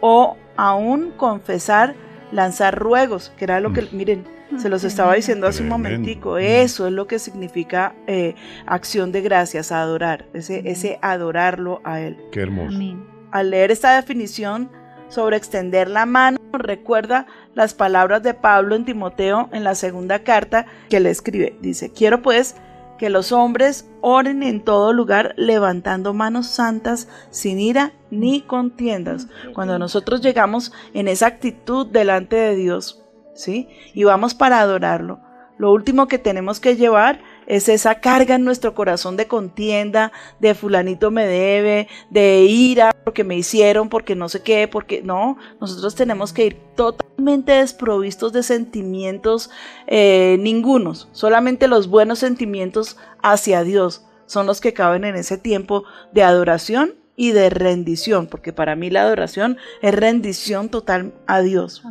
o 0.00 0.36
aún 0.56 1.12
confesar, 1.16 1.94
lanzar 2.32 2.78
ruegos, 2.78 3.32
que 3.36 3.44
era 3.44 3.60
lo 3.60 3.72
que, 3.72 3.88
miren, 3.92 4.24
se 4.56 4.68
los 4.68 4.84
estaba 4.84 5.14
diciendo 5.14 5.46
hace 5.46 5.62
un 5.62 5.68
momentico, 5.68 6.38
eso 6.38 6.86
es 6.86 6.92
lo 6.92 7.06
que 7.06 7.18
significa 7.18 7.94
eh, 8.06 8.34
acción 8.66 9.12
de 9.12 9.20
gracias, 9.20 9.72
adorar, 9.72 10.26
ese, 10.32 10.62
ese 10.70 10.98
adorarlo 11.02 11.80
a 11.84 12.00
Él. 12.00 12.16
Qué 12.32 12.40
hermoso. 12.40 12.76
Amén. 12.76 13.04
Al 13.30 13.50
leer 13.50 13.70
esta 13.70 13.94
definición 13.96 14.70
sobre 15.08 15.36
extender 15.36 15.88
la 15.88 16.06
mano, 16.06 16.38
recuerda 16.52 17.26
las 17.54 17.74
palabras 17.74 18.22
de 18.22 18.34
Pablo 18.34 18.74
en 18.74 18.84
Timoteo 18.84 19.48
en 19.52 19.64
la 19.64 19.74
segunda 19.74 20.20
carta 20.20 20.66
que 20.88 21.00
le 21.00 21.10
escribe. 21.10 21.56
Dice, 21.60 21.92
quiero 21.92 22.22
pues 22.22 22.56
que 22.98 23.10
los 23.10 23.32
hombres 23.32 23.88
oren 24.00 24.42
en 24.42 24.62
todo 24.62 24.92
lugar 24.92 25.34
levantando 25.36 26.12
manos 26.12 26.48
santas 26.48 27.08
sin 27.30 27.60
ira 27.60 27.92
ni 28.10 28.42
contiendas. 28.42 29.28
Cuando 29.54 29.78
nosotros 29.78 30.20
llegamos 30.20 30.72
en 30.94 31.08
esa 31.08 31.28
actitud 31.28 31.86
delante 31.86 32.36
de 32.36 32.56
Dios, 32.56 33.04
¿sí? 33.34 33.68
Y 33.94 34.04
vamos 34.04 34.34
para 34.34 34.60
adorarlo. 34.60 35.20
Lo 35.58 35.72
último 35.72 36.06
que 36.06 36.18
tenemos 36.18 36.60
que 36.60 36.76
llevar 36.76 37.20
es 37.48 37.68
esa 37.70 37.96
carga 37.96 38.34
en 38.34 38.44
nuestro 38.44 38.74
corazón 38.74 39.16
de 39.16 39.26
contienda, 39.26 40.12
de 40.38 40.54
fulanito 40.54 41.10
me 41.10 41.26
debe, 41.26 41.88
de 42.10 42.42
ira, 42.44 42.94
porque 43.04 43.24
me 43.24 43.36
hicieron, 43.36 43.88
porque 43.88 44.14
no 44.14 44.28
sé 44.28 44.42
qué, 44.42 44.68
porque 44.68 45.02
no, 45.02 45.38
nosotros 45.58 45.94
tenemos 45.94 46.34
que 46.34 46.46
ir 46.46 46.60
totalmente 46.76 47.52
desprovistos 47.52 48.34
de 48.34 48.42
sentimientos 48.42 49.50
eh, 49.86 50.36
ningunos, 50.40 51.08
solamente 51.12 51.68
los 51.68 51.88
buenos 51.88 52.18
sentimientos 52.18 52.98
hacia 53.22 53.64
Dios 53.64 54.04
son 54.26 54.46
los 54.46 54.60
que 54.60 54.74
caben 54.74 55.04
en 55.04 55.16
ese 55.16 55.38
tiempo 55.38 55.84
de 56.12 56.22
adoración 56.22 56.96
y 57.16 57.32
de 57.32 57.48
rendición, 57.48 58.26
porque 58.26 58.52
para 58.52 58.76
mí 58.76 58.90
la 58.90 59.02
adoración 59.02 59.56
es 59.80 59.94
rendición 59.94 60.68
total 60.68 61.14
a 61.26 61.40
Dios. 61.40 61.82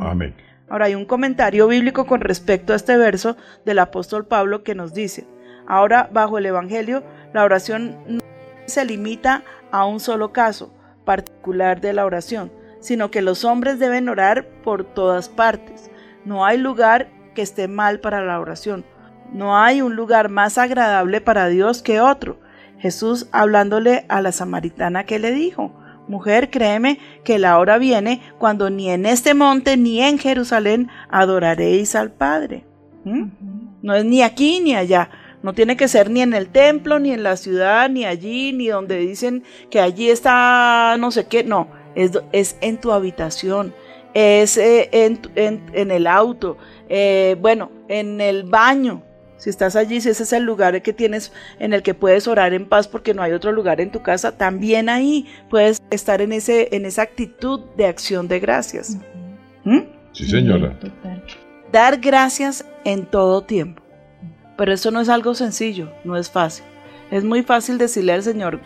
Amén. 0.00 0.34
Ahora 0.72 0.86
hay 0.86 0.94
un 0.94 1.04
comentario 1.04 1.68
bíblico 1.68 2.06
con 2.06 2.22
respecto 2.22 2.72
a 2.72 2.76
este 2.76 2.96
verso 2.96 3.36
del 3.66 3.78
apóstol 3.78 4.24
Pablo 4.24 4.64
que 4.64 4.74
nos 4.74 4.94
dice, 4.94 5.26
ahora 5.66 6.08
bajo 6.10 6.38
el 6.38 6.46
Evangelio 6.46 7.02
la 7.34 7.44
oración 7.44 7.98
no 8.06 8.20
se 8.64 8.86
limita 8.86 9.44
a 9.70 9.84
un 9.84 10.00
solo 10.00 10.32
caso 10.32 10.72
particular 11.04 11.82
de 11.82 11.92
la 11.92 12.06
oración, 12.06 12.50
sino 12.80 13.10
que 13.10 13.20
los 13.20 13.44
hombres 13.44 13.78
deben 13.78 14.08
orar 14.08 14.46
por 14.64 14.84
todas 14.84 15.28
partes. 15.28 15.90
No 16.24 16.46
hay 16.46 16.56
lugar 16.56 17.10
que 17.34 17.42
esté 17.42 17.68
mal 17.68 18.00
para 18.00 18.24
la 18.24 18.40
oración. 18.40 18.86
No 19.30 19.58
hay 19.58 19.82
un 19.82 19.94
lugar 19.94 20.30
más 20.30 20.56
agradable 20.56 21.20
para 21.20 21.48
Dios 21.48 21.82
que 21.82 22.00
otro. 22.00 22.40
Jesús 22.78 23.28
hablándole 23.30 24.06
a 24.08 24.22
la 24.22 24.32
samaritana 24.32 25.04
que 25.04 25.18
le 25.18 25.32
dijo, 25.32 25.81
Mujer, 26.08 26.50
créeme 26.50 26.98
que 27.24 27.38
la 27.38 27.58
hora 27.58 27.78
viene 27.78 28.20
cuando 28.38 28.70
ni 28.70 28.90
en 28.90 29.06
este 29.06 29.34
monte 29.34 29.76
ni 29.76 30.00
en 30.02 30.18
Jerusalén 30.18 30.88
adoraréis 31.10 31.94
al 31.94 32.10
Padre. 32.10 32.64
¿Mm? 33.04 33.24
No 33.82 33.94
es 33.94 34.04
ni 34.04 34.22
aquí 34.22 34.60
ni 34.60 34.74
allá. 34.74 35.10
No 35.42 35.54
tiene 35.54 35.76
que 35.76 35.88
ser 35.88 36.08
ni 36.10 36.20
en 36.22 36.34
el 36.34 36.48
templo, 36.48 36.98
ni 37.00 37.12
en 37.12 37.22
la 37.22 37.36
ciudad, 37.36 37.88
ni 37.90 38.04
allí, 38.04 38.52
ni 38.52 38.68
donde 38.68 38.98
dicen 38.98 39.42
que 39.70 39.80
allí 39.80 40.08
está 40.10 40.96
no 40.98 41.10
sé 41.10 41.26
qué. 41.26 41.42
No, 41.44 41.68
es, 41.96 42.12
es 42.32 42.56
en 42.60 42.78
tu 42.78 42.92
habitación, 42.92 43.74
es 44.14 44.56
eh, 44.56 44.88
en- 44.92 45.20
en 45.72 45.90
el 45.90 46.06
auto, 46.06 46.58
eh, 46.88 47.36
bueno, 47.40 47.70
en 47.88 48.20
el 48.20 48.44
baño. 48.44 49.02
Si 49.42 49.50
estás 49.50 49.74
allí, 49.74 50.00
si 50.00 50.08
ese 50.08 50.22
es 50.22 50.32
el 50.32 50.44
lugar 50.44 50.82
que 50.82 50.92
tienes 50.92 51.32
en 51.58 51.72
el 51.72 51.82
que 51.82 51.94
puedes 51.94 52.28
orar 52.28 52.54
en 52.54 52.64
paz 52.64 52.86
porque 52.86 53.12
no 53.12 53.24
hay 53.24 53.32
otro 53.32 53.50
lugar 53.50 53.80
en 53.80 53.90
tu 53.90 54.00
casa, 54.00 54.36
también 54.38 54.88
ahí 54.88 55.26
puedes 55.50 55.82
estar 55.90 56.20
en, 56.20 56.30
ese, 56.30 56.68
en 56.70 56.86
esa 56.86 57.02
actitud 57.02 57.58
de 57.76 57.86
acción 57.86 58.28
de 58.28 58.38
gracias. 58.38 58.98
¿Mm? 59.64 59.80
Sí, 60.12 60.26
señora. 60.28 60.78
Total. 60.78 61.24
Dar 61.72 61.98
gracias 61.98 62.64
en 62.84 63.04
todo 63.04 63.42
tiempo. 63.42 63.82
Pero 64.56 64.72
eso 64.72 64.92
no 64.92 65.00
es 65.00 65.08
algo 65.08 65.34
sencillo, 65.34 65.90
no 66.04 66.16
es 66.16 66.30
fácil. 66.30 66.64
Es 67.10 67.24
muy 67.24 67.42
fácil 67.42 67.78
decirle 67.78 68.12
al 68.12 68.22
Señor, 68.22 68.60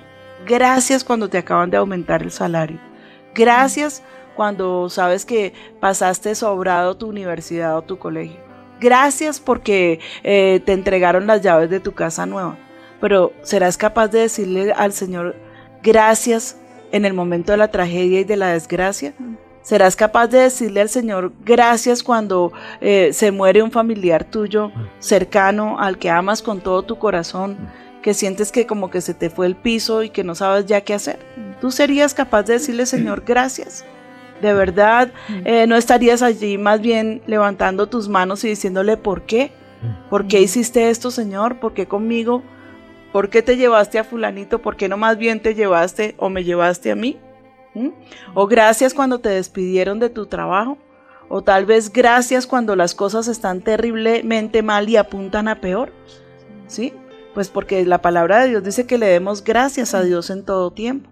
gracias 0.46 1.04
cuando 1.04 1.30
te 1.30 1.38
acaban 1.38 1.70
de 1.70 1.78
aumentar 1.78 2.22
el 2.22 2.30
salario. 2.30 2.78
Gracias 3.34 4.02
cuando 4.34 4.90
sabes 4.90 5.24
que 5.24 5.54
pasaste 5.80 6.34
sobrado 6.34 6.98
tu 6.98 7.08
universidad 7.08 7.78
o 7.78 7.82
tu 7.82 7.98
colegio. 7.98 8.45
Gracias 8.80 9.40
porque 9.40 10.00
eh, 10.22 10.60
te 10.64 10.72
entregaron 10.72 11.26
las 11.26 11.42
llaves 11.42 11.70
de 11.70 11.80
tu 11.80 11.92
casa 11.92 12.26
nueva. 12.26 12.58
Pero 13.00 13.32
¿serás 13.42 13.76
capaz 13.76 14.08
de 14.08 14.20
decirle 14.20 14.72
al 14.72 14.92
Señor 14.92 15.36
gracias 15.82 16.58
en 16.92 17.04
el 17.04 17.14
momento 17.14 17.52
de 17.52 17.58
la 17.58 17.70
tragedia 17.70 18.20
y 18.20 18.24
de 18.24 18.36
la 18.36 18.52
desgracia? 18.52 19.14
¿Serás 19.62 19.96
capaz 19.96 20.28
de 20.28 20.38
decirle 20.38 20.80
al 20.80 20.88
Señor 20.88 21.32
gracias 21.44 22.02
cuando 22.02 22.52
eh, 22.80 23.10
se 23.12 23.32
muere 23.32 23.62
un 23.62 23.72
familiar 23.72 24.24
tuyo 24.24 24.70
cercano 25.00 25.78
al 25.80 25.98
que 25.98 26.08
amas 26.08 26.40
con 26.40 26.60
todo 26.60 26.82
tu 26.82 26.98
corazón, 26.98 27.56
que 28.00 28.14
sientes 28.14 28.52
que 28.52 28.66
como 28.66 28.90
que 28.90 29.00
se 29.00 29.12
te 29.12 29.28
fue 29.28 29.46
el 29.46 29.56
piso 29.56 30.04
y 30.04 30.10
que 30.10 30.22
no 30.22 30.36
sabes 30.36 30.66
ya 30.66 30.82
qué 30.82 30.94
hacer? 30.94 31.18
¿Tú 31.60 31.72
serías 31.72 32.14
capaz 32.14 32.44
de 32.44 32.54
decirle, 32.54 32.86
Señor, 32.86 33.24
gracias? 33.26 33.84
De 34.40 34.52
verdad, 34.52 35.12
eh, 35.44 35.66
no 35.66 35.76
estarías 35.76 36.22
allí 36.22 36.58
más 36.58 36.80
bien 36.80 37.22
levantando 37.26 37.88
tus 37.88 38.08
manos 38.08 38.44
y 38.44 38.48
diciéndole 38.48 38.96
por 38.96 39.22
qué. 39.22 39.52
¿Por 40.10 40.26
qué 40.26 40.40
hiciste 40.40 40.90
esto, 40.90 41.10
Señor? 41.10 41.60
¿Por 41.60 41.74
qué 41.74 41.86
conmigo? 41.86 42.42
¿Por 43.12 43.30
qué 43.30 43.42
te 43.42 43.56
llevaste 43.56 43.98
a 43.98 44.04
fulanito? 44.04 44.60
¿Por 44.60 44.76
qué 44.76 44.88
no 44.88 44.96
más 44.96 45.16
bien 45.16 45.40
te 45.40 45.54
llevaste 45.54 46.14
o 46.18 46.28
me 46.28 46.44
llevaste 46.44 46.90
a 46.90 46.96
mí? 46.96 47.18
¿Mm? 47.74 47.90
O 48.34 48.46
gracias 48.46 48.94
cuando 48.94 49.20
te 49.20 49.28
despidieron 49.28 50.00
de 50.00 50.10
tu 50.10 50.26
trabajo. 50.26 50.78
O 51.28 51.42
tal 51.42 51.66
vez 51.66 51.92
gracias 51.92 52.46
cuando 52.46 52.76
las 52.76 52.94
cosas 52.94 53.28
están 53.28 53.60
terriblemente 53.60 54.62
mal 54.62 54.88
y 54.88 54.96
apuntan 54.96 55.48
a 55.48 55.60
peor. 55.60 55.92
¿Sí? 56.66 56.92
Pues 57.34 57.48
porque 57.48 57.84
la 57.84 58.02
palabra 58.02 58.40
de 58.40 58.48
Dios 58.48 58.64
dice 58.64 58.86
que 58.86 58.98
le 58.98 59.06
demos 59.06 59.44
gracias 59.44 59.94
a 59.94 60.02
Dios 60.02 60.30
en 60.30 60.44
todo 60.44 60.70
tiempo 60.70 61.10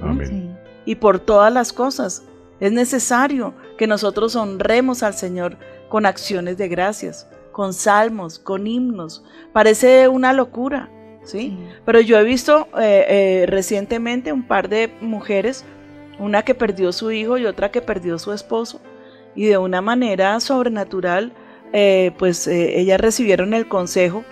Amén. 0.00 0.56
Y 0.84 0.94
por 0.94 1.18
todas 1.18 1.52
las 1.52 1.72
cosas. 1.72 2.22
Es 2.60 2.72
necesario 2.72 3.54
que 3.76 3.86
nosotros 3.86 4.34
honremos 4.36 5.02
al 5.02 5.14
Señor 5.14 5.58
con 5.88 6.06
acciones 6.06 6.56
de 6.56 6.68
gracias, 6.68 7.28
con 7.52 7.74
salmos, 7.74 8.38
con 8.38 8.66
himnos. 8.66 9.24
Parece 9.52 10.08
una 10.08 10.32
locura, 10.32 10.90
¿sí? 11.22 11.38
Sí. 11.38 11.58
Pero 11.84 12.00
yo 12.00 12.18
he 12.18 12.24
visto 12.24 12.68
eh, 12.78 13.04
eh, 13.08 13.46
recientemente 13.46 14.32
un 14.32 14.46
par 14.46 14.68
de 14.68 14.92
mujeres, 15.00 15.64
una 16.18 16.42
que 16.42 16.54
perdió 16.54 16.92
su 16.92 17.10
hijo 17.12 17.36
y 17.36 17.46
otra 17.46 17.70
que 17.70 17.82
perdió 17.82 18.18
su 18.18 18.32
esposo, 18.32 18.80
y 19.34 19.46
de 19.46 19.58
una 19.58 19.82
manera 19.82 20.40
sobrenatural, 20.40 21.32
eh, 21.72 22.12
pues 22.18 22.46
ellas 22.46 23.00
recibieron 23.00 23.52
el 23.52 23.68
consejo 23.68 24.24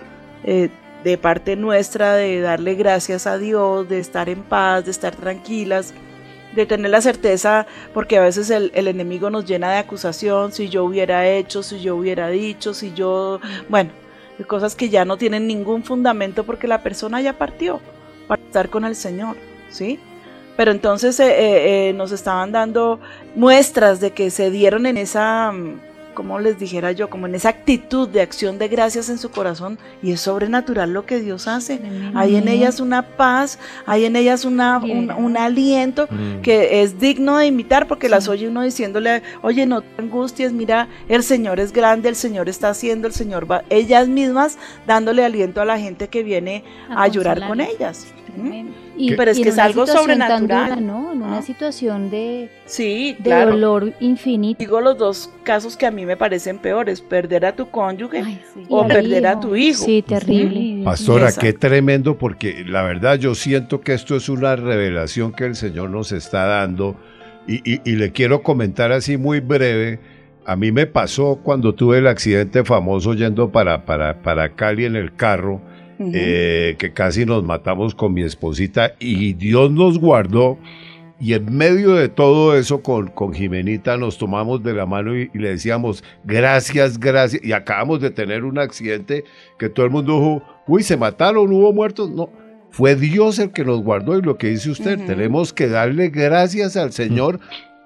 de 0.43 1.17
parte 1.19 1.55
nuestra 1.55 2.15
de 2.15 2.41
darle 2.41 2.73
gracias 2.73 3.27
a 3.27 3.37
Dios, 3.37 3.87
de 3.87 3.99
estar 3.99 4.29
en 4.29 4.41
paz, 4.41 4.85
de 4.85 4.91
estar 4.91 5.15
tranquilas, 5.15 5.93
de 6.55 6.65
tener 6.65 6.91
la 6.91 7.01
certeza, 7.01 7.67
porque 7.93 8.17
a 8.17 8.21
veces 8.21 8.49
el, 8.49 8.71
el 8.73 8.87
enemigo 8.87 9.29
nos 9.29 9.45
llena 9.45 9.71
de 9.71 9.77
acusación, 9.77 10.51
si 10.51 10.69
yo 10.69 10.83
hubiera 10.85 11.27
hecho, 11.27 11.63
si 11.63 11.81
yo 11.81 11.95
hubiera 11.95 12.29
dicho, 12.29 12.73
si 12.73 12.93
yo, 12.93 13.39
bueno, 13.69 13.91
cosas 14.43 14.75
que 14.75 14.89
ya 14.89 15.05
no 15.05 15.17
tienen 15.17 15.47
ningún 15.47 15.83
fundamento 15.83 16.43
porque 16.43 16.67
la 16.67 16.83
persona 16.83 17.21
ya 17.21 17.33
partió 17.33 17.79
para 18.27 18.41
estar 18.41 18.69
con 18.69 18.85
el 18.85 18.95
Señor, 18.95 19.37
¿sí? 19.69 19.99
Pero 20.57 20.71
entonces 20.71 21.19
eh, 21.19 21.27
eh, 21.27 21.89
eh, 21.89 21.93
nos 21.93 22.11
estaban 22.11 22.51
dando 22.51 22.99
muestras 23.35 23.99
de 23.99 24.11
que 24.11 24.29
se 24.29 24.51
dieron 24.51 24.85
en 24.85 24.97
esa, 24.97 25.51
mm, 25.51 25.79
como 26.15 26.39
les 26.39 26.57
dijera 26.57 26.91
yo, 26.91 27.09
como 27.09 27.27
en 27.27 27.35
esa 27.35 27.49
actitud 27.49 28.09
de 28.09 28.21
acción 28.21 28.57
de 28.57 28.67
gracias 28.67 29.09
en 29.09 29.19
su 29.19 29.29
corazón 29.29 29.77
y 30.01 30.11
es 30.13 30.21
sobrenatural 30.21 30.91
lo 30.91 31.05
que 31.05 31.19
Dios 31.19 31.47
hace. 31.47 31.79
Hay 32.15 32.35
en 32.35 32.47
ellas 32.47 32.79
una 32.79 33.03
paz, 33.03 33.59
hay 33.85 34.05
en 34.05 34.15
ellas 34.15 34.45
una, 34.45 34.79
un, 34.79 35.35
aliento 35.37 36.07
Mm. 36.09 36.41
que 36.41 36.81
es 36.81 36.99
digno 36.99 37.37
de 37.37 37.47
imitar 37.47 37.87
porque 37.87 38.09
las 38.09 38.27
oye 38.27 38.47
uno 38.47 38.61
diciéndole, 38.61 39.21
oye, 39.41 39.65
no 39.65 39.81
te 39.81 40.01
angusties, 40.01 40.53
mira, 40.53 40.87
el 41.09 41.23
Señor 41.23 41.59
es 41.59 41.73
grande, 41.73 42.09
el 42.09 42.15
Señor 42.15 42.47
está 42.47 42.69
haciendo, 42.69 43.07
el 43.07 43.13
Señor 43.13 43.49
va, 43.49 43.63
ellas 43.69 44.07
mismas 44.07 44.57
dándole 44.87 45.25
aliento 45.25 45.61
a 45.61 45.65
la 45.65 45.77
gente 45.77 46.07
que 46.07 46.23
viene 46.23 46.63
a, 46.89 47.03
A 47.03 47.07
llorar 47.07 47.47
con 47.47 47.59
ellas. 47.59 48.07
Tremendo. 48.35 48.73
Pero 49.17 49.31
es 49.31 49.37
y 49.39 49.43
que 49.43 49.49
es 49.49 49.57
algo 49.59 49.85
sobrenatural. 49.87 50.69
dura, 50.69 50.75
¿no? 50.81 51.11
En 51.13 51.21
una 51.23 51.37
Ah. 51.39 51.41
situación 51.41 52.09
de, 52.09 52.49
Sí, 52.65 53.15
de 53.19 53.23
claro. 53.23 53.51
dolor 53.51 53.93
infinito. 53.99 54.59
Digo 54.59 54.79
los 54.81 54.97
dos 54.97 55.31
casos 55.43 55.75
que 55.75 55.85
a 55.85 55.91
mí 55.91 56.05
me 56.05 56.15
parecen 56.17 56.59
peores, 56.59 57.01
perder 57.01 57.45
a 57.45 57.55
tu 57.55 57.69
cónyuge 57.69 58.21
Ay, 58.25 58.41
sí. 58.53 58.63
o 58.69 58.85
Y 58.85 58.87
perder 58.87 59.27
a 59.27 59.39
tu 59.39 59.55
hijo. 59.55 59.83
Sí, 59.83 60.01
terrible. 60.01 60.59
Sí. 60.59 60.81
Pastora, 60.85 61.27
Esa. 61.29 61.41
qué 61.41 61.53
tremendo, 61.53 62.17
porque 62.17 62.63
la 62.65 62.83
verdad 62.83 63.15
yo 63.17 63.35
siento 63.35 63.81
que 63.81 63.93
esto 63.93 64.15
es 64.15 64.29
una 64.29 64.55
revelación 64.55 65.33
que 65.33 65.45
el 65.45 65.55
Señor 65.55 65.89
nos 65.89 66.11
está 66.11 66.45
dando 66.45 66.95
y, 67.47 67.55
y- 67.69 67.81
y 67.83 67.95
le 67.97 68.11
quiero 68.11 68.41
comentar 68.43 68.91
así 68.91 69.17
muy 69.17 69.39
breve. 69.39 69.99
A 70.47 70.55
mí 70.55 70.71
me 70.71 70.85
pasó 70.85 71.39
cuando 71.43 71.73
tuve 71.73 71.97
el 71.97 72.07
accidente 72.07 72.63
famoso 72.63 73.13
yendo 73.13 73.51
para, 73.51 73.83
para, 73.85 74.21
para 74.21 74.49
Cali 74.55 74.85
en 74.85 74.95
el 74.95 75.15
carro, 75.15 75.59
Eh, 75.99 76.75
que 76.77 76.93
casi 76.93 77.25
nos 77.25 77.43
matamos 77.43 77.95
con 77.95 78.13
mi 78.13 78.21
esposita 78.23 78.93
y 78.99 79.33
Dios 79.33 79.71
nos 79.71 79.99
guardó. 79.99 80.57
Y 81.17 81.33
en 81.33 81.55
medio 81.55 81.93
de 81.93 82.09
todo 82.09 82.57
eso, 82.57 82.83
con, 82.83 83.07
con 83.07 83.33
Jimenita 83.33 83.95
nos 83.95 84.17
tomamos 84.17 84.61
de 84.63 84.73
la 84.73 84.85
mano 84.85 85.17
y, 85.17 85.29
y 85.33 85.39
le 85.39 85.49
decíamos, 85.49 86.03
gracias, 86.25 86.99
gracias. 86.99 87.41
Y 87.43 87.53
acabamos 87.53 88.01
de 88.01 88.11
tener 88.11 88.43
un 88.43 88.59
accidente 88.59 89.23
que 89.57 89.69
todo 89.69 89.85
el 89.85 89.91
mundo 89.93 90.13
dijo, 90.13 90.43
uy, 90.67 90.83
se 90.83 90.97
mataron, 90.97 91.51
hubo 91.53 91.71
muertos. 91.71 92.11
No, 92.11 92.29
fue 92.75 92.95
Dios 92.97 93.39
el 93.39 93.51
que 93.51 93.63
nos 93.63 93.81
guardó 93.81 94.19
y 94.19 94.21
lo 94.21 94.37
que 94.37 94.47
dice 94.47 94.69
usted, 94.69 94.99
tenemos 95.05 95.53
que 95.53 95.69
darle 95.69 96.09
gracias 96.09 96.75
al 96.75 96.91
Señor 96.91 97.39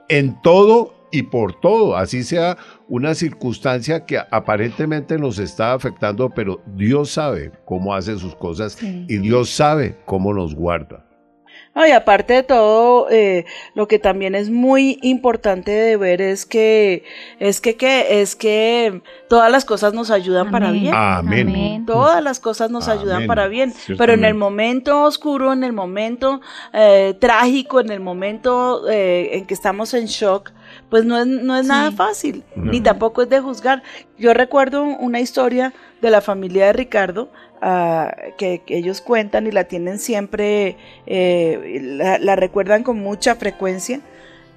en 0.07 0.41
todo 0.41 0.95
y 1.11 1.23
por 1.23 1.59
todo, 1.59 1.95
así 1.95 2.23
sea 2.23 2.57
una 2.89 3.13
circunstancia 3.13 4.05
que 4.05 4.17
aparentemente 4.31 5.17
nos 5.17 5.37
está 5.39 5.73
afectando, 5.73 6.29
pero 6.31 6.61
Dios 6.75 7.11
sabe 7.11 7.51
cómo 7.65 7.93
hace 7.93 8.17
sus 8.17 8.35
cosas 8.35 8.73
Sí. 8.73 9.05
y 9.07 9.17
Dios 9.19 9.49
sabe 9.51 9.97
cómo 10.05 10.33
nos 10.33 10.55
guarda. 10.55 11.05
No, 11.79 11.87
y 11.87 11.91
aparte 11.91 12.33
de 12.33 12.43
todo, 12.43 13.07
eh, 13.09 13.45
lo 13.73 13.87
que 13.87 13.99
también 13.99 14.35
es 14.35 14.49
muy 14.49 14.99
importante 15.01 15.71
de 15.71 15.95
ver 15.95 16.21
es 16.21 16.45
que, 16.45 17.05
es 17.39 17.61
que, 17.61 17.77
que- 17.77 18.19
es 18.21 18.35
que 18.35 19.01
todas 19.29 19.49
las 19.49 19.63
cosas 19.63 19.93
nos 19.93 20.11
ayudan 20.11 20.51
para 20.51 20.71
bien. 20.71 20.93
Amén. 20.93 21.47
Amén. 21.47 21.85
Todas 21.85 22.21
las 22.21 22.41
cosas 22.41 22.69
nos 22.69 22.89
ayudan 22.89 23.27
para 23.27 23.47
bien, 23.47 23.73
pero 23.97 24.11
en 24.11 24.25
el 24.25 24.33
momento 24.33 25.03
oscuro, 25.03 25.53
en 25.53 25.63
el 25.63 25.71
momento 25.71 26.41
eh, 26.73 27.15
trágico, 27.17 27.79
en 27.79 27.91
el 27.91 28.01
momento 28.01 28.89
eh, 28.89 29.29
en 29.37 29.45
que 29.45 29.53
estamos 29.53 29.93
en 29.93 30.07
shock, 30.07 30.51
pues 30.89 31.05
no 31.05 31.17
es, 31.17 31.27
no 31.27 31.55
es 31.55 31.61
Sí. 31.63 31.69
nada 31.69 31.91
fácil, 31.93 32.43
No. 32.57 32.71
ni 32.73 32.81
tampoco 32.81 33.21
es 33.21 33.29
de 33.29 33.39
juzgar. 33.39 33.83
Yo 34.17 34.33
recuerdo 34.33 34.83
una 34.83 35.21
historia 35.21 35.71
de 36.01 36.09
la 36.11 36.19
familia 36.19 36.65
de 36.67 36.73
Ricardo, 36.73 37.29
ah, 37.61 38.15
que, 38.37 38.61
ellos 38.67 39.01
cuentan 39.01 39.47
y 39.47 39.51
la 39.51 39.65
tienen 39.65 39.99
siempre, 39.99 40.77
eh, 41.05 41.79
la, 42.21 42.35
recuerdan 42.35 42.83
con 42.83 42.99
mucha 42.99 43.35
frecuencia. 43.35 44.01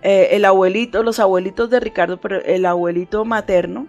Eh, 0.02 0.30
el 0.32 0.44
abuelito, 0.44 1.02
los 1.02 1.20
abuelitos 1.20 1.70
de 1.70 1.80
Ricardo, 1.80 2.20
pero 2.20 2.42
el 2.42 2.66
abuelito 2.66 3.24
materno, 3.24 3.86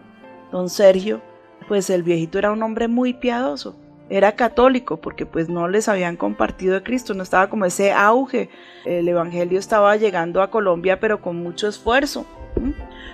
don 0.52 0.70
Sergio, 0.70 1.22
pues 1.68 1.90
el 1.90 2.04
viejito 2.04 2.38
era 2.38 2.52
un 2.52 2.62
hombre 2.62 2.88
muy 2.88 3.14
piadoso, 3.14 3.76
era 4.10 4.34
católico 4.34 4.98
porque 4.98 5.26
pues 5.26 5.50
no 5.50 5.68
les 5.68 5.88
habían 5.88 6.16
compartido 6.16 6.76
de 6.76 6.84
Cristo, 6.84 7.16
no 7.16 7.24
estaba 7.24 7.50
como 7.50 7.66
ese 7.66 7.92
auge, 7.92 8.50
el 8.86 9.08
evangelio 9.08 9.58
estaba 9.58 9.96
llegando 9.96 10.44
a 10.44 10.52
Colombia 10.52 11.00
pero 11.00 11.20
con 11.20 11.38
mucho 11.38 11.68
esfuerzo. 11.68 12.28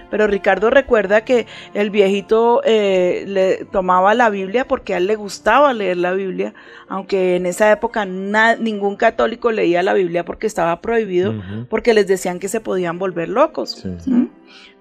Pero 0.09 0.27
Ricardo 0.27 0.69
recuerda 0.69 1.23
que 1.23 1.47
el 1.73 1.89
viejito 1.89 2.61
eh, 2.63 3.23
le 3.27 3.65
tomaba 3.65 4.13
la 4.13 4.29
Biblia 4.29 4.67
porque 4.67 4.93
a 4.93 4.97
él 4.97 5.07
le 5.07 5.15
gustaba 5.15 5.73
leer 5.73 5.97
la 5.97 6.13
Biblia, 6.13 6.53
aunque 6.87 7.35
en 7.35 7.45
esa 7.45 7.71
época 7.71 8.05
ningún 8.05 8.95
católico 8.95 9.51
leía 9.51 9.83
la 9.83 9.93
Biblia 9.93 10.25
porque 10.25 10.47
estaba 10.47 10.81
prohibido, 10.81 11.33
porque 11.69 11.93
les 11.93 12.07
decían 12.07 12.39
que 12.39 12.47
se 12.47 12.59
podían 12.59 12.99
volver 12.99 13.29
locos. 13.29 13.83
Sí. 14.03 14.11
¿Mm? 14.11 14.29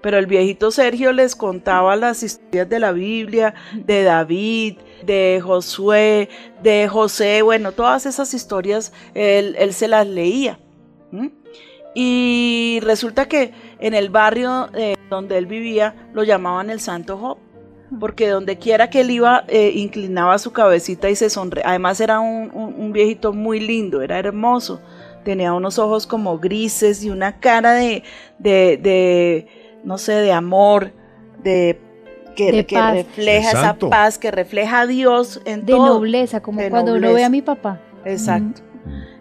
Pero 0.00 0.18
el 0.18 0.26
viejito 0.26 0.70
Sergio 0.70 1.12
les 1.12 1.34
contaba 1.34 1.96
las 1.96 2.22
historias 2.22 2.68
de 2.68 2.78
la 2.78 2.92
Biblia, 2.92 3.54
de 3.74 4.04
David, 4.04 4.76
de 5.04 5.40
Josué, 5.42 6.28
de 6.62 6.88
José, 6.88 7.42
bueno, 7.42 7.72
todas 7.72 8.06
esas 8.06 8.32
historias 8.32 8.92
él, 9.14 9.56
él 9.58 9.72
se 9.72 9.88
las 9.88 10.06
leía. 10.06 10.58
¿Mm? 11.10 11.28
Y 12.00 12.78
resulta 12.84 13.26
que 13.26 13.50
en 13.80 13.92
el 13.92 14.08
barrio 14.08 14.68
eh, 14.72 14.94
donde 15.10 15.36
él 15.36 15.46
vivía 15.46 15.96
lo 16.14 16.22
llamaban 16.22 16.70
el 16.70 16.78
Santo 16.78 17.18
Job, 17.18 17.38
porque 17.98 18.28
donde 18.28 18.56
quiera 18.56 18.88
que 18.88 19.00
él 19.00 19.10
iba 19.10 19.42
eh, 19.48 19.72
inclinaba 19.74 20.38
su 20.38 20.52
cabecita 20.52 21.10
y 21.10 21.16
se 21.16 21.28
sonreía. 21.28 21.70
Además 21.70 22.00
era 22.00 22.20
un, 22.20 22.52
un- 22.54 22.74
un 22.78 22.92
viejito 22.92 23.32
muy 23.32 23.58
lindo, 23.58 24.00
era 24.00 24.16
hermoso, 24.16 24.80
tenía 25.24 25.52
unos 25.52 25.80
ojos 25.80 26.06
como 26.06 26.38
grises 26.38 27.02
y 27.02 27.10
una 27.10 27.40
cara 27.40 27.72
de, 27.72 28.04
de, 28.38 28.78
de, 28.80 29.46
no 29.82 29.98
sé, 29.98 30.12
de 30.12 30.30
amor, 30.30 30.92
de 31.42 31.80
que, 32.36 32.52
De 32.52 32.64
que 32.64 32.76
paz. 32.76 32.94
refleja 32.94 33.50
esa 33.50 33.74
paz, 33.74 34.18
que 34.18 34.30
refleja 34.30 34.82
a 34.82 34.86
Dios 34.86 35.40
en 35.46 35.66
De 35.66 35.72
todo. 35.72 35.94
nobleza, 35.94 36.40
como 36.42 36.60
De 36.60 36.70
cuando 36.70 36.92
uno 36.92 37.00
nobleza. 37.00 37.16
ve 37.16 37.24
a 37.24 37.28
mi 37.30 37.42
papá. 37.42 37.80
Exacto. 38.04 38.60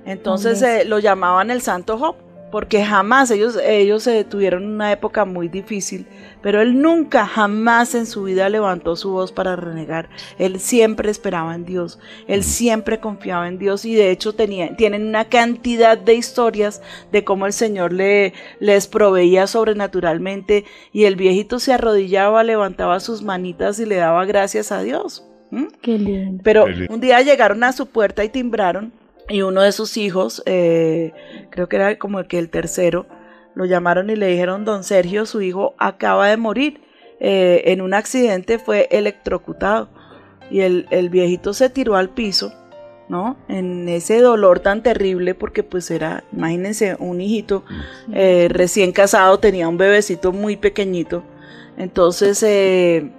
Entonces 0.05 0.61
Nobleza. 0.61 0.81
eh, 0.81 0.85
lo 0.85 0.99
llamaban 0.99 1.49
el 1.49 1.61
Santo 1.63 1.97
Job. 1.97 2.15
Porque 2.51 2.83
jamás 2.83 3.29
ellos, 3.31 3.57
ellos 3.63 4.03
se 4.03 4.23
tuvieron 4.23 4.65
una 4.65 4.91
época 4.91 5.25
muy 5.25 5.49
difícil, 5.49 6.07
pero 6.41 6.61
él 6.61 6.81
nunca, 6.81 7.25
jamás 7.25 7.93
en 7.93 8.05
su 8.05 8.23
vida 8.23 8.47
levantó 8.49 8.95
su 8.95 9.11
voz 9.11 9.31
para 9.31 9.55
renegar. 9.55 10.09
Él 10.37 10.59
siempre 10.59 11.11
esperaba 11.11 11.55
en 11.55 11.65
Dios, 11.65 11.99
él 12.27 12.43
siempre 12.43 12.99
confiaba 12.99 13.47
en 13.47 13.57
Dios 13.57 13.83
y 13.85 13.95
de 13.95 14.11
hecho 14.11 14.33
tenía, 14.33 14.75
tienen 14.77 15.07
una 15.07 15.25
cantidad 15.25 15.97
de 15.97 16.13
historias 16.13 16.81
de 17.11 17.23
cómo 17.23 17.45
el 17.45 17.53
Señor 17.53 17.91
le, 17.91 18.33
les 18.59 18.87
proveía 18.87 19.47
sobrenaturalmente 19.47 20.65
y 20.93 21.03
el 21.05 21.15
viejito 21.15 21.59
se 21.59 21.73
arrodillaba, 21.73 22.43
levantaba 22.43 22.99
sus 22.99 23.23
manitas 23.23 23.79
y 23.79 23.85
le 23.85 23.95
daba 23.95 24.25
gracias 24.25 24.71
a 24.71 24.81
Dios. 24.81 25.25
¿Mm? 25.51 25.65
Qué 25.81 25.97
lindo. 25.97 26.41
Pero 26.43 26.65
Qué 26.65 26.71
lindo. 26.71 26.93
un 26.93 27.01
día 27.01 27.21
llegaron 27.21 27.63
a 27.63 27.71
su 27.71 27.87
puerta 27.87 28.23
y 28.23 28.29
timbraron 28.29 28.91
y 29.29 29.41
uno 29.41 29.61
de 29.61 29.71
sus 29.71 29.97
hijos, 29.97 30.41
eh, 30.45 31.11
creo 31.49 31.67
que 31.69 31.75
era 31.77 31.97
como 31.97 32.19
el 32.19 32.27
que 32.27 32.39
el 32.39 32.49
tercero, 32.49 33.05
lo 33.55 33.65
llamaron 33.65 34.09
y 34.09 34.15
le 34.15 34.27
dijeron, 34.27 34.65
don 34.65 34.83
Sergio, 34.83 35.25
su 35.25 35.41
hijo 35.41 35.73
acaba 35.77 36.27
de 36.29 36.37
morir. 36.37 36.81
eh, 37.19 37.71
en 37.71 37.81
un 37.81 37.95
accidente 37.95 38.59
fue 38.59 38.87
electrocutado 38.91 39.89
y 40.51 40.59
el, 40.61 40.85
el 40.91 41.09
viejito 41.09 41.51
se 41.53 41.67
tiró 41.71 41.95
al 41.95 42.09
piso, 42.09 42.53
¿no? 43.09 43.37
En 43.47 43.89
ese 43.89 44.21
dolor 44.21 44.59
tan 44.59 44.83
terrible 44.83 45.33
porque 45.33 45.63
pues 45.63 45.89
era, 45.89 46.23
imagínense, 46.31 46.95
un 46.99 47.19
hijito 47.19 47.63
eh, 48.13 48.47
recién 48.51 48.91
casado, 48.91 49.39
tenía 49.39 49.67
un 49.67 49.77
bebecito 49.77 50.31
muy 50.31 50.57
pequeñito. 50.57 51.23
Entonces 51.75 52.43
eh, 52.43 53.09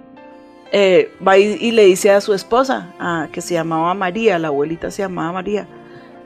eh, 0.71 1.11
va 1.27 1.37
y, 1.37 1.57
y 1.59 1.71
le 1.71 1.83
dice 1.85 2.11
a 2.11 2.21
su 2.21 2.33
esposa, 2.33 2.93
a- 2.99 3.27
que 3.33 3.41
se 3.41 3.55
llamaba 3.55 3.93
María, 3.93 4.39
la 4.39 4.47
abuelita 4.47 4.91
se 4.91 5.01
llamaba 5.01 5.33
María. 5.33 5.67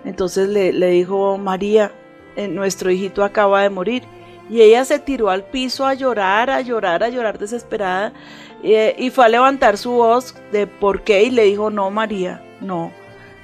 Entonces 0.05 0.49
le, 0.49 0.73
le 0.73 0.87
dijo, 0.89 1.37
María, 1.37 1.91
eh, 2.35 2.47
nuestro 2.47 2.91
hijito 2.91 3.23
acaba 3.23 3.61
de 3.61 3.69
morir. 3.69 4.03
Y 4.49 4.61
ella 4.61 4.83
se 4.85 4.99
tiró 4.99 5.29
al 5.29 5.43
piso 5.45 5.85
a 5.85 5.93
llorar, 5.93 6.49
a 6.49 6.59
llorar, 6.61 7.03
a 7.03 7.09
llorar 7.09 7.39
desesperada. 7.39 8.11
eh, 8.63 8.95
y 8.97 9.09
fue 9.09 9.25
a 9.25 9.29
levantar 9.29 9.77
su 9.77 9.91
voz 9.91 10.35
de 10.51 10.67
por 10.67 11.03
qué 11.03 11.23
y 11.23 11.29
le 11.31 11.43
dijo, 11.43 11.69
no, 11.69 11.89
María, 11.91 12.41
no. 12.61 12.91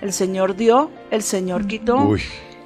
El 0.01 0.13
Señor 0.13 0.55
dio, 0.55 0.91
el 1.11 1.23
Señor 1.23 1.67
quitó. 1.67 1.97
Uy, 1.97 2.21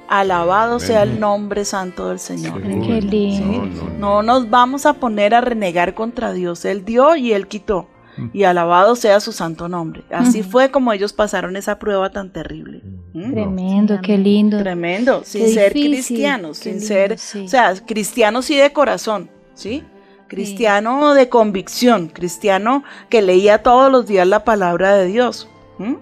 Alabado 0.06 0.80
sea 0.80 1.02
el 1.04 1.18
nombre 1.18 1.64
santo 1.64 2.08
del 2.10 2.18
Señor. 2.18 2.60
Qué 2.62 3.00
lindo. 3.00 3.46
No, 3.46 3.66
no, 3.66 3.82
no. 3.82 3.98
No 3.98 4.22
nos 4.22 4.50
vamos 4.50 4.84
a 4.86 4.92
poner 4.94 5.34
a 5.34 5.40
renegar 5.40 5.94
contra 5.94 6.32
Dios. 6.32 6.64
Él 6.66 6.84
dio 6.84 7.16
y 7.16 7.32
Él 7.32 7.48
quitó. 7.48 7.88
Y 8.32 8.44
alabado 8.44 8.96
sea 8.96 9.20
su 9.20 9.32
santo 9.32 9.68
nombre. 9.68 10.04
Así 10.10 10.42
fue 10.42 10.70
como 10.70 10.92
ellos 10.92 11.12
pasaron 11.12 11.56
esa 11.56 11.78
prueba 11.78 12.10
tan 12.10 12.30
terrible. 12.30 12.80
¿Mm? 13.12 13.32
Tremendo, 13.32 13.98
qué 14.02 14.18
lindo. 14.18 14.58
Tremendo. 14.58 15.22
Sin 15.24 15.46
Qué 15.46 15.54
ser 15.54 15.72
difícil, 15.72 15.92
cristianos, 15.92 16.58
sin 16.58 16.72
lindo, 16.74 16.86
ser, 16.86 17.18
sí. 17.18 17.44
o 17.44 17.48
sea, 17.48 17.74
cristianos 17.86 18.44
sí 18.46 18.56
de 18.56 18.72
corazón, 18.72 19.30
¿sí? 19.54 19.82
Cristiano 20.28 21.14
de 21.14 21.28
convicción, 21.28 22.08
cristiano 22.08 22.84
que 23.08 23.22
leía 23.22 23.62
todos 23.62 23.90
los 23.90 24.06
días 24.06 24.26
la 24.26 24.44
palabra 24.44 24.94
de 24.96 25.06
Dios. 25.06 25.48
¿m? 25.78 25.98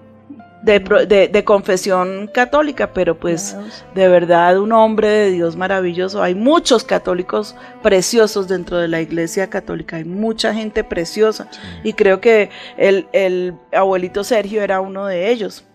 De, 0.63 0.79
de- 0.79 1.27
de 1.27 1.43
confesión 1.43 2.29
católica, 2.33 2.93
pero 2.93 3.19
pues 3.19 3.57
de 3.95 4.07
verdad 4.07 4.57
un 4.59 4.71
hombre 4.71 5.09
de 5.09 5.31
Dios 5.31 5.57
maravilloso. 5.57 6.23
Hay 6.23 6.35
muchos 6.35 6.85
católicos 6.85 7.53
preciosos 7.81 8.47
dentro 8.47 8.77
de 8.77 8.87
la 8.87 9.01
iglesia 9.01 9.49
católica, 9.49 9.97
hay 9.97 10.05
mucha 10.05 10.53
gente 10.53 10.85
preciosa 10.85 11.49
y 11.83 11.91
creo 11.91 12.21
que 12.21 12.49
el, 12.77 13.07
el 13.11 13.55
abuelito 13.73 14.23
Sergio 14.23 14.61
era 14.63 14.79
uno 14.79 15.05
de 15.05 15.31
ellos. 15.31 15.65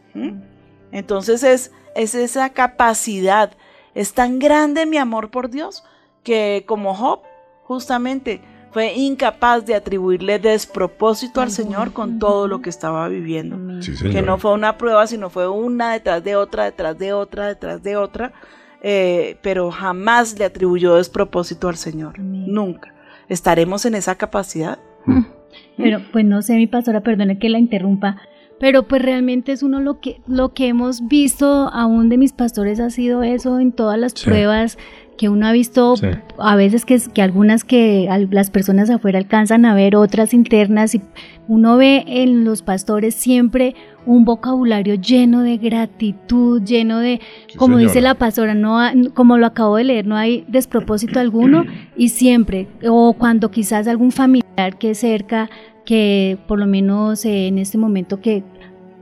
Entonces 0.91 1.43
es, 1.43 1.71
es 1.95 2.15
esa 2.15 2.49
capacidad, 2.51 3.53
es 3.95 4.15
tan 4.15 4.39
grande 4.39 4.87
mi 4.87 4.97
amor 4.97 5.31
por 5.31 5.51
Dios 5.51 5.85
que 6.23 6.65
como 6.67 6.95
Job 6.95 7.21
justamente 7.65 8.41
fue 8.71 8.95
incapaz 8.95 9.65
de 9.65 9.75
atribuirle 9.75 10.39
despropósito 10.39 11.41
al 11.41 11.51
Señor 11.51 11.93
con 11.93 12.19
todo 12.19 12.49
lo 12.49 12.61
que 12.61 12.71
estaba 12.71 13.09
viviendo. 13.09 13.81
Sí, 13.83 13.93
que 14.11 14.23
no 14.23 14.39
fue 14.39 14.53
una 14.53 14.77
prueba, 14.79 15.07
sino 15.07 15.31
fue 15.31 15.49
una 15.49 15.93
detrás 15.93 16.23
de 16.23 16.37
otra, 16.37 16.65
detrás 16.65 16.99
de 16.99 17.13
otra, 17.13 17.47
detrás 17.49 17.83
de 17.83 17.97
otra, 17.97 18.33
eh, 18.83 19.37
pero 19.43 19.71
jamás 19.71 20.39
le 20.39 20.45
atribuyó 20.45 20.95
despropósito 20.97 21.69
al 21.69 21.77
Señor, 21.77 22.19
nunca. 22.19 22.95
¿Estaremos 23.29 23.85
en 23.87 23.95
esa 23.95 24.15
capacidad? 24.17 24.79
Pero 25.77 26.01
pues 26.13 26.25
no 26.25 26.43
sé, 26.43 26.57
mi 26.57 26.67
pastora, 26.67 27.01
perdone 27.03 27.39
que 27.39 27.49
la 27.49 27.59
interrumpa, 27.59 28.17
pero 28.61 28.87
pues 28.89 29.01
realmente 29.03 29.53
es 29.53 29.63
uno 29.63 29.81
lo 29.81 30.01
que 30.01 30.21
lo 30.27 30.53
que 30.53 30.67
hemos 30.69 31.07
visto 31.09 31.47
aún 31.73 32.09
de 32.09 32.19
mis 32.19 32.33
pastores 32.33 32.81
ha 32.81 32.91
sido 32.91 33.23
eso 33.23 33.59
en 33.61 33.73
todas 33.73 33.99
las 33.99 34.13
Sí. 34.15 34.25
pruebas 34.27 34.79
que 35.19 35.29
uno 35.29 35.47
ha 35.47 35.53
visto 35.53 35.97
Sí. 35.97 36.07
a 36.39 36.57
veces 36.57 36.85
que, 36.87 36.99
que 37.13 37.21
algunas 37.21 37.65
que 37.65 38.09
las 38.31 38.51
personas 38.51 38.89
afuera 38.89 39.19
alcanzan 39.19 39.67
a 39.67 39.75
ver, 39.75 39.97
otras 39.97 40.33
internas 40.33 40.95
y 40.95 41.03
uno 41.49 41.77
ve 41.77 42.05
en 42.07 42.45
los 42.45 42.63
pastores 42.63 43.15
siempre 43.15 43.75
un 44.07 44.25
vocabulario 44.25 44.95
lleno 44.95 45.43
de 45.43 45.59
gratitud, 45.59 46.63
lleno 46.63 47.01
de 47.01 47.21
Sí, 47.49 47.59
como 47.59 47.77
dice 47.79 48.01
la 48.01 48.15
pastora, 48.15 48.55
no 48.55 48.79
ha- 48.81 48.93
como 49.15 49.37
lo 49.37 49.47
acabo 49.47 49.77
de 49.77 49.85
leer, 49.85 50.07
no 50.07 50.17
hay 50.17 50.45
despropósito 50.49 51.21
alguno 51.21 51.65
y 51.97 52.09
siempre, 52.11 52.69
o 52.89 53.13
cuando 53.15 53.51
quizás 53.51 53.87
algún 53.89 54.13
familiar 54.13 54.79
que 54.79 54.91
es 54.93 54.99
cerca, 54.99 55.51
que 55.85 56.39
por 56.47 56.59
lo 56.59 56.67
menos 56.67 57.25
eh, 57.25 57.49
en 57.49 57.59
este 57.59 57.77
momento 57.79 58.21
que, 58.21 58.45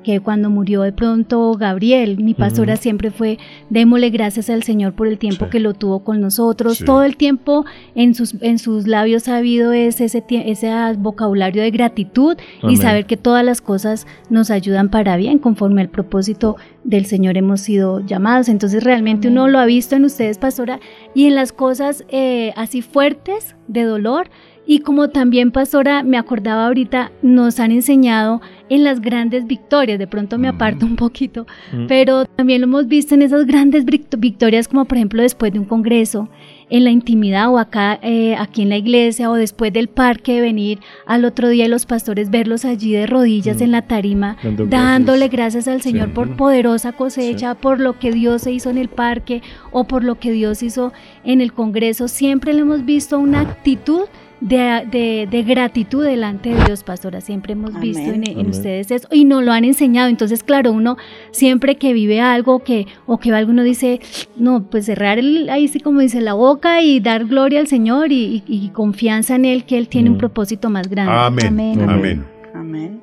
que 0.07 0.21
cuando 0.21 0.51
murió 0.51 0.83
de 0.83 0.93
pronto 0.93 1.53
Gabriel, 1.55 2.19
mi 2.23 2.33
pastora 2.33 2.77
siempre 2.77 3.11
fue, 3.11 3.39
démosle 3.71 4.11
gracias 4.11 4.49
al 4.51 4.63
Señor 4.63 4.93
por 4.93 5.09
el 5.09 5.19
tiempo 5.19 5.47
Sí. 5.47 5.51
que 5.51 5.59
lo 5.59 5.75
tuvo 5.75 6.05
con 6.05 6.21
nosotros, 6.21 6.79
Sí. 6.79 6.85
todo 6.85 7.03
el 7.03 7.17
tiempo 7.17 7.65
en 7.97 8.15
sus, 8.15 8.37
en 8.41 8.61
sus 8.61 8.87
labios 8.87 9.27
ha 9.27 9.39
habido 9.39 9.73
ese, 9.73 10.05
ese, 10.05 10.71
vocabulario 10.99 11.61
de 11.61 11.73
gratitud 11.73 12.37
y 12.63 12.67
Amén. 12.67 12.77
saber 12.77 13.07
que 13.07 13.17
todas 13.17 13.45
las 13.45 13.61
cosas 13.61 14.07
nos 14.31 14.53
ayudan 14.53 14.91
para 14.91 15.17
bien, 15.17 15.41
conforme 15.41 15.81
al 15.81 15.89
propósito 15.89 16.55
del 16.85 17.07
Señor 17.07 17.37
hemos 17.37 17.61
sido 17.63 17.99
llamados. 18.07 18.49
Entonces 18.49 18.85
realmente 18.85 19.27
uno 19.27 19.49
lo 19.49 19.59
ha 19.59 19.67
visto 19.67 19.97
en 19.97 20.05
ustedes, 20.05 20.39
pastora, 20.39 20.79
y 21.17 21.27
en 21.27 21.35
las 21.35 21.51
cosas 21.51 22.05
eh, 22.11 22.53
así 22.55 22.81
fuertes 22.81 23.57
de 23.67 23.83
dolor. 23.83 24.31
Y 24.69 24.81
como 24.81 25.09
también, 25.11 25.53
pastora, 25.53 26.03
me 26.03 26.19
acordaba 26.19 26.67
ahorita, 26.67 27.13
nos 27.23 27.61
han 27.61 27.71
enseñado 27.71 28.41
en 28.69 28.83
las 28.83 29.01
grandes 29.01 29.47
victorias, 29.47 29.97
de 29.99 30.09
pronto 30.09 30.39
me 30.39 30.49
aparto 30.49 30.85
un 30.87 30.97
poquito, 30.97 31.47
Mm. 31.73 31.87
pero 31.87 32.25
también 32.25 32.61
lo 32.63 32.67
hemos 32.67 32.89
visto 32.89 33.15
en 33.15 33.23
esas 33.23 33.47
grandes 33.47 33.87
vict- 33.87 34.19
victorias, 34.19 34.67
como 34.67 34.85
por 34.85 34.97
ejemplo 34.99 35.23
después 35.23 35.53
de 35.53 35.61
un 35.61 35.67
congreso, 35.67 36.29
en 36.69 36.83
la 36.83 36.91
intimidad 36.91 37.49
o 37.49 37.59
acá, 37.59 38.01
eh, 38.03 38.35
aquí 38.37 38.63
en 38.63 38.71
la 38.71 38.77
iglesia 38.77 39.31
o 39.31 39.35
después 39.35 39.73
del 39.73 39.87
parque, 39.87 40.41
venir 40.41 40.81
al 41.07 41.25
otro 41.25 41.49
día 41.49 41.67
y 41.67 41.69
los 41.69 41.87
pastores 41.87 42.29
verlos 42.31 42.65
allí 42.65 42.91
de 42.91 43.07
rodillas 43.07 43.59
Mm. 43.59 43.63
en 43.63 43.71
la 43.71 43.83
tarima, 43.83 44.37
Dando 44.43 44.67
dándole 44.67 45.29
gracias. 45.29 45.65
gracias 45.67 45.69
al 45.69 45.83
Señor 45.83 46.09
Sí. 46.09 46.13
por 46.15 46.35
poderosa 46.37 46.91
cosecha, 46.91 47.55
por 47.55 47.79
lo 47.79 48.01
que 48.01 48.11
Dios 48.11 48.43
se 48.43 48.51
hizo 48.51 48.69
en 48.71 48.79
el 48.79 48.89
parque 48.89 49.43
o 49.71 49.85
por 49.85 50.03
lo 50.03 50.19
que 50.19 50.33
Dios 50.33 50.61
hizo 50.65 50.93
en 51.23 51.41
el 51.41 51.53
congreso. 51.53 52.09
Siempre 52.09 52.53
le 52.53 52.63
hemos 52.63 52.85
visto 52.85 53.17
una 53.21 53.43
actitud 53.43 54.07
de, 54.49 54.87
de- 54.91 55.29
de 55.31 55.43
gratitud 55.43 56.05
delante 56.05 56.51
de 56.55 56.65
Dios, 56.65 56.83
pastora. 56.85 57.21
Siempre 57.21 57.55
hemos 57.55 57.71
Amén. 57.75 57.81
visto 57.83 58.01
en, 58.41 58.47
ustedes 58.49 58.91
eso 58.91 59.09
y 59.11 59.25
nos 59.25 59.43
lo 59.45 59.53
han 59.53 59.65
enseñado. 59.65 60.09
Entonces, 60.09 60.43
claro, 60.43 60.73
uno 60.73 60.97
siempre 61.31 61.77
que 61.77 61.93
vive 61.93 62.21
algo 62.21 62.61
que 62.63 62.87
o 63.07 63.19
que 63.19 63.31
ve 63.31 63.39
algo, 63.39 63.51
uno 63.53 63.63
dice, 63.63 64.01
no, 64.37 64.65
pues 64.71 64.87
cerrar 64.87 65.19
el- 65.19 65.49
ahí 65.51 65.69
sí 65.69 65.81
como 65.81 66.01
dice 66.01 66.21
la 66.21 66.35
boca 66.35 66.81
y 66.83 67.01
dar 67.01 67.25
gloria 67.27 67.61
al 67.61 67.67
Señor 67.67 68.13
y, 68.13 68.43
y- 68.47 68.67
y 68.67 68.69
confianza 68.71 69.35
en 69.35 69.45
Él 69.45 69.65
que 69.65 69.79
Él 69.79 69.89
tiene 69.89 70.11
un 70.11 70.17
Mm. 70.17 70.19
propósito 70.19 70.71
más 70.71 70.89
grande. 70.89 71.13
Amén. 71.13 71.47
Amén. 71.47 71.81
Amén. 71.91 72.25
Amén. 72.55 73.03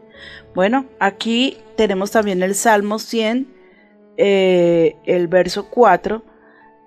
Bueno, 0.55 0.85
aquí 0.99 1.57
tenemos 1.75 2.11
también 2.11 2.43
el 2.43 2.53
Salmo 2.55 2.99
100, 2.99 3.47
eh, 4.17 4.95
el 5.05 5.27
verso 5.27 5.67
4, 5.69 6.23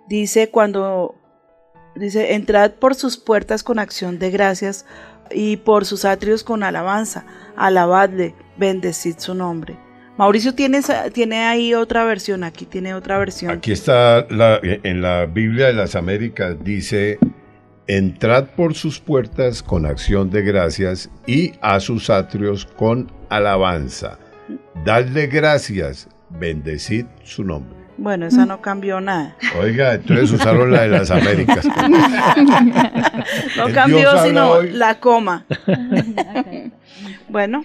dice 0.08 0.50
cuando 0.50 1.14
dice, 1.96 2.34
entrad 2.34 2.72
por 2.72 2.94
sus 2.94 3.16
puertas 3.16 3.62
con 3.62 3.78
acción 3.78 4.18
de 4.18 4.30
gracias 4.30 4.86
y 5.30 5.56
por 5.58 5.84
sus 5.84 6.04
atrios 6.04 6.44
con 6.44 6.62
alabanza, 6.62 7.26
alabadle, 7.56 8.34
bendecid 8.56 9.18
su 9.18 9.34
nombre. 9.34 9.78
Mauricio 10.16 10.54
tiene, 10.54 10.80
tiene 11.12 11.44
ahí 11.44 11.74
otra 11.74 12.04
versión, 12.04 12.42
aquí 12.42 12.64
tiene 12.64 12.94
otra 12.94 13.18
versión. 13.18 13.52
Aquí 13.52 13.72
está 13.72 14.26
en 14.30 15.02
la 15.02 15.26
Biblia 15.26 15.66
de 15.66 15.74
las 15.74 15.94
Américas 15.94 16.56
dice, 16.64 17.18
entrad 17.86 18.46
por 18.56 18.74
sus 18.74 18.98
puertas 18.98 19.62
con 19.62 19.84
acción 19.84 20.30
de 20.30 20.42
gracias 20.42 21.10
y 21.26 21.52
a 21.60 21.80
sus 21.80 22.08
atrios 22.08 22.64
con 22.64 23.12
alabanza. 23.28 24.18
Dadle 24.84 25.26
gracias, 25.26 26.08
bendecid 26.30 27.04
su 27.22 27.44
nombre. 27.44 27.85
Bueno, 27.98 28.26
esa 28.26 28.44
no 28.44 28.60
cambió 28.60 29.00
nada. 29.00 29.36
Oiga, 29.60 29.94
entonces 29.94 30.30
usaron 30.32 30.70
la 30.70 30.82
de 30.82 30.88
las 30.88 31.10
Américas. 31.10 31.66
No 33.56 33.66
El 33.68 33.74
cambió 33.74 33.98
Dios 33.98 34.14
habla 34.14 34.26
sino 34.28 34.50
hoy. 34.50 34.70
la 34.70 35.00
coma. 35.00 35.44
Bueno, 37.28 37.64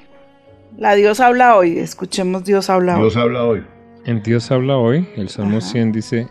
la 0.77 0.95
Dios 0.95 1.19
habla 1.19 1.55
hoy. 1.55 1.77
Escuchemos 1.77 2.43
Dios 2.45 2.69
habla 2.69 2.95
hoy. 2.95 3.01
Dios 3.01 3.17
habla 3.17 3.43
hoy. 3.43 3.63
En 4.05 4.23
Dios 4.23 4.49
habla 4.51 4.77
hoy, 4.77 5.07
el 5.15 5.29
Salmo 5.29 5.57
Ajá. 5.57 5.67
100 5.67 5.91
dice, 5.91 6.27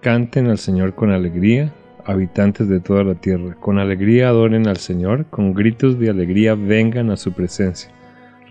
Canten 0.00 0.48
al 0.48 0.58
Señor 0.58 0.94
con 0.94 1.12
alegría, 1.12 1.72
habitantes 2.04 2.68
de 2.68 2.80
toda 2.80 3.04
la 3.04 3.14
tierra. 3.14 3.54
Con 3.60 3.78
alegría 3.78 4.28
adoren 4.28 4.66
al 4.66 4.78
Señor, 4.78 5.26
con 5.26 5.54
gritos 5.54 5.98
de 6.00 6.10
alegría 6.10 6.54
vengan 6.56 7.10
a 7.10 7.16
su 7.16 7.32
presencia. 7.32 7.92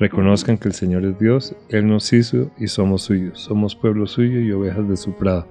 Reconozcan 0.01 0.57
que 0.57 0.67
el 0.67 0.73
Señor 0.73 1.05
es 1.05 1.19
Dios, 1.19 1.55
Él 1.69 1.85
nos 1.85 2.11
hizo 2.11 2.49
y 2.57 2.65
somos 2.65 3.03
suyos. 3.03 3.39
Somos 3.39 3.75
pueblo 3.75 4.07
suyo 4.07 4.39
y 4.39 4.51
ovejas 4.51 4.89
de 4.89 4.97
su 4.97 5.13
prado. 5.13 5.47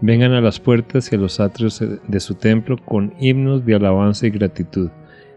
Vengan 0.00 0.32
a 0.32 0.40
las 0.40 0.58
puertas 0.58 1.12
y 1.12 1.14
a 1.14 1.18
los 1.20 1.38
atrios 1.38 1.80
de 1.80 2.20
su 2.20 2.34
templo 2.34 2.78
con 2.84 3.14
himnos 3.20 3.64
de 3.64 3.76
alabanza 3.76 4.26
y 4.26 4.30
gratitud. 4.30 4.90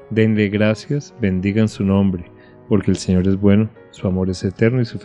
Denle 0.10 0.50
gracias, 0.50 1.14
bendigan 1.22 1.68
su 1.68 1.84
nombre, 1.84 2.26
porque 2.68 2.90
el 2.90 2.98
Señor 2.98 3.28
es 3.28 3.40
bueno, 3.40 3.70
su 3.92 4.08
amor 4.08 4.32
es 4.32 4.44
eterno 4.44 4.82
y 4.82 4.86
su 4.86 4.98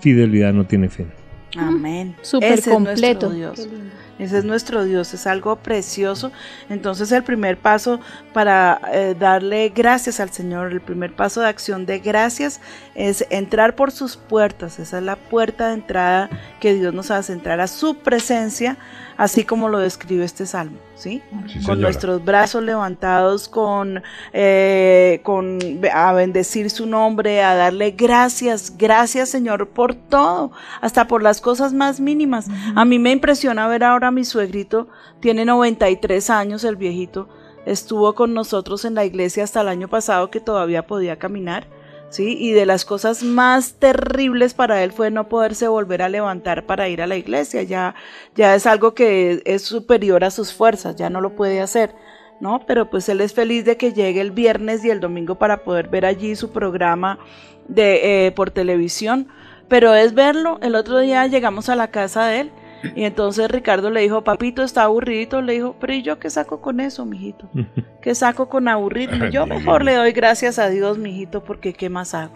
fidelidad 0.00 0.52
no 0.52 0.66
tiene 0.66 0.90
fin. 0.90 1.06
Amén. 1.56 2.16
Súper 2.22 2.52
Ese 2.52 2.72
es 2.72 2.80
nuestro. 2.80 3.30
Dios. 3.30 3.68
Ese 4.20 4.36
es 4.36 4.44
nuestro 4.44 4.84
Dios, 4.84 5.14
es 5.14 5.26
algo 5.26 5.56
precioso. 5.56 6.30
Entonces 6.68 7.10
el 7.10 7.24
primer 7.24 7.56
paso 7.56 8.00
para 8.34 8.78
eh, 8.92 9.16
darle 9.18 9.70
gracias 9.70 10.20
al 10.20 10.28
Señor, 10.28 10.72
el 10.72 10.82
primer 10.82 11.16
paso 11.16 11.40
de 11.40 11.48
acción 11.48 11.86
de 11.86 12.00
gracias 12.00 12.60
es 12.94 13.26
entrar 13.30 13.76
por 13.76 13.92
sus 13.92 14.18
puertas. 14.18 14.78
Esa 14.78 14.98
es 14.98 15.04
la 15.04 15.16
puerta 15.16 15.68
de 15.68 15.74
entrada 15.74 16.28
que 16.60 16.74
Dios 16.74 16.92
nos 16.92 17.10
hace 17.10 17.32
entrar 17.32 17.60
a 17.60 17.66
su 17.66 17.96
presencia, 17.96 18.76
así 19.20 19.44
como 19.44 19.68
lo 19.68 19.78
describe 19.78 20.24
este 20.24 20.46
salmo, 20.46 20.78
¿sí? 20.94 21.20
Sí, 21.46 21.62
con 21.66 21.78
nuestros 21.78 22.24
brazos 22.24 22.62
levantados, 22.62 23.50
con, 23.50 24.02
eh, 24.32 25.20
con 25.24 25.58
a 25.92 26.14
bendecir 26.14 26.70
su 26.70 26.86
nombre, 26.86 27.42
a 27.42 27.54
darle 27.54 27.90
gracias, 27.90 28.78
gracias 28.78 29.28
Señor 29.28 29.68
por 29.68 29.94
todo, 29.94 30.52
hasta 30.80 31.06
por 31.06 31.22
las 31.22 31.42
cosas 31.42 31.74
más 31.74 32.00
mínimas. 32.00 32.46
A 32.74 32.86
mí 32.86 32.98
me 32.98 33.10
impresiona 33.10 33.68
ver 33.68 33.84
ahora 33.84 34.08
a 34.08 34.10
mi 34.10 34.24
suegrito, 34.24 34.88
tiene 35.20 35.44
93 35.44 36.30
años 36.30 36.64
el 36.64 36.76
viejito, 36.76 37.28
estuvo 37.66 38.14
con 38.14 38.32
nosotros 38.32 38.86
en 38.86 38.94
la 38.94 39.04
iglesia 39.04 39.44
hasta 39.44 39.60
el 39.60 39.68
año 39.68 39.88
pasado 39.88 40.30
que 40.30 40.40
todavía 40.40 40.86
podía 40.86 41.18
caminar. 41.18 41.66
¿Sí? 42.10 42.36
Y 42.38 42.52
de 42.52 42.66
las 42.66 42.84
cosas 42.84 43.22
más 43.22 43.74
terribles 43.74 44.52
para 44.52 44.82
él 44.82 44.90
fue 44.92 45.12
no 45.12 45.28
poderse 45.28 45.68
volver 45.68 46.02
a 46.02 46.08
levantar 46.08 46.66
para 46.66 46.88
ir 46.88 47.02
a 47.02 47.06
la 47.06 47.16
iglesia. 47.16 47.62
Ya, 47.62 47.94
ya 48.34 48.54
es 48.56 48.66
algo 48.66 48.94
que 48.94 49.42
es 49.44 49.62
superior 49.62 50.24
a 50.24 50.30
sus 50.30 50.52
fuerzas, 50.52 50.96
ya 50.96 51.08
no 51.08 51.20
lo 51.20 51.36
puede 51.36 51.60
hacer. 51.60 51.94
¿no? 52.40 52.64
Pero 52.66 52.90
pues 52.90 53.08
él 53.08 53.20
es 53.20 53.34
feliz 53.34 53.64
de 53.64 53.76
que 53.76 53.92
llegue 53.92 54.20
el 54.20 54.32
viernes 54.32 54.84
y 54.84 54.90
el 54.90 54.98
domingo 55.00 55.36
para 55.36 55.62
poder 55.62 55.88
ver 55.88 56.06
allí 56.06 56.34
su 56.34 56.50
programa 56.50 57.18
de, 57.68 58.26
eh, 58.26 58.32
por 58.32 58.50
televisión. 58.50 59.28
Pero 59.68 59.94
es 59.94 60.14
verlo, 60.14 60.58
el 60.62 60.74
otro 60.74 60.98
día 60.98 61.26
llegamos 61.26 61.68
a 61.68 61.76
la 61.76 61.90
casa 61.92 62.26
de 62.26 62.40
él 62.40 62.52
y 62.94 63.04
entonces 63.04 63.50
Ricardo 63.50 63.90
le 63.90 64.00
dijo, 64.00 64.24
papito 64.24 64.62
está 64.62 64.84
aburrido, 64.84 65.42
le 65.42 65.54
dijo, 65.54 65.76
pero 65.80 65.92
¿y 65.92 66.02
yo 66.02 66.18
qué 66.18 66.30
saco 66.30 66.60
con 66.60 66.80
eso, 66.80 67.04
mijito? 67.04 67.48
¿Qué 68.02 68.14
saco 68.14 68.48
con 68.48 68.68
aburrido? 68.68 69.26
Yo 69.28 69.46
mejor 69.46 69.84
le 69.84 69.94
doy 69.94 70.12
gracias 70.12 70.58
a 70.58 70.68
Dios, 70.68 70.98
mijito, 70.98 71.44
porque 71.44 71.72
¿qué 71.72 71.90
más 71.90 72.14
hago? 72.14 72.34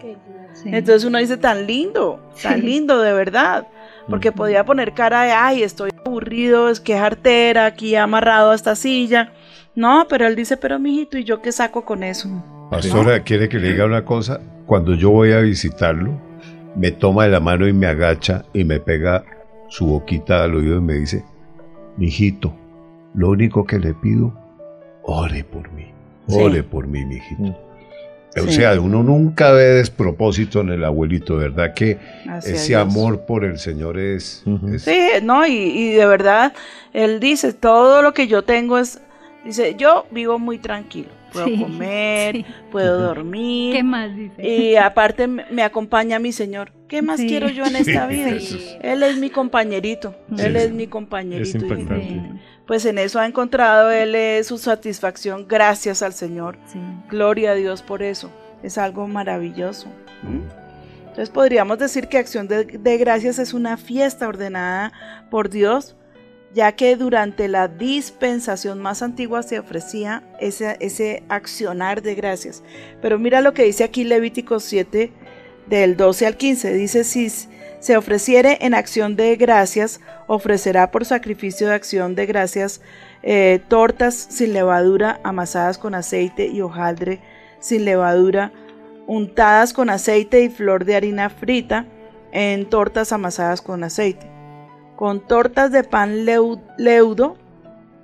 Sí. 0.53 0.69
Entonces 0.71 1.03
uno 1.03 1.17
dice, 1.17 1.37
tan 1.37 1.65
lindo, 1.65 2.19
tan 2.41 2.61
lindo, 2.61 3.01
de 3.01 3.13
verdad. 3.13 3.67
Porque 4.07 4.31
podía 4.31 4.63
poner 4.65 4.93
cara 4.93 5.23
de, 5.23 5.31
ay, 5.31 5.63
estoy 5.63 5.89
aburrido, 6.05 6.69
es 6.69 6.79
que 6.79 6.97
jartera, 6.97 7.65
aquí 7.65 7.95
amarrado 7.95 8.51
a 8.51 8.55
esta 8.55 8.75
silla. 8.75 9.31
No, 9.73 10.05
pero 10.07 10.27
él 10.27 10.35
dice, 10.35 10.57
pero 10.57 10.79
mijito, 10.79 11.17
¿y 11.17 11.23
yo 11.23 11.41
qué 11.41 11.51
saco 11.51 11.83
con 11.83 12.03
eso? 12.03 12.29
Pastora, 12.69 13.23
¿quiere 13.23 13.49
que 13.49 13.59
le 13.59 13.69
diga 13.69 13.85
una 13.85 14.05
cosa? 14.05 14.39
Cuando 14.65 14.93
yo 14.93 15.09
voy 15.09 15.31
a 15.31 15.39
visitarlo, 15.39 16.19
me 16.75 16.91
toma 16.91 17.25
de 17.25 17.31
la 17.31 17.39
mano 17.39 17.67
y 17.67 17.73
me 17.73 17.87
agacha 17.87 18.45
y 18.53 18.63
me 18.63 18.79
pega 18.79 19.23
su 19.75 19.85
boquita 19.87 20.41
al 20.43 20.55
oído 20.55 20.77
y 20.77 20.81
me 20.81 20.93
dice, 20.93 21.25
mijito, 21.97 22.53
lo 23.13 23.29
único 23.29 23.65
que 23.65 23.77
le 23.77 23.93
pido, 23.93 24.33
ore 25.03 25.43
por 25.43 25.69
mí, 25.73 25.87
Sí. 26.27 26.37
ore 26.41 26.63
por 26.63 26.87
mí, 26.87 27.03
mijito. 27.05 27.41
Mm. 27.43 27.55
O 28.37 28.47
Sí. 28.47 28.53
sea, 28.53 28.79
uno 28.79 29.01
nunca 29.03 29.51
ve 29.51 29.63
despropósito 29.63 30.61
en 30.61 30.69
el 30.69 30.83
abuelito, 30.85 31.35
¿verdad? 31.37 31.73
Que 31.73 31.97
Hacia 32.29 32.53
ese 32.55 32.67
Dios. 32.69 32.81
amor 32.81 33.25
por 33.25 33.43
el 33.45 33.57
Señor 33.59 33.97
es- 33.97 34.43
Sí, 34.77 34.99
no, 35.23 35.45
y, 35.45 35.51
y 35.53 35.91
de 35.91 36.05
verdad, 36.05 36.53
él 36.93 37.19
dice, 37.19 37.51
todo 37.53 38.01
lo 38.01 38.13
que 38.13 38.27
yo 38.27 38.43
tengo 38.43 38.77
es, 38.77 39.01
dice, 39.45 39.75
yo 39.77 40.05
vivo 40.11 40.37
muy 40.39 40.57
tranquilo, 40.57 41.09
puedo 41.35 41.47
Sí, 41.47 41.61
comer, 41.61 42.35
sí. 42.37 42.45
puedo 42.71 42.99
dormir. 42.99 43.73
¿Qué 43.75 43.83
más 43.83 44.15
dice? 44.15 44.47
Y 44.47 44.75
aparte 44.75 45.27
me 45.27 45.63
acompaña 45.63 46.17
mi 46.19 46.31
Señor. 46.31 46.71
¿Qué 46.87 47.01
más 47.01 47.19
Sí. 47.19 47.27
quiero 47.27 47.49
yo 47.49 47.65
en 47.65 47.75
esta 47.75 48.07
vida? 48.07 48.29
Él 48.81 49.03
es 49.03 49.17
mi 49.17 49.29
compañerito. 49.29 50.15
Sí. 50.35 50.43
Él 50.45 50.55
es 50.55 50.71
mi 50.71 50.87
compañerito. 50.87 51.57
impactante. 51.57 52.21
Pues 52.67 52.85
en 52.85 52.97
eso 52.97 53.19
ha 53.19 53.25
encontrado 53.27 53.91
él 53.91 54.43
su 54.43 54.57
satisfacción. 54.57 55.45
Gracias 55.47 56.01
al 56.01 56.13
Señor. 56.13 56.57
sí. 56.65 56.79
Gloria 57.09 57.51
a 57.51 57.55
Dios 57.55 57.81
por 57.81 58.01
eso. 58.01 58.31
Es 58.63 58.77
algo 58.77 59.07
maravilloso. 59.07 59.87
¿m? 60.23 60.41
Entonces 61.01 61.29
podríamos 61.29 61.77
decir 61.79 62.07
que 62.07 62.17
acción 62.17 62.47
de, 62.47 62.65
de 62.65 62.97
gracias 62.97 63.39
es 63.39 63.53
una 63.53 63.77
fiesta 63.77 64.27
ordenada 64.27 64.91
por 65.29 65.49
Dios, 65.49 65.95
ya 66.55 66.71
que 66.71 66.95
durante 66.95 67.49
la 67.49 67.67
dispensación 67.67 68.81
más 68.81 69.01
antigua 69.01 69.43
se 69.43 69.59
ofrecía 69.59 70.23
ese, 70.39 70.77
ese 70.79 71.21
accionar 71.27 72.01
de 72.01 72.15
gracias. 72.15 72.63
Pero 73.01 73.19
mira 73.19 73.41
lo 73.41 73.53
que 73.53 73.63
dice 73.63 73.83
aquí 73.83 74.05
Levítico 74.05 74.61
7, 74.61 75.11
del 75.67 75.97
12 75.97 76.27
al 76.27 76.37
15. 76.37 76.73
Dice, 76.73 77.03
si 77.03 77.29
se 77.29 77.97
ofreciere 77.97 78.57
en 78.61 78.73
acción 78.73 79.17
de 79.17 79.35
gracias, 79.35 79.99
ofrecerá 80.27 80.91
por 80.91 81.03
sacrificio 81.03 81.67
de 81.67 81.73
acción 81.73 82.15
de 82.15 82.25
gracias 82.25 82.79
eh, 83.21 83.59
tortas 83.67 84.15
sin 84.15 84.53
levadura, 84.53 85.19
amasadas 85.23 85.77
con 85.77 85.93
aceite 85.93 86.47
y 86.47 86.61
hojaldre 86.61 87.19
sin 87.59 87.83
levadura, 87.83 88.53
untadas 89.07 89.73
con 89.73 89.89
aceite 89.89 90.41
y 90.41 90.49
flor 90.49 90.85
de 90.85 90.95
harina 90.95 91.29
frita 91.29 91.85
en 92.31 92.65
tortas 92.69 93.11
amasadas 93.11 93.61
con 93.61 93.83
aceite. 93.83 94.34
Con 94.95 95.19
tortas 95.19 95.71
de 95.71 95.83
pan 95.83 96.25
leu- 96.25 96.61
leudo 96.77 97.37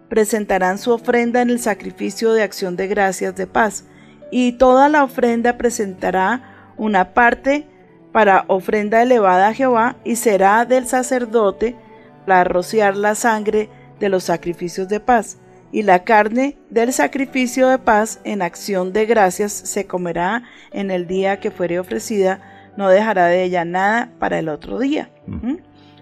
presentarán 0.09 0.77
su 0.77 0.91
ofrenda 0.91 1.41
en 1.41 1.49
el 1.49 1.59
sacrificio 1.59 2.33
de 2.33 2.43
acción 2.43 2.75
de 2.75 2.87
gracias 2.87 3.35
de 3.35 3.47
paz, 3.47 3.85
y 4.29 4.53
toda 4.53 4.89
la 4.89 5.03
ofrenda 5.03 5.57
presentará 5.57 6.73
una 6.77 7.13
parte 7.13 7.67
para 8.11 8.43
ofrenda 8.47 9.01
elevada 9.01 9.49
a 9.49 9.53
Jehová, 9.53 9.95
y 10.03 10.17
será 10.17 10.65
del 10.65 10.85
sacerdote 10.85 11.75
para 12.25 12.43
rociar 12.43 12.97
la 12.97 13.15
sangre 13.15 13.69
de 13.99 14.09
los 14.09 14.25
sacrificios 14.25 14.89
de 14.89 14.99
paz. 14.99 15.37
Y 15.71 15.83
la 15.83 16.03
carne 16.03 16.57
del 16.69 16.91
sacrificio 16.91 17.69
de 17.69 17.77
paz 17.77 18.19
en 18.25 18.41
acción 18.41 18.91
de 18.91 19.05
gracias 19.05 19.53
se 19.53 19.87
comerá 19.87 20.43
en 20.71 20.91
el 20.91 21.07
día 21.07 21.39
que 21.39 21.51
fuere 21.51 21.79
ofrecida, 21.79 22.41
no 22.75 22.89
dejará 22.89 23.27
de 23.27 23.43
ella 23.43 23.63
nada 23.63 24.11
para 24.19 24.39
el 24.39 24.49
otro 24.49 24.79
día. 24.79 25.09
¿Mm? 25.27 25.55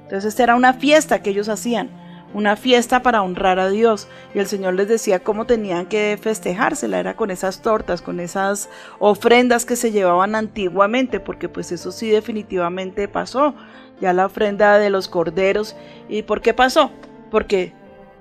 Entonces 0.10 0.30
esta 0.30 0.41
era 0.41 0.55
una 0.55 0.74
fiesta 0.74 1.22
que 1.22 1.30
ellos 1.30 1.49
hacían, 1.49 1.91
una 2.34 2.55
fiesta 2.55 3.03
para 3.03 3.22
honrar 3.22 3.60
a 3.60 3.70
Dios. 3.70 4.07
Y 4.34 4.39
el 4.39 4.47
Señor 4.47 4.74
les 4.74 4.88
decía 4.88 5.20
cómo 5.20 5.45
tenían 5.45 5.86
que 5.86 6.18
festejársela, 6.20 6.99
era 6.99 7.16
con 7.16 7.30
esas 7.30 7.62
tortas, 7.62 8.01
con 8.01 8.20
esas 8.20 8.70
ofrendas 8.97 9.66
que 9.66 9.76
se 9.76 9.91
llevaban 9.91 10.34
antiguamente, 10.34 11.20
porque 11.20 11.47
pues 11.47 11.72
eso 11.72 11.91
sí 11.91 12.10
definitivamente 12.10 13.07
pasó. 13.07 13.53
Ya 14.01 14.12
la 14.12 14.26
ofrenda 14.26 14.80
de 14.80 14.89
los 14.89 15.07
corderos. 15.07 15.76
¿Y 16.07 16.24
por 16.24 16.41
qué 16.41 16.55
pasó? 16.55 16.89
Porque 17.30 17.74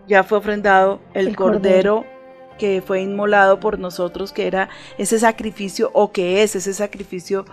ya 0.06 0.24
fue 0.24 0.36
ofrendado 0.36 1.00
el, 1.14 1.28
El 1.28 1.36
cordero 1.36 2.04
que 2.58 2.82
fue 2.84 3.00
inmolado 3.00 3.60
por 3.60 3.78
nosotros, 3.78 4.32
que 4.32 4.46
era 4.46 4.68
ese 4.98 5.18
sacrificio 5.18 5.90
o 5.94 6.12
que 6.12 6.42
es 6.42 6.54
ese 6.54 6.74
sacrificio 6.74 7.46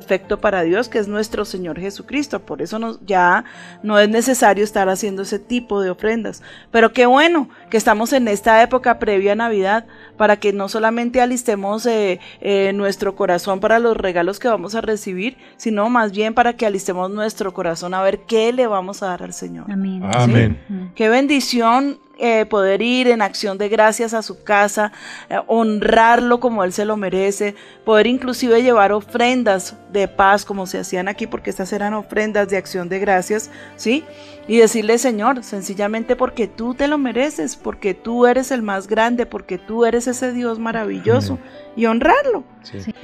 perfecto 0.00 0.40
para 0.40 0.62
Dios, 0.62 0.88
que 0.88 0.98
es 0.98 1.08
nuestro 1.08 1.44
Señor 1.44 1.78
Jesucristo. 1.78 2.40
Por 2.40 2.62
eso 2.62 2.78
nos, 2.78 2.98
ya 3.04 3.44
no 3.82 3.98
es 3.98 4.08
necesario 4.08 4.64
estar 4.64 4.88
haciendo 4.88 5.22
ese 5.22 5.38
tipo 5.38 5.82
de 5.82 5.90
ofrendas. 5.90 6.42
Pero 6.70 6.92
qué 6.92 7.04
bueno 7.06 7.48
que 7.68 7.76
estamos 7.76 8.12
en 8.12 8.26
esta 8.26 8.62
época 8.62 8.98
previa 8.98 9.32
a 9.32 9.34
Navidad 9.34 9.86
para 10.16 10.36
que 10.36 10.52
no 10.52 10.68
solamente 10.68 11.20
alistemos 11.20 11.84
eh, 11.86 12.18
eh, 12.40 12.72
nuestro 12.74 13.14
corazón 13.14 13.60
para 13.60 13.78
los 13.78 13.96
regalos 13.96 14.38
que 14.38 14.48
vamos 14.48 14.74
a 14.74 14.80
recibir, 14.80 15.36
sino 15.56 15.88
más 15.90 16.12
bien 16.12 16.32
para 16.32 16.54
que 16.54 16.66
alistemos 16.66 17.10
nuestro 17.10 17.52
corazón 17.52 17.92
a 17.92 18.02
ver 18.02 18.20
qué 18.20 18.52
le 18.52 18.66
vamos 18.66 19.02
a 19.02 19.08
dar 19.08 19.22
al 19.22 19.34
Señor. 19.34 19.70
Amén. 19.70 20.02
Amén. 20.02 20.92
Qué 20.94 21.08
bendición 21.10 21.98
eh, 22.20 22.46
poder 22.46 22.82
ir 22.82 23.08
en 23.08 23.22
acción 23.22 23.56
de 23.58 23.68
gracias 23.68 24.14
a 24.14 24.22
su 24.22 24.44
casa, 24.44 24.92
eh, 25.28 25.38
honrarlo 25.46 26.38
como 26.38 26.64
él 26.64 26.72
se 26.72 26.84
lo 26.84 26.96
merece, 26.96 27.54
poder 27.84 28.06
inclusive 28.06 28.62
llevar 28.62 28.92
ofrendas 28.92 29.74
de 29.90 30.06
paz 30.06 30.44
como 30.44 30.66
se 30.66 30.78
hacían 30.78 31.08
aquí, 31.08 31.26
porque 31.26 31.50
estas 31.50 31.72
eran 31.72 31.94
ofrendas 31.94 32.48
de 32.48 32.56
acción 32.56 32.88
de 32.88 32.98
gracias, 32.98 33.50
¿sí? 33.76 34.04
Y 34.46 34.58
decirle, 34.58 34.98
Señor, 34.98 35.42
sencillamente 35.42 36.14
porque 36.14 36.46
tú 36.46 36.74
te 36.74 36.88
lo 36.88 36.98
mereces, 36.98 37.56
porque 37.56 37.94
tú 37.94 38.26
eres 38.26 38.50
el 38.50 38.62
más 38.62 38.86
grande, 38.86 39.26
porque 39.26 39.58
tú 39.58 39.84
eres 39.84 40.06
ese 40.06 40.32
Dios 40.32 40.58
maravilloso, 40.58 41.38
y 41.74 41.86
honrarlo. 41.86 42.44
Sí. 42.62 42.80
Sí. 42.82 42.94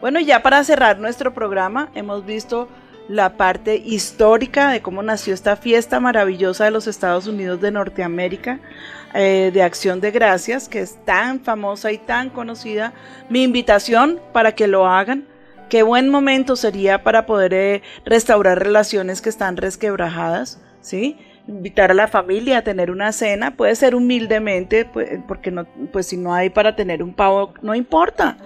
Bueno, 0.00 0.20
y 0.20 0.26
ya 0.26 0.42
para 0.42 0.62
cerrar 0.64 0.98
nuestro 0.98 1.32
programa, 1.32 1.90
hemos 1.94 2.26
visto 2.26 2.68
la 3.08 3.36
parte 3.36 3.76
histórica 3.76 4.70
de 4.70 4.80
cómo 4.80 5.02
nació 5.02 5.34
esta 5.34 5.56
fiesta 5.56 6.00
maravillosa 6.00 6.64
de 6.64 6.70
los 6.70 6.86
Estados 6.86 7.26
Unidos 7.26 7.60
de 7.60 7.70
Norteamérica, 7.70 8.60
eh, 9.12 9.50
de 9.52 9.62
Acción 9.62 10.00
de 10.00 10.10
Gracias, 10.10 10.68
que 10.68 10.80
es 10.80 10.96
tan 11.04 11.40
famosa 11.40 11.92
y 11.92 11.98
tan 11.98 12.30
conocida. 12.30 12.94
Mi 13.28 13.42
invitación 13.42 14.20
para 14.32 14.52
que 14.52 14.66
lo 14.66 14.86
hagan. 14.86 15.26
Qué 15.68 15.82
buen 15.82 16.08
momento 16.08 16.56
sería 16.56 17.02
para 17.02 17.26
poder 17.26 17.54
eh, 17.54 17.82
restaurar 18.04 18.62
relaciones 18.62 19.20
que 19.20 19.28
están 19.28 19.56
resquebrajadas, 19.56 20.60
¿sí? 20.80 21.18
Invitar 21.46 21.90
a 21.90 21.94
la 21.94 22.08
familia 22.08 22.58
a 22.58 22.62
tener 22.62 22.90
una 22.90 23.12
cena, 23.12 23.50
puede 23.56 23.74
ser 23.74 23.94
humildemente, 23.94 24.84
pues, 24.84 25.20
porque 25.26 25.50
no, 25.50 25.66
pues 25.92 26.06
si 26.06 26.16
no 26.16 26.32
hay 26.32 26.50
para 26.50 26.76
tener 26.76 27.02
un 27.02 27.12
pavo, 27.12 27.54
no 27.60 27.74
importa 27.74 28.36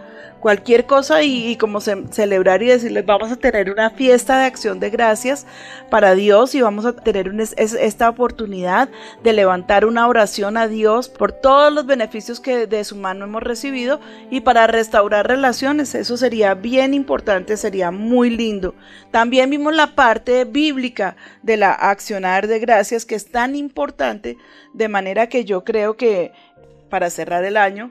cualquier 0.41 0.87
cosa 0.87 1.23
y, 1.23 1.57
como 1.57 1.81
ce- 1.81 2.05
celebrar 2.11 2.63
y 2.63 2.67
decirles 2.67 3.05
vamos 3.05 3.33
a 3.33 3.37
tener 3.37 3.71
una 3.71 3.91
fiesta 3.91 4.39
de 4.39 4.47
acción 4.47 4.79
de 4.79 4.91
gracias 4.91 5.47
para 5.91 6.15
Dios 6.15 6.55
y 6.55 6.61
vamos 6.63 6.87
a 6.87 6.93
tener 6.95 7.33
esta 7.57 8.09
oportunidad 8.09 8.89
de 9.25 9.33
levantar 9.33 9.85
una 9.85 10.07
oración 10.07 10.57
a 10.57 10.69
Dios 10.69 11.09
por 11.09 11.33
todos 11.33 11.73
los 11.73 11.87
beneficios 11.87 12.39
que 12.41 12.67
de 12.67 12.85
su 12.85 12.95
mano 12.97 13.25
hemos 13.25 13.43
recibido 13.43 14.01
y 14.31 14.41
para 14.41 14.67
restaurar 14.67 15.27
relaciones. 15.27 15.95
Eso 15.95 16.17
sería 16.17 16.55
bien 16.55 16.95
importante, 16.95 17.57
sería 17.57 17.91
muy 17.91 18.31
lindo. 18.31 18.75
También 19.11 19.51
vimos 19.51 19.75
la 19.75 19.95
parte 19.95 20.45
bíblica 20.45 21.17
de 21.43 21.57
la 21.57 21.73
accionar 21.73 22.47
de 22.47 22.59
gracias 22.61 23.05
que 23.05 23.17
es 23.17 23.31
tan 23.31 23.57
importante 23.57 24.37
de 24.73 24.89
manera 24.89 25.29
que 25.29 25.45
yo 25.45 25.65
creo 25.65 25.97
que 25.97 26.33
para 26.89 27.11
cerrar 27.11 27.45
el 27.45 27.57
año 27.57 27.91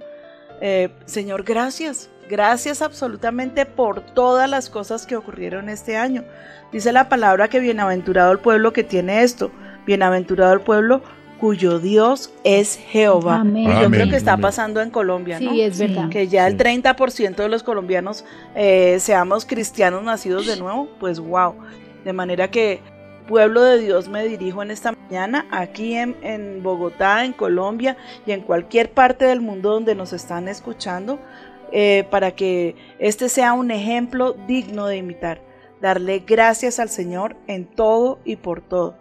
eh, 0.60 0.90
Señor, 1.06 1.44
gracias. 1.44 2.10
Gracias 2.30 2.82
absolutamente 2.82 3.66
por 3.66 4.02
todas 4.02 4.50
las 4.50 4.70
cosas 4.70 5.06
que 5.06 5.16
ocurrieron 5.16 5.70
este 5.70 5.96
año. 5.98 6.24
Dice 6.72 6.92
la 6.92 7.08
palabra 7.10 7.48
que 7.48 7.60
bienaventurado 7.60 8.32
el 8.32 8.40
pueblo 8.40 8.74
que 8.74 8.84
tiene 8.84 9.24
esto. 9.24 9.52
Bienaventurado 9.86 10.54
el 10.54 10.62
pueblo 10.62 11.02
cuyo 11.40 11.80
Dios 11.80 12.32
es 12.44 12.78
Jehová. 12.78 13.38
Amén. 13.42 13.72
Y 13.72 13.82
yo 13.82 13.90
creo 13.90 14.10
que 14.10 14.16
está 14.18 14.38
pasando 14.38 14.82
en 14.82 14.90
Colombia, 14.90 15.40
¿no? 15.40 15.52
Sí, 15.52 15.62
es 15.62 15.80
verdad. 15.80 16.10
que 16.10 16.28
ya 16.28 16.48
el 16.48 16.54
Sí. 16.54 16.60
30% 16.60 17.36
de 17.36 17.50
los 17.50 17.64
colombianos 17.64 18.26
eh, 18.56 18.98
seamos 19.00 19.46
cristianos 19.46 20.04
nacidos 20.04 20.48
de 20.48 20.58
nuevo, 20.58 20.90
pues 21.00 21.20
wow. 21.20 21.54
De 22.04 22.12
manera 22.12 22.50
que, 22.50 22.82
pueblo 23.28 23.62
de 23.62 23.80
Dios, 23.80 24.08
me 24.10 24.26
dirijo 24.26 24.64
en 24.64 24.72
esta 24.72 24.94
mañana 24.94 25.46
aquí 25.52 25.94
en, 25.94 26.16
en 26.24 26.64
Bogotá, 26.64 27.24
en 27.24 27.34
Colombia 27.34 27.98
y 28.26 28.32
en 28.32 28.42
cualquier 28.42 28.92
parte 28.92 29.26
del 29.26 29.40
mundo 29.42 29.72
donde 29.74 29.96
nos 29.96 30.14
están 30.14 30.48
escuchando, 30.48 31.20
eh, 31.72 32.06
para 32.10 32.32
que 32.32 32.76
este 33.00 33.30
sea 33.30 33.54
un 33.54 33.72
ejemplo 33.72 34.36
digno 34.48 34.88
de 34.88 34.98
imitar. 34.98 35.42
Darle 35.82 36.24
gracias 36.26 36.80
al 36.80 36.90
Señor 36.90 37.36
en 37.48 37.66
todo 37.66 38.20
y 38.26 38.38
por 38.38 38.62
todo. 38.62 38.96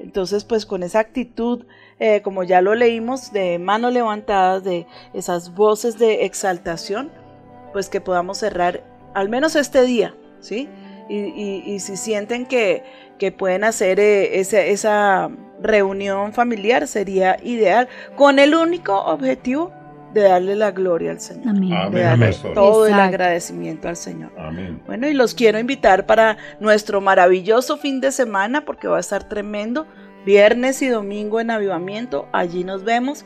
Entonces, 0.00 0.44
pues 0.44 0.66
con 0.66 0.82
esa 0.82 0.98
actitud, 0.98 1.66
eh, 1.98 2.22
como 2.22 2.42
ya 2.42 2.62
lo 2.62 2.74
leímos, 2.74 3.32
de 3.32 3.58
manos 3.58 3.92
levantadas, 3.92 4.64
de 4.64 4.86
esas 5.12 5.54
voces 5.54 5.98
de 5.98 6.24
exaltación, 6.24 7.12
pues 7.72 7.88
que 7.88 8.00
podamos 8.00 8.38
cerrar 8.38 8.82
al 9.14 9.28
menos 9.28 9.56
este 9.56 9.82
día, 9.82 10.14
¿sí? 10.40 10.68
Y, 11.08 11.80
si 11.80 11.96
sienten 11.96 12.46
que, 12.46 12.84
que 13.18 13.32
pueden 13.32 13.64
hacer 13.64 13.98
eh, 13.98 14.38
esa, 14.38 14.60
esa 14.60 15.30
reunión 15.60 16.32
familiar, 16.32 16.86
sería 16.86 17.36
ideal, 17.42 17.88
con 18.14 18.38
el 18.38 18.54
único 18.54 18.96
objetivo 18.96 19.72
de 20.12 20.22
darle 20.22 20.56
la 20.56 20.70
gloria 20.72 21.12
al 21.12 21.20
Señor, 21.20 21.50
Amén. 21.50 21.72
Amén. 21.72 21.92
de 21.92 22.00
darle 22.02 22.32
todo 22.54 22.86
el 22.86 22.94
agradecimiento 22.94 23.88
al 23.88 23.96
Señor. 23.96 24.32
Amén. 24.38 24.82
Bueno, 24.86 25.08
y 25.08 25.14
los 25.14 25.34
quiero 25.34 25.58
invitar 25.58 26.06
para 26.06 26.36
nuestro 26.58 27.00
maravilloso 27.00 27.76
fin 27.76 28.00
de 28.00 28.12
semana 28.12 28.64
porque 28.64 28.88
va 28.88 28.96
a 28.96 29.00
estar 29.00 29.28
tremendo. 29.28 29.86
Viernes 30.24 30.82
y 30.82 30.88
domingo 30.88 31.40
en 31.40 31.50
avivamiento, 31.50 32.28
allí 32.32 32.64
nos 32.64 32.84
vemos. 32.84 33.24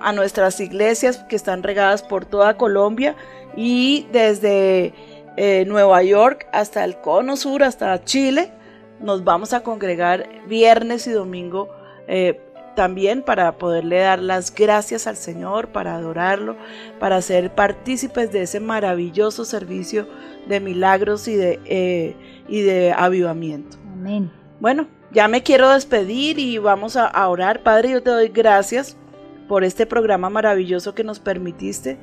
A 0.00 0.12
nuestras 0.12 0.60
iglesias 0.60 1.24
que 1.28 1.34
están 1.34 1.64
regadas 1.64 2.04
por 2.04 2.24
toda 2.24 2.56
Colombia 2.56 3.16
y 3.56 4.06
desde 4.12 4.94
eh, 5.36 5.64
Nueva 5.66 6.04
York 6.04 6.46
hasta 6.52 6.84
el 6.84 6.98
Cono 6.98 7.36
Sur, 7.36 7.64
hasta 7.64 8.04
Chile, 8.04 8.52
nos 9.00 9.24
vamos 9.24 9.52
a 9.52 9.64
congregar 9.64 10.28
viernes 10.46 11.08
y 11.08 11.10
domingo 11.10 11.68
eh, 12.06 12.40
también 12.74 13.22
para 13.22 13.52
poderle 13.58 13.98
dar 13.98 14.20
las 14.20 14.54
gracias 14.54 15.06
al 15.06 15.16
Señor, 15.16 15.68
para 15.68 15.96
adorarlo, 15.96 16.56
para 16.98 17.20
ser 17.22 17.54
partícipes 17.54 18.32
de 18.32 18.42
ese 18.42 18.60
maravilloso 18.60 19.44
servicio 19.44 20.08
de 20.46 20.60
milagros 20.60 21.28
y 21.28 21.34
de, 21.34 21.60
eh, 21.64 22.16
y 22.48 22.62
de 22.62 22.92
avivamiento. 22.92 23.76
Amén. 23.92 24.30
Bueno, 24.60 24.88
ya 25.12 25.28
me 25.28 25.42
quiero 25.42 25.70
despedir 25.70 26.38
y 26.38 26.58
vamos 26.58 26.96
a, 26.96 27.06
a 27.06 27.28
orar. 27.28 27.62
Padre, 27.62 27.90
yo 27.90 28.02
te 28.02 28.10
doy 28.10 28.28
gracias 28.28 28.96
por 29.48 29.64
este 29.64 29.86
programa 29.86 30.30
maravilloso 30.30 30.94
que 30.94 31.04
nos 31.04 31.20
permitiste. 31.20 31.98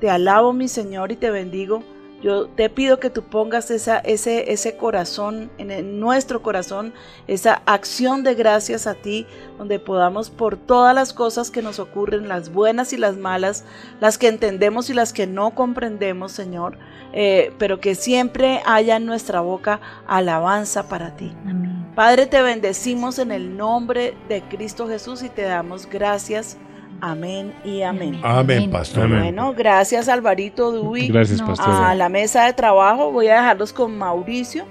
Te 0.00 0.10
alabo, 0.10 0.52
mi 0.52 0.68
Señor, 0.68 1.12
y 1.12 1.16
te 1.16 1.30
bendigo. 1.30 1.82
Yo 2.24 2.46
te 2.46 2.70
pido 2.70 3.00
que 3.00 3.10
tú 3.10 3.22
pongas 3.22 3.70
esa, 3.70 3.98
ese, 3.98 4.50
ese 4.50 4.78
corazón, 4.78 5.50
en 5.58 6.00
nuestro 6.00 6.40
corazón, 6.40 6.94
esa 7.26 7.60
acción 7.66 8.22
de 8.22 8.34
gracias 8.34 8.86
a 8.86 8.94
ti, 8.94 9.26
donde 9.58 9.78
podamos 9.78 10.30
por 10.30 10.56
todas 10.56 10.94
las 10.94 11.12
cosas 11.12 11.50
que 11.50 11.60
nos 11.60 11.78
ocurren, 11.78 12.26
las 12.26 12.50
buenas 12.50 12.94
y 12.94 12.96
las 12.96 13.18
malas, 13.18 13.66
las 14.00 14.16
que 14.16 14.28
entendemos 14.28 14.88
y 14.88 14.94
las 14.94 15.12
que 15.12 15.26
no 15.26 15.54
comprendemos, 15.54 16.32
Señor, 16.32 16.78
eh, 17.12 17.52
pero 17.58 17.78
que 17.78 17.94
siempre 17.94 18.62
haya 18.64 18.96
en 18.96 19.04
nuestra 19.04 19.42
boca 19.42 19.82
alabanza 20.06 20.88
para 20.88 21.16
ti. 21.16 21.30
Amén. 21.44 21.92
Padre, 21.94 22.24
te 22.24 22.40
bendecimos 22.40 23.18
en 23.18 23.32
el 23.32 23.54
nombre 23.54 24.16
de 24.30 24.40
Cristo 24.44 24.88
Jesús 24.88 25.22
y 25.22 25.28
te 25.28 25.42
damos 25.42 25.84
gracias. 25.90 26.56
Amén 27.00 27.54
y 27.64 27.82
amén. 27.82 28.20
Amén, 28.22 28.70
pastor. 28.70 29.04
Amén. 29.04 29.20
Bueno, 29.20 29.54
gracias 29.54 30.08
Alvarito 30.08 30.70
Dubi 30.70 31.08
Gracias, 31.08 31.40
No, 31.40 31.48
pastor. 31.48 31.70
a 31.70 31.94
la 31.94 32.08
mesa 32.08 32.46
de 32.46 32.52
trabajo. 32.52 33.12
Voy 33.12 33.28
a 33.28 33.36
dejarlos 33.36 33.72
con 33.72 33.96
Mauricio 33.96 34.64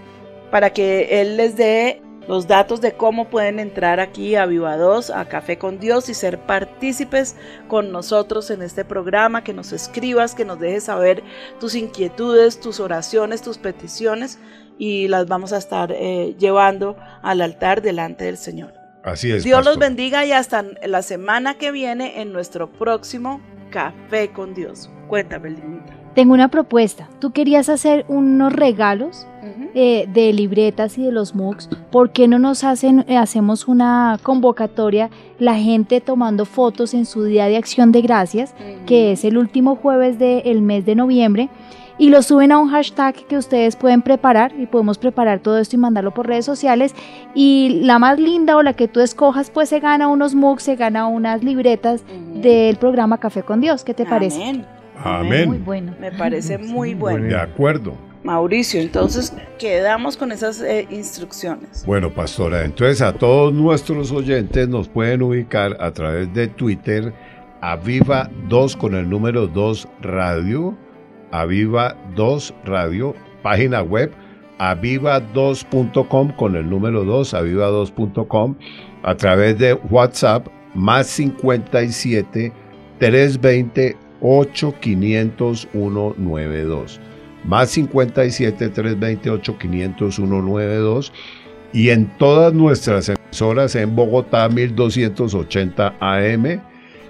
para 0.52 0.72
que 0.72 1.22
él 1.22 1.38
les 1.38 1.56
dé 1.56 2.02
los 2.28 2.48
datos 2.48 2.80
de 2.80 2.94
cómo 2.94 3.30
pueden 3.30 3.60
entrar 3.60 4.00
aquí 4.00 4.36
a 4.36 4.46
Viva 4.46 4.78
2, 4.78 5.10
a 5.10 5.26
Café 5.26 5.58
con 5.58 5.80
Dios 5.80 6.10
y 6.10 6.14
ser 6.14 6.40
partícipes 6.40 7.36
con 7.68 7.92
nosotros 7.92 8.50
en 8.50 8.62
este 8.62 8.86
programa, 8.86 9.44
que 9.44 9.54
nos 9.54 9.74
escribas, 9.74 10.34
que 10.34 10.46
nos 10.46 10.60
dejes 10.60 10.86
saber 10.86 11.24
tus 11.60 11.76
inquietudes, 11.76 12.60
tus 12.60 12.80
oraciones, 12.80 13.42
tus 13.42 13.58
peticiones 13.58 14.40
y 14.78 15.08
las 15.08 15.28
vamos 15.28 15.54
a 15.54 15.58
estar 15.58 15.92
eh, 15.92 16.36
llevando 16.40 16.96
al 17.22 17.42
altar 17.42 17.82
delante 17.82 18.26
del 18.26 18.38
Señor. 18.38 18.83
Así 19.04 19.32
es. 19.32 19.44
Dios 19.44 19.60
los 19.60 19.76
pastor. 19.76 19.84
bendiga 19.84 20.26
y 20.26 20.32
hasta 20.32 20.64
la 20.86 21.02
semana 21.02 21.56
que 21.56 21.72
viene 21.72 22.22
en 22.22 22.32
nuestro 22.32 22.72
próximo 22.72 23.42
Café 23.70 24.30
con 24.30 24.54
Dios. 24.54 24.90
Cuéntame, 25.08 25.50
Linita. 25.50 25.94
Tengo 26.14 26.34
una 26.34 26.50
propuesta. 26.50 27.10
Tú 27.20 27.32
querías 27.32 27.70
hacer 27.70 28.06
unos 28.08 28.54
regalos 28.54 29.26
eh, 29.74 30.06
de 30.14 30.32
libretas 30.32 30.98
y 31.00 31.04
de 31.04 31.12
los 31.12 31.34
MOOCs. 31.34 31.70
¿Por 31.92 32.12
qué 32.12 32.28
no 32.28 32.38
nos 32.38 32.64
hacen, 32.64 33.04
eh, 33.08 33.18
hacemos 33.18 33.68
una 33.68 34.20
convocatoria, 34.22 35.10
la 35.40 35.56
gente 35.56 36.00
tomando 36.02 36.46
fotos 36.46 36.94
en 36.94 37.08
su 37.08 37.24
día 37.24 37.48
de 37.48 37.58
acción 37.58 37.92
de 37.92 38.04
gracias, 38.04 38.54
que 38.86 39.12
es 39.12 39.26
el 39.26 39.40
último 39.40 39.76
jueves 39.76 40.20
del 40.20 40.62
mes 40.62 40.86
de 40.86 40.94
noviembre? 40.94 41.50
Y 41.98 42.10
lo 42.10 42.22
suben 42.22 42.52
a 42.52 42.58
un 42.58 42.70
hashtag 42.70 43.16
que 43.28 43.38
ustedes 43.38 43.76
pueden 43.76 44.02
preparar 44.02 44.54
y 44.58 44.66
podemos 44.66 44.98
preparar 44.98 45.40
todo 45.40 45.60
esto 45.60 45.76
y 45.76 45.80
mandarlo 45.80 46.14
por 46.14 46.28
redes 46.28 46.46
sociales. 46.46 46.96
Y 47.36 47.82
la 47.84 48.00
más 48.00 48.20
linda 48.20 48.58
o 48.58 48.64
la 48.64 48.74
que 48.74 48.88
tú 48.88 49.00
escojas, 49.00 49.50
pues 49.50 49.70
se 49.70 49.80
gana 49.80 50.08
unos 50.08 50.34
MOOCs, 50.36 50.64
se 50.64 50.76
gana 50.76 51.08
unas 51.08 51.44
libretas 51.44 52.04
del 52.36 52.78
programa 52.78 53.20
Café 53.20 53.44
con 53.44 53.62
Dios. 53.62 53.84
¿Qué 53.84 53.94
te 53.94 54.06
parece? 54.06 54.42
Amén. 54.42 54.66
Amén. 55.04 55.48
Muy 55.50 55.58
bueno. 55.60 55.96
Me 56.00 56.12
parece 56.12 56.58
muy 56.58 56.94
bueno. 56.94 57.28
De 57.28 57.38
acuerdo. 57.38 57.96
Mauricio, 58.24 58.80
entonces 58.80 59.34
quedamos 59.60 60.16
con 60.16 60.32
esas 60.32 60.62
eh, 60.62 60.88
instrucciones. 60.90 61.86
Bueno, 61.86 62.10
pastora, 62.10 62.64
entonces 62.64 63.02
a 63.02 63.12
todos 63.14 63.54
nuestros 63.54 64.12
oyentes 64.12 64.70
nos 64.70 64.88
pueden 64.88 65.22
ubicar 65.22 65.76
a 65.82 65.92
través 65.92 66.34
de 66.34 66.48
Twitter, 66.48 67.14
Aviva 67.60 68.30
2 68.48 68.78
con 68.78 68.96
el 68.96 69.10
número 69.10 69.48
2 69.48 69.88
Radio, 70.02 70.78
Aviva 71.34 71.98
2 72.16 72.54
Radio, 72.64 73.16
página 73.42 73.82
web 73.82 74.12
aviva2.com 74.60 76.32
con 76.36 76.56
el 76.56 76.70
número 76.70 77.04
2, 77.04 77.34
aviva2.com, 77.34 78.56
a 79.02 79.16
través 79.16 79.58
de 79.58 79.74
WhatsApp 79.74 80.48
más 80.76 81.08
57 81.08 82.54
320 83.00 83.98
8500 84.22 85.68
192 85.72 87.02
más 87.44 87.70
57 87.72 88.70
328 88.70 89.58
500 89.58 90.16
192 90.16 91.14
y 91.74 91.90
en 91.90 92.08
todas 92.18 92.54
nuestras 92.54 93.10
emisoras 93.10 93.76
en 93.76 93.96
Bogotá 93.96 94.48
1280 94.48 95.96
AM, 96.00 96.62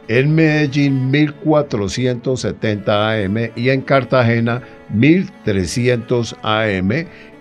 en 0.08 0.36
Medellín 0.36 1.12
1470 1.12 3.12
AM 3.12 3.38
y 3.56 3.70
en 3.70 3.82
Cartagena 3.82 4.62
1300 4.89 6.36
AM 6.43 6.91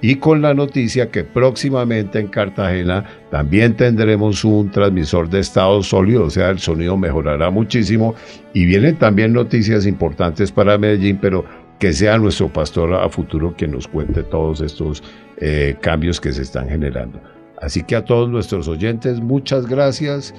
y 0.01 0.17
con 0.17 0.43
la 0.43 0.55
noticia 0.55 1.11
que 1.11 1.25
próximamente 1.25 2.19
en 2.19 2.29
Cartagena 2.29 3.05
también 3.31 3.77
tendremos 3.77 4.45
un 4.45 4.71
transmisor 4.71 5.29
de 5.29 5.41
estado 5.41 5.83
sólido, 5.83 6.25
o 6.25 6.31
sea, 6.31 6.51
el 6.51 6.59
sonido 6.59 6.97
mejorará 6.97 7.51
muchísimo 7.51 8.15
y 8.53 8.65
vienen 8.65 8.97
también 8.97 9.33
noticias 9.33 9.87
importantes 9.87 10.51
para 10.51 10.79
Medellín, 10.79 11.19
pero 11.21 11.45
que 11.79 11.93
sea 11.93 12.19
nuestro 12.19 12.53
pastor 12.53 12.95
a 12.95 13.09
futuro 13.09 13.55
quien 13.57 13.73
nos 13.73 13.89
cuente 13.89 14.23
todos 14.23 14.61
estos 14.61 15.03
eh, 15.39 15.77
cambios 15.81 16.21
que 16.21 16.33
se 16.33 16.43
están 16.43 16.69
generando. 16.69 17.21
Así 17.61 17.83
que 17.83 17.97
a 17.97 18.05
todos 18.05 18.29
nuestros 18.29 18.69
oyentes, 18.69 19.21
muchas 19.21 19.67
gracias 19.67 20.35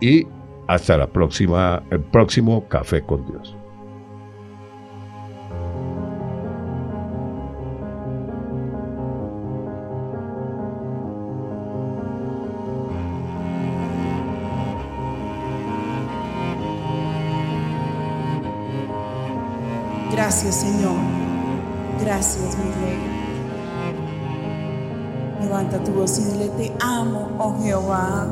y 0.00 0.26
hasta 0.68 0.98
la 0.98 1.06
próxima, 1.06 1.82
el 1.90 2.00
próximo 2.00 2.68
Café 2.68 3.02
con 3.02 3.26
Dios. 3.26 3.56
Gracias, 20.12 20.56
Señor. 20.56 20.96
Gracias, 22.00 22.58
mi 22.58 22.70
Rey. 22.82 22.98
Levanta 25.40 25.82
tu 25.82 25.92
voz 25.92 26.18
y 26.18 26.24
dile, 26.24 26.48
te 26.50 26.72
amo, 26.80 27.30
oh 27.38 27.58
Jehová. 27.62 28.26